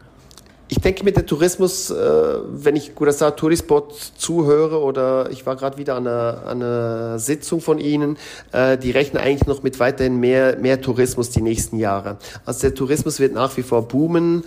Ich 0.69 0.79
denke 0.79 1.05
mit 1.05 1.17
dem 1.17 1.27
Tourismus, 1.27 1.91
äh, 1.91 1.95
wenn 1.95 2.75
ich 2.75 2.93
Curaçao 2.93 3.33
Tourispot 3.33 3.93
zuhöre 4.17 4.81
oder 4.81 5.31
ich 5.31 5.45
war 5.45 5.57
gerade 5.57 5.77
wieder 5.77 5.95
an 5.95 6.07
einer, 6.07 6.43
an 6.47 6.63
einer, 6.63 7.19
Sitzung 7.19 7.61
von 7.61 7.79
Ihnen, 7.79 8.17
äh, 8.53 8.79
die 8.79 8.91
rechnen 8.91 9.23
eigentlich 9.23 9.47
noch 9.47 9.63
mit 9.63 9.79
weiterhin 9.79 10.19
mehr, 10.19 10.57
mehr 10.59 10.81
Tourismus 10.81 11.29
die 11.31 11.43
nächsten 11.43 11.79
Jahre. 11.79 12.17
Also 12.47 12.63
der 12.63 12.75
Tourismus 12.75 13.21
wird 13.21 13.35
nach 13.35 13.55
wie 13.59 13.63
vor 13.63 13.83
boomen. 13.89 14.45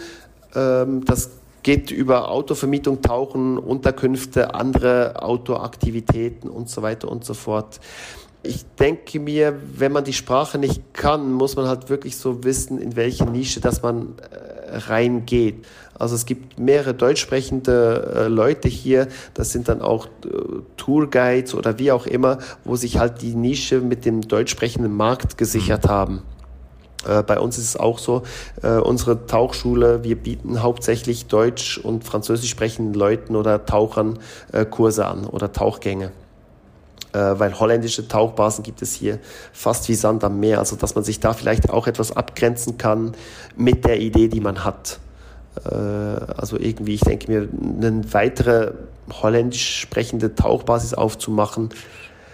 Ähm, 0.55 1.05
das 1.05 1.29
geht 1.61 1.91
über 1.91 2.31
Autovermietung, 2.31 3.01
Tauchen, 3.01 3.59
Unterkünfte, 3.59 4.55
andere 4.55 5.21
Outdoor-Aktivitäten 5.21 6.49
und 6.49 6.69
so 6.69 6.81
weiter 6.81 7.11
und 7.11 7.25
so 7.25 7.35
fort. 7.35 7.79
Ich 8.41 8.65
denke 8.79 9.19
mir, 9.19 9.59
wenn 9.75 9.91
man 9.91 10.03
die 10.03 10.13
Sprache 10.13 10.57
nicht 10.57 10.93
kann, 10.93 11.31
muss 11.31 11.55
man 11.55 11.67
halt 11.67 11.89
wirklich 11.89 12.17
so 12.17 12.43
wissen, 12.43 12.79
in 12.79 12.95
welche 12.95 13.25
Nische 13.25 13.59
dass 13.59 13.81
man 13.81 14.15
äh, 14.31 14.46
reingeht. 14.69 15.65
Also 15.99 16.15
es 16.15 16.25
gibt 16.25 16.59
mehrere 16.59 16.93
deutschsprechende 16.93 18.13
äh, 18.15 18.27
Leute 18.27 18.67
hier, 18.67 19.07
das 19.33 19.51
sind 19.51 19.67
dann 19.67 19.81
auch 19.81 20.05
äh, 20.05 20.29
Tourguides 20.77 21.55
oder 21.55 21.79
wie 21.79 21.91
auch 21.91 22.05
immer, 22.05 22.37
wo 22.63 22.75
sich 22.75 22.99
halt 22.99 23.21
die 23.21 23.33
Nische 23.33 23.81
mit 23.81 24.05
dem 24.05 24.21
deutschsprechenden 24.21 24.95
Markt 24.95 25.37
gesichert 25.37 25.85
mhm. 25.85 25.89
haben. 25.89 26.21
Äh, 27.07 27.23
bei 27.23 27.39
uns 27.39 27.57
ist 27.57 27.69
es 27.69 27.77
auch 27.77 27.99
so, 27.99 28.23
äh, 28.61 28.77
unsere 28.77 29.25
Tauchschule, 29.25 30.03
wir 30.03 30.15
bieten 30.15 30.61
hauptsächlich 30.61 31.25
deutsch 31.25 31.77
und 31.77 32.03
französisch 32.03 32.49
sprechenden 32.49 32.93
Leuten 32.93 33.35
oder 33.35 33.65
Tauchern 33.65 34.19
äh, 34.51 34.65
Kurse 34.65 35.05
an 35.05 35.25
oder 35.25 35.51
Tauchgänge. 35.51 36.11
Äh, 37.13 37.17
weil 37.17 37.59
holländische 37.59 38.07
Tauchbasen 38.07 38.63
gibt 38.63 38.81
es 38.81 38.93
hier 38.93 39.19
fast 39.53 39.87
wie 39.89 39.95
Sand 39.95 40.23
am 40.23 40.39
Meer. 40.39 40.59
Also 40.59 40.75
dass 40.75 40.95
man 40.95 41.03
sich 41.03 41.19
da 41.19 41.33
vielleicht 41.33 41.69
auch 41.69 41.87
etwas 41.87 42.15
abgrenzen 42.15 42.77
kann 42.77 43.13
mit 43.55 43.85
der 43.85 43.99
Idee, 43.99 44.27
die 44.27 44.41
man 44.41 44.63
hat. 44.63 44.99
Äh, 45.65 45.75
also 45.75 46.57
irgendwie, 46.57 46.95
ich 46.95 47.01
denke 47.01 47.31
mir, 47.31 47.47
eine 47.81 48.13
weitere 48.13 48.73
holländisch 49.21 49.79
sprechende 49.79 50.35
Tauchbasis 50.35 50.93
aufzumachen, 50.93 51.69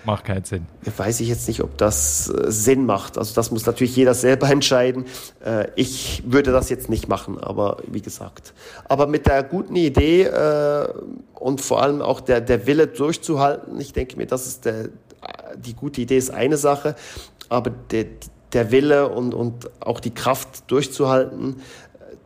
Macht 0.05 0.25
keinen 0.25 0.43
Sinn. 0.43 0.65
Weiß 0.97 1.21
ich 1.21 1.29
jetzt 1.29 1.47
nicht, 1.47 1.61
ob 1.61 1.77
das 1.77 2.27
äh, 2.29 2.51
Sinn 2.51 2.85
macht. 2.85 3.17
Also 3.17 3.33
das 3.33 3.51
muss 3.51 3.65
natürlich 3.65 3.95
jeder 3.95 4.13
selber 4.13 4.49
entscheiden. 4.51 5.05
Äh, 5.43 5.67
ich 5.75 6.23
würde 6.25 6.51
das 6.51 6.69
jetzt 6.69 6.89
nicht 6.89 7.07
machen, 7.07 7.39
aber 7.39 7.77
wie 7.87 8.01
gesagt. 8.01 8.53
Aber 8.85 9.07
mit 9.07 9.27
der 9.27 9.43
guten 9.43 9.75
Idee 9.75 10.23
äh, 10.23 10.87
und 11.35 11.61
vor 11.61 11.81
allem 11.81 12.01
auch 12.01 12.19
der, 12.19 12.41
der 12.41 12.67
Wille 12.67 12.87
durchzuhalten, 12.87 13.79
ich 13.79 13.93
denke 13.93 14.17
mir, 14.17 14.27
das 14.27 14.45
ist 14.45 14.65
der, 14.65 14.89
die 15.55 15.73
gute 15.73 16.01
Idee 16.01 16.17
ist 16.17 16.31
eine 16.31 16.57
Sache, 16.57 16.95
aber 17.47 17.69
der, 17.69 18.05
der 18.51 18.71
Wille 18.71 19.07
und, 19.07 19.33
und 19.33 19.69
auch 19.81 20.01
die 20.01 20.13
Kraft 20.13 20.69
durchzuhalten, 20.69 21.61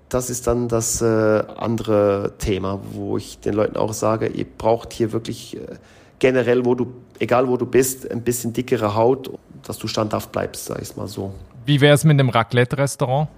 das 0.10 0.30
ist 0.30 0.48
dann 0.48 0.70
das 0.70 1.04
andere 1.04 2.34
Thema, 2.38 2.80
wo 2.94 3.18
ich 3.18 3.40
den 3.40 3.54
Leuten 3.54 3.76
auch 3.76 3.92
sage, 3.92 4.28
ihr 4.28 4.46
braucht 4.46 4.94
hier 4.94 5.12
wirklich 5.12 5.58
generell, 6.20 6.66
wo 6.66 6.76
du, 6.76 6.88
egal 7.20 7.48
wo 7.48 7.58
du 7.58 7.66
bist, 7.66 8.10
ein 8.10 8.22
bisschen 8.22 8.54
dickere 8.54 8.96
Haut, 8.96 9.32
dass 9.66 9.78
du 9.78 9.88
standhaft 9.88 10.32
bleibst, 10.32 10.66
sag 10.66 10.82
ich 10.82 10.96
mal 10.96 11.08
so. 11.08 11.34
Wie 11.66 11.82
wäre 11.82 11.94
es 11.94 12.04
mit 12.04 12.20
dem 12.20 12.30
Raclette-Restaurant? 12.30 13.30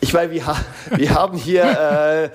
Ich 0.00 0.12
meine, 0.12 0.32
wir, 0.32 0.42
wir 0.96 1.14
haben 1.14 1.38
hier 1.38 1.62
äh, 1.62 2.30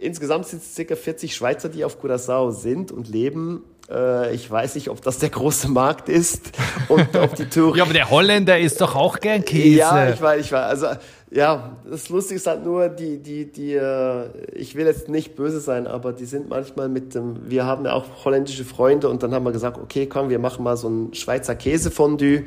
insgesamt 0.00 0.46
sind 0.46 0.62
es 0.62 0.74
circa 0.74 0.94
40 0.94 1.34
Schweizer, 1.34 1.68
die 1.68 1.84
auf 1.84 2.02
Curaçao 2.02 2.52
sind 2.52 2.92
und 2.92 3.08
leben. 3.08 3.64
Äh, 3.90 4.34
ich 4.34 4.50
weiß 4.50 4.74
nicht, 4.76 4.88
ob 4.88 5.02
das 5.02 5.18
der 5.18 5.30
große 5.30 5.68
Markt 5.68 6.08
ist 6.08 6.52
und 6.88 7.16
ob 7.16 7.34
die 7.34 7.46
Touristen. 7.48 7.78
ja, 7.78 7.84
aber 7.84 7.92
der 7.92 8.10
Holländer 8.10 8.58
isst 8.58 8.80
doch 8.80 8.94
auch 8.94 9.18
gern 9.18 9.44
Käse. 9.44 9.78
Ja, 9.78 10.08
ich 10.10 10.20
weiß, 10.20 10.40
ich 10.44 10.52
weiß. 10.52 10.64
Also 10.64 10.98
ja, 11.36 11.76
das 11.88 12.08
Lustige 12.08 12.36
ist 12.36 12.46
halt 12.46 12.64
nur, 12.64 12.88
die, 12.88 13.18
die, 13.18 13.52
die, 13.52 13.74
äh, 13.74 14.28
ich 14.54 14.74
will 14.74 14.86
jetzt 14.86 15.10
nicht 15.10 15.36
böse 15.36 15.60
sein, 15.60 15.86
aber 15.86 16.14
die 16.14 16.24
sind 16.24 16.48
manchmal 16.48 16.88
mit 16.88 17.14
dem, 17.14 17.36
wir 17.50 17.66
haben 17.66 17.84
ja 17.84 17.92
auch 17.92 18.24
holländische 18.24 18.64
Freunde 18.64 19.10
und 19.10 19.22
dann 19.22 19.34
haben 19.34 19.44
wir 19.44 19.52
gesagt, 19.52 19.76
okay, 19.76 20.06
komm, 20.06 20.30
wir 20.30 20.38
machen 20.38 20.64
mal 20.64 20.78
so 20.78 20.88
ein 20.88 21.12
Schweizer 21.12 21.54
Käsefondue. 21.54 22.44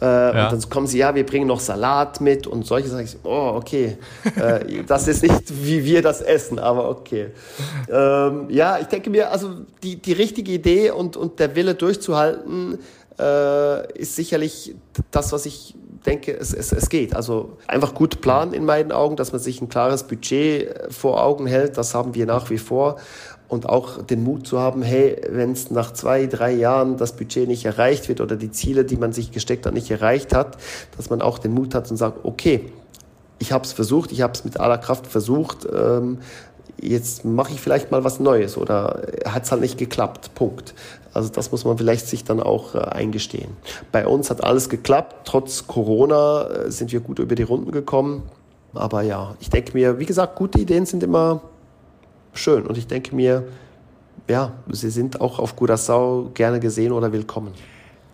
Äh, 0.00 0.04
ja. 0.04 0.44
Und 0.50 0.52
dann 0.52 0.70
kommen 0.70 0.86
sie, 0.86 0.98
ja, 0.98 1.14
wir 1.14 1.24
bringen 1.24 1.46
noch 1.46 1.58
Salat 1.58 2.20
mit 2.20 2.46
und 2.46 2.66
solche 2.66 3.00
ich, 3.00 3.16
oh, 3.24 3.52
okay, 3.56 3.96
äh, 4.36 4.82
das 4.86 5.08
ist 5.08 5.22
nicht, 5.22 5.64
wie 5.64 5.82
wir 5.86 6.02
das 6.02 6.20
essen, 6.20 6.58
aber 6.58 6.90
okay. 6.90 7.28
Ähm, 7.90 8.46
ja, 8.50 8.78
ich 8.78 8.88
denke 8.88 9.08
mir, 9.08 9.32
also 9.32 9.52
die, 9.82 9.96
die 9.96 10.12
richtige 10.12 10.52
Idee 10.52 10.90
und, 10.90 11.16
und 11.16 11.40
der 11.40 11.56
Wille 11.56 11.74
durchzuhalten, 11.74 12.78
äh, 13.18 13.98
ist 13.98 14.16
sicherlich 14.16 14.74
das, 15.10 15.32
was 15.32 15.46
ich 15.46 15.74
denke, 16.08 16.36
es, 16.36 16.54
es, 16.54 16.72
es 16.72 16.88
geht. 16.88 17.14
Also 17.14 17.56
einfach 17.66 17.94
gut 17.94 18.20
planen 18.20 18.52
in 18.52 18.64
meinen 18.64 18.92
Augen, 18.92 19.16
dass 19.16 19.32
man 19.32 19.40
sich 19.40 19.60
ein 19.60 19.68
klares 19.68 20.04
Budget 20.04 20.68
äh, 20.68 20.90
vor 20.90 21.22
Augen 21.22 21.46
hält. 21.46 21.76
Das 21.76 21.94
haben 21.94 22.14
wir 22.14 22.26
nach 22.26 22.50
wie 22.50 22.58
vor. 22.58 22.96
Und 23.48 23.68
auch 23.68 24.02
den 24.02 24.24
Mut 24.24 24.46
zu 24.46 24.58
haben, 24.58 24.82
hey, 24.82 25.22
wenn 25.30 25.52
es 25.52 25.70
nach 25.70 25.92
zwei, 25.92 26.26
drei 26.26 26.52
Jahren 26.52 26.98
das 26.98 27.16
Budget 27.16 27.48
nicht 27.48 27.64
erreicht 27.64 28.08
wird 28.08 28.20
oder 28.20 28.36
die 28.36 28.50
Ziele, 28.50 28.84
die 28.84 28.96
man 28.96 29.12
sich 29.12 29.32
gesteckt 29.32 29.64
hat, 29.64 29.72
nicht 29.72 29.90
erreicht 29.90 30.34
hat, 30.34 30.58
dass 30.96 31.08
man 31.08 31.22
auch 31.22 31.38
den 31.38 31.54
Mut 31.54 31.74
hat 31.74 31.90
und 31.90 31.96
sagt, 31.96 32.24
okay, 32.24 32.70
ich 33.38 33.52
habe 33.52 33.64
es 33.64 33.72
versucht, 33.72 34.12
ich 34.12 34.20
habe 34.20 34.34
es 34.34 34.44
mit 34.44 34.60
aller 34.60 34.76
Kraft 34.76 35.06
versucht, 35.06 35.66
ähm, 35.72 36.18
jetzt 36.80 37.24
mache 37.24 37.52
ich 37.52 37.60
vielleicht 37.60 37.90
mal 37.90 38.04
was 38.04 38.20
Neues 38.20 38.56
oder 38.56 39.02
hat 39.24 39.44
es 39.44 39.50
halt 39.50 39.60
nicht 39.60 39.78
geklappt. 39.78 40.34
Punkt. 40.34 40.74
Also 41.18 41.30
das 41.32 41.50
muss 41.50 41.64
man 41.64 41.76
vielleicht 41.76 42.06
sich 42.06 42.22
dann 42.22 42.38
auch 42.38 42.76
äh, 42.76 42.78
eingestehen. 42.78 43.56
Bei 43.90 44.06
uns 44.06 44.30
hat 44.30 44.44
alles 44.44 44.68
geklappt. 44.68 45.26
Trotz 45.26 45.66
Corona 45.66 46.46
äh, 46.46 46.70
sind 46.70 46.92
wir 46.92 47.00
gut 47.00 47.18
über 47.18 47.34
die 47.34 47.42
Runden 47.42 47.72
gekommen. 47.72 48.22
Aber 48.72 49.02
ja, 49.02 49.34
ich 49.40 49.50
denke 49.50 49.72
mir, 49.72 49.98
wie 49.98 50.06
gesagt, 50.06 50.36
gute 50.36 50.60
Ideen 50.60 50.86
sind 50.86 51.02
immer 51.02 51.40
schön. 52.34 52.68
Und 52.68 52.78
ich 52.78 52.86
denke 52.86 53.16
mir, 53.16 53.48
ja, 54.28 54.52
sie 54.70 54.90
sind 54.90 55.20
auch 55.20 55.40
auf 55.40 55.58
Curaçao 55.58 56.30
gerne 56.34 56.60
gesehen 56.60 56.92
oder 56.92 57.12
willkommen. 57.12 57.52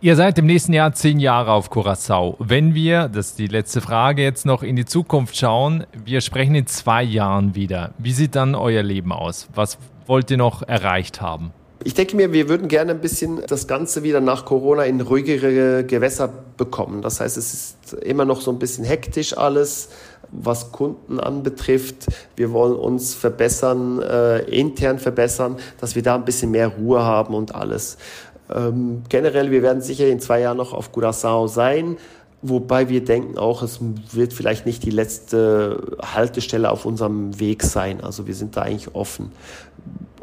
Ihr 0.00 0.16
seid 0.16 0.38
im 0.38 0.46
nächsten 0.46 0.72
Jahr 0.72 0.94
zehn 0.94 1.20
Jahre 1.20 1.52
auf 1.52 1.68
Curacao. 1.68 2.36
Wenn 2.38 2.74
wir, 2.74 3.09
das 3.09 3.26
ist 3.26 3.38
die 3.38 3.48
letzte 3.48 3.82
Frage, 3.82 4.22
jetzt 4.22 4.46
noch 4.46 4.62
in 4.62 4.76
die 4.76 4.86
Zukunft 4.86 5.36
schauen, 5.36 5.84
wir 6.07 6.22
sprechen 6.22 6.55
in 6.55 6.66
zwei 6.66 7.02
Jahren 7.02 7.55
wieder. 7.55 7.92
Wie 7.98 8.12
sieht 8.12 8.34
dann 8.34 8.55
euer 8.55 8.82
Leben 8.82 9.12
aus? 9.12 9.48
Was 9.55 9.76
wollt 10.07 10.30
ihr 10.30 10.38
noch 10.38 10.62
erreicht 10.62 11.20
haben? 11.20 11.52
Ich 11.83 11.95
denke 11.95 12.16
mir, 12.16 12.33
wir 12.33 12.49
würden 12.49 12.68
gerne 12.68 12.93
ein 12.93 13.01
bisschen 13.01 13.43
das 13.47 13.66
Ganze 13.66 14.03
wieder 14.03 14.20
nach 14.20 14.45
Corona 14.45 14.85
in 14.85 15.01
ruhigere 15.01 15.85
Gewässer 15.85 16.33
bekommen. 16.57 17.03
Das 17.03 17.20
heißt, 17.20 17.37
es 17.37 17.53
ist 17.53 17.93
immer 17.95 18.25
noch 18.25 18.41
so 18.41 18.53
ein 18.53 18.59
bisschen 18.59 18.85
hektisch 18.85 19.37
alles, 19.37 19.89
was 20.31 20.72
Kunden 20.72 21.20
anbetrifft. 21.20 22.07
Wir 22.37 22.53
wollen 22.53 22.77
uns 22.77 23.14
verbessern, 23.14 24.01
äh, 24.01 24.39
intern 24.45 24.99
verbessern, 24.99 25.57
dass 25.81 25.95
wir 25.95 26.03
da 26.03 26.14
ein 26.14 26.25
bisschen 26.25 26.53
mehr 26.53 26.68
Ruhe 26.68 27.03
haben 27.03 27.35
und 27.35 27.55
alles. 27.55 27.99
Ähm, 28.55 29.03
generell, 29.09 29.51
wir 29.51 29.62
werden 29.62 29.83
sicher 29.83 30.07
in 30.07 30.20
zwei 30.20 30.41
Jahren 30.41 30.57
noch 30.57 30.72
auf 30.72 30.95
Curaçao 30.95 31.49
sein, 31.49 31.97
wobei 32.43 32.89
wir 32.89 33.05
denken 33.05 33.39
auch, 33.39 33.62
es 33.62 33.81
wird 34.12 34.33
vielleicht 34.33 34.66
nicht 34.66 34.85
die 34.85 34.91
letzte 34.91 35.97
Haltestelle 36.03 36.70
auf 36.70 36.85
unserem 36.85 37.39
Weg 37.41 37.62
sein. 37.62 38.03
Also 38.03 38.27
wir 38.27 38.35
sind 38.35 38.57
da 38.57 38.62
eigentlich 38.62 38.95
offen. 38.95 39.33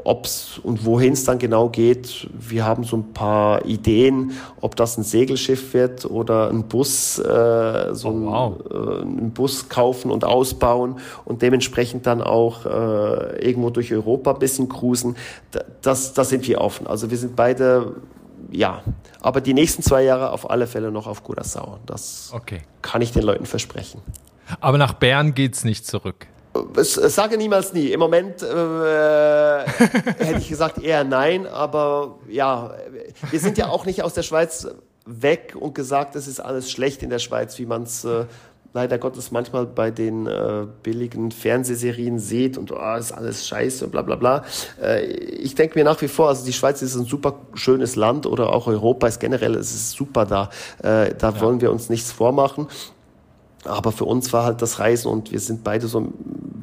Ob 0.04 0.26
es 0.26 0.60
und 0.64 0.86
wohin 0.86 1.14
es 1.14 1.24
dann 1.24 1.38
genau 1.38 1.70
geht, 1.70 2.28
wir 2.34 2.66
haben 2.66 2.84
so 2.84 2.98
ein 2.98 3.14
paar 3.14 3.66
Ideen, 3.66 4.32
ob 4.60 4.76
das 4.76 4.98
ein 4.98 5.04
Segelschiff 5.04 5.74
wird 5.74 6.06
oder 6.06 6.50
ein 6.50 6.68
Bus, 6.68 7.20
äh, 7.20 7.94
so 7.94 8.10
oh, 8.10 8.22
wow. 8.26 8.54
ein, 8.70 8.76
äh, 8.76 9.02
einen 9.02 9.32
Bus 9.32 9.70
kaufen 9.70 10.12
und 10.12 10.24
ausbauen 10.24 11.00
und 11.26 11.42
dementsprechend 11.42 12.06
dann 12.08 12.22
auch 12.22 12.66
äh, 12.66 13.46
irgendwo 13.46 13.70
durch 13.70 13.94
Europa 13.94 14.34
ein 14.34 14.40
bisschen 14.40 14.70
cruisen. 14.70 15.16
Das, 15.82 16.14
das 16.14 16.30
sind 16.30 16.48
wir 16.48 16.62
offen. 16.62 16.88
Also 16.88 17.12
wir 17.12 17.18
sind 17.18 17.36
beide 17.36 17.96
ja, 18.50 18.84
aber 19.22 19.40
die 19.40 19.54
nächsten 19.54 19.82
zwei 19.84 20.04
Jahre 20.04 20.32
auf 20.32 20.50
alle 20.50 20.68
Fälle 20.68 20.92
noch 20.92 21.08
auf 21.08 21.24
Curaçao. 21.24 21.78
Das 21.86 22.32
okay. 22.34 22.62
kann 22.82 23.02
ich 23.02 23.12
den 23.12 23.24
Leuten 23.24 23.46
versprechen. 23.46 24.02
Aber 24.60 24.78
nach 24.78 24.94
Bern 24.94 25.34
geht 25.34 25.56
es 25.56 25.64
nicht 25.64 25.86
zurück. 25.86 26.28
Sage 26.76 27.38
niemals 27.38 27.74
nie. 27.74 27.88
Im 27.88 28.00
Moment 28.00 28.44
äh, 28.44 29.66
hätte 29.66 30.40
ich 30.40 30.50
gesagt 30.50 30.84
eher 30.84 31.04
nein, 31.04 31.48
aber 31.48 32.20
ja, 32.28 32.76
wir 33.30 33.40
sind 33.40 33.58
ja 33.58 33.70
auch 33.70 33.86
nicht 33.86 34.04
aus 34.04 34.14
der 34.14 34.24
Schweiz 34.24 34.68
weg 35.06 35.56
und 35.60 35.76
gesagt, 35.76 36.16
es 36.16 36.28
ist 36.28 36.40
alles 36.40 36.70
schlecht 36.70 37.04
in 37.04 37.10
der 37.10 37.20
Schweiz, 37.20 37.58
wie 37.58 37.66
man 37.66 37.84
es 37.84 38.04
äh, 38.04 38.26
leider 38.74 38.98
Gottes 38.98 39.32
manchmal 39.32 39.66
bei 39.66 39.92
den 39.92 40.28
äh, 40.28 40.66
billigen 40.84 41.32
Fernsehserien 41.32 42.20
sieht 42.20 42.58
und 42.58 42.72
oh, 42.72 42.96
ist 42.98 43.12
alles 43.12 43.48
scheiße 43.48 43.86
und 43.86 43.92
bla 43.92 44.02
bla 44.02 44.16
bla. 44.16 44.44
Äh, 44.82 45.06
ich 45.06 45.56
denke 45.56 45.78
mir 45.78 45.86
nach 45.86 46.02
wie 46.02 46.08
vor, 46.08 46.30
also 46.30 46.46
die 46.46 46.54
Schweiz 46.54 46.82
ist 46.82 46.96
ein 46.96 47.06
super 47.06 47.40
schönes 47.54 47.96
Land 47.96 48.26
oder 48.26 48.54
auch 48.54 48.68
Europa 48.68 49.08
ist 49.08 49.20
generell, 49.20 49.56
es 49.56 49.74
ist 49.74 49.92
super 49.92 50.26
da. 50.26 50.50
Äh, 50.80 51.14
da 51.16 51.30
ja. 51.30 51.42
wollen 51.42 51.62
wir 51.62 51.72
uns 51.72 51.90
nichts 51.90 52.12
vormachen. 52.12 52.68
Aber 53.66 53.92
für 53.92 54.06
uns 54.06 54.34
war 54.34 54.46
halt 54.46 54.62
das 54.62 54.80
Reisen 54.80 55.08
und 55.08 55.32
wir 55.32 55.40
sind 55.40 55.64
beide 55.64 55.88
so, 55.88 56.12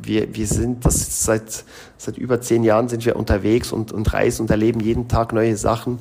wir, 0.02 0.34
wir 0.34 0.46
sind 0.46 0.84
das 0.84 1.24
seit, 1.24 1.64
seit 1.96 2.18
über 2.18 2.40
zehn 2.40 2.64
Jahren 2.64 2.88
sind 2.88 3.04
wir 3.04 3.16
unterwegs 3.16 3.72
und, 3.72 3.92
und 3.92 4.12
reisen 4.12 4.42
und 4.42 4.50
erleben 4.50 4.80
jeden 4.80 5.08
Tag 5.08 5.32
neue 5.32 5.56
Sachen. 5.56 6.00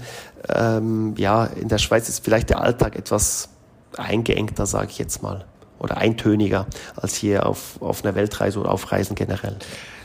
Ähm, 0.49 1.13
ja, 1.17 1.45
in 1.45 1.67
der 1.67 1.77
Schweiz 1.77 2.09
ist 2.09 2.23
vielleicht 2.23 2.49
der 2.49 2.61
Alltag 2.61 2.95
etwas 2.95 3.49
eingeengter, 3.95 4.65
sage 4.65 4.87
ich 4.89 4.97
jetzt 4.97 5.21
mal 5.21 5.45
oder 5.79 5.97
eintöniger 5.97 6.65
als 6.95 7.15
hier 7.15 7.45
auf, 7.45 7.81
auf 7.81 8.03
einer 8.03 8.15
Weltreise 8.15 8.59
oder 8.59 8.71
auf 8.71 8.91
Reisen 8.91 9.15
generell. 9.15 9.57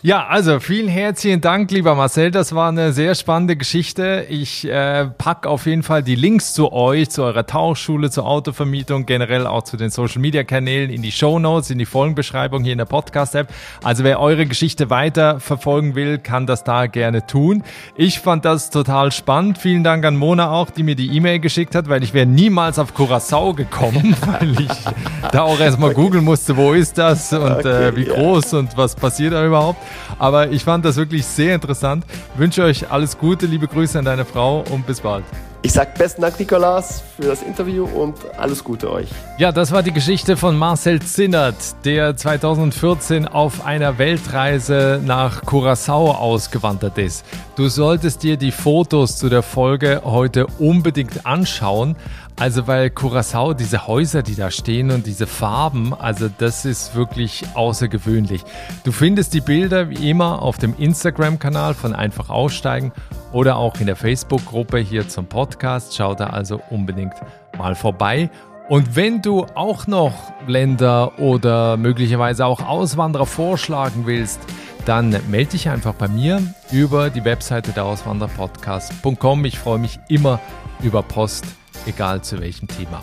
Ja, 0.05 0.27
also 0.27 0.59
vielen 0.59 0.89
herzlichen 0.89 1.41
Dank, 1.41 1.71
lieber 1.71 1.95
Marcel. 1.95 2.33
Das 2.33 2.57
war 2.57 2.71
eine 2.71 2.93
sehr 2.93 3.15
spannende 3.15 3.55
Geschichte. 3.55 4.27
Ich 4.29 4.69
äh, 4.69 5.07
pack 5.07 5.47
auf 5.47 5.67
jeden 5.67 5.85
Fall 5.85 6.03
die 6.03 6.17
Links 6.17 6.55
zu 6.55 6.73
euch, 6.73 7.09
zu 7.11 7.23
eurer 7.23 7.47
Tauchschule, 7.47 8.11
zur 8.11 8.27
Autovermietung, 8.27 9.07
generell 9.07 9.47
auch 9.47 9.63
zu 9.63 9.77
den 9.77 9.91
Social 9.91 10.21
Media 10.21 10.43
Kanälen 10.43 10.91
in 10.91 11.03
die 11.03 11.13
Show 11.13 11.39
Notes, 11.39 11.71
in 11.71 11.79
die 11.79 11.87
Folgenbeschreibung 11.87 12.65
hier 12.65 12.73
in 12.73 12.79
der 12.79 12.85
Podcast 12.85 13.37
App. 13.37 13.55
Also 13.85 14.03
wer 14.03 14.19
eure 14.19 14.47
Geschichte 14.47 14.91
weiter 14.91 15.39
verfolgen 15.39 15.95
will, 15.95 16.19
kann 16.19 16.49
das 16.49 16.65
da 16.65 16.87
gerne 16.89 17.25
tun. 17.25 17.63
Ich 17.95 18.19
fand 18.19 18.45
das 18.45 18.71
total 18.71 19.13
spannend. 19.13 19.59
Vielen 19.59 19.85
Dank 19.85 20.05
an 20.05 20.17
Mona 20.17 20.51
auch, 20.51 20.71
die 20.71 20.83
mir 20.83 20.97
die 20.97 21.15
E-Mail 21.17 21.39
geschickt 21.39 21.77
hat, 21.77 21.89
weil 21.89 22.03
ich 22.03 22.13
wäre 22.13 22.27
niemals 22.27 22.81
auf 22.81 22.93
Curacao 22.93 23.55
gekommen, 23.55 24.17
weil 24.27 24.63
ich 24.63 25.31
da 25.31 25.43
auch 25.43 25.61
erstmal 25.61 25.91
okay. 25.91 26.01
googeln 26.01 26.25
musste, 26.25 26.57
wo 26.57 26.73
ist 26.73 26.99
das 26.99 27.33
und 27.33 27.53
okay, 27.53 27.91
äh, 27.91 27.95
wie 27.97 28.07
groß 28.07 28.55
und 28.55 28.77
was 28.77 28.97
passiert 28.97 29.35
da 29.35 29.47
überhaupt. 29.47 29.79
Aber 30.19 30.51
ich 30.51 30.65
fand 30.65 30.85
das 30.85 30.97
wirklich 30.97 31.27
sehr 31.27 31.55
interessant. 31.55 32.05
Ich 32.35 32.41
wünsche 32.41 32.63
euch 32.63 32.91
alles 32.91 33.19
Gute, 33.19 33.47
liebe 33.47 33.69
Grüße 33.69 33.99
an 33.99 34.05
deine 34.05 34.25
Frau 34.25 34.65
und 34.71 34.87
bis 34.87 35.01
bald. 35.01 35.25
Ich 35.65 35.75
sage 35.75 35.93
besten 35.97 36.23
Dank, 36.23 36.41
Nikolas, 36.41 37.05
für 37.17 37.29
das 37.29 37.41
Interview 37.41 37.85
und 37.85 38.17
alles 38.37 38.65
Gute 38.65 38.91
euch. 38.91 39.09
Ja, 39.39 39.53
das 39.53 39.71
war 39.71 39.85
die 39.85 39.93
Geschichte 39.93 40.37
von 40.37 40.59
Marcel 40.59 41.01
Zinnert, 41.01 41.55
der 41.85 42.17
2014 42.17 43.29
auf 43.29 43.65
einer 43.65 43.97
Weltreise 43.97 45.01
nach 45.05 45.45
Curacao 45.45 46.11
ausgewandert 46.11 46.99
ist. 46.99 47.25
Du 47.55 47.69
solltest 47.69 48.25
dir 48.25 48.37
die 48.37 48.51
Fotos 48.51 49.19
zu 49.19 49.29
der 49.29 49.45
Folge 49.45 50.03
heute 50.05 50.49
unbedingt 50.59 51.27
anschauen. 51.27 51.95
Also 52.37 52.67
weil 52.67 52.91
Curacao, 52.91 53.53
diese 53.53 53.87
Häuser, 53.87 54.23
die 54.23 54.35
da 54.35 54.51
stehen 54.51 54.91
und 54.91 55.07
diese 55.07 55.27
Farben, 55.27 55.95
also 55.95 56.29
das 56.39 56.65
ist 56.65 56.95
wirklich 56.95 57.45
außergewöhnlich. 57.55 58.43
Du 58.85 58.93
findest 58.93 59.35
die 59.35 59.41
Bilder 59.41 59.91
wie 59.91 60.11
immer 60.11 60.43
auf 60.43 60.59
dem 60.59 60.75
Instagram-Kanal 60.77 61.75
von 61.75 61.95
Einfach 61.95 62.31
Aussteigen 62.31 62.93
oder 63.33 63.57
auch 63.57 63.79
in 63.81 63.87
der 63.87 63.97
Facebook-Gruppe 63.97 64.79
hier 64.79 65.09
zum 65.09 65.27
Podcast. 65.27 65.95
Schau 65.97 66.15
da 66.15 66.29
also 66.29 66.61
unbedingt 66.71 67.15
mal 67.57 67.75
vorbei. 67.75 68.31
Und 68.69 68.97
wenn 68.97 69.21
du 69.21 69.47
auch 69.55 69.87
noch 69.87 70.15
Länder 70.47 71.19
oder 71.19 71.77
möglicherweise 71.77 72.47
auch 72.47 72.63
Auswanderer 72.63 73.27
vorschlagen 73.27 74.07
willst, 74.07 74.41
dann 74.85 75.15
melde 75.31 75.53
dich 75.53 75.69
einfach 75.69 75.95
bei 75.95 76.09
mir 76.09 76.43
über 76.71 77.11
die 77.11 77.25
Webseite 77.25 77.73
der 77.73 77.85
Auswanderpodcast.com. 77.85 79.45
Ich 79.45 79.59
freue 79.59 79.79
mich 79.79 80.01
immer 80.09 80.41
über 80.83 81.03
Post 81.03 81.45
egal 81.87 82.23
zu 82.23 82.41
welchem 82.41 82.69
Thema. 82.69 83.03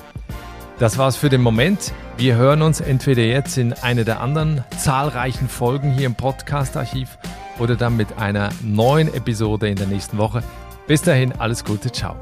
Das 0.79 0.97
war's 0.97 1.17
für 1.17 1.29
den 1.29 1.41
Moment. 1.41 1.93
Wir 2.17 2.35
hören 2.35 2.61
uns 2.61 2.79
entweder 2.79 3.23
jetzt 3.23 3.57
in 3.57 3.73
einer 3.73 4.05
der 4.05 4.21
anderen 4.21 4.63
zahlreichen 4.77 5.49
Folgen 5.49 5.91
hier 5.91 6.05
im 6.05 6.15
Podcast-Archiv 6.15 7.17
oder 7.59 7.75
dann 7.75 7.97
mit 7.97 8.17
einer 8.17 8.49
neuen 8.63 9.13
Episode 9.13 9.67
in 9.67 9.75
der 9.75 9.87
nächsten 9.87 10.17
Woche. 10.17 10.41
Bis 10.87 11.01
dahin, 11.01 11.33
alles 11.33 11.65
Gute, 11.65 11.91
ciao. 11.91 12.15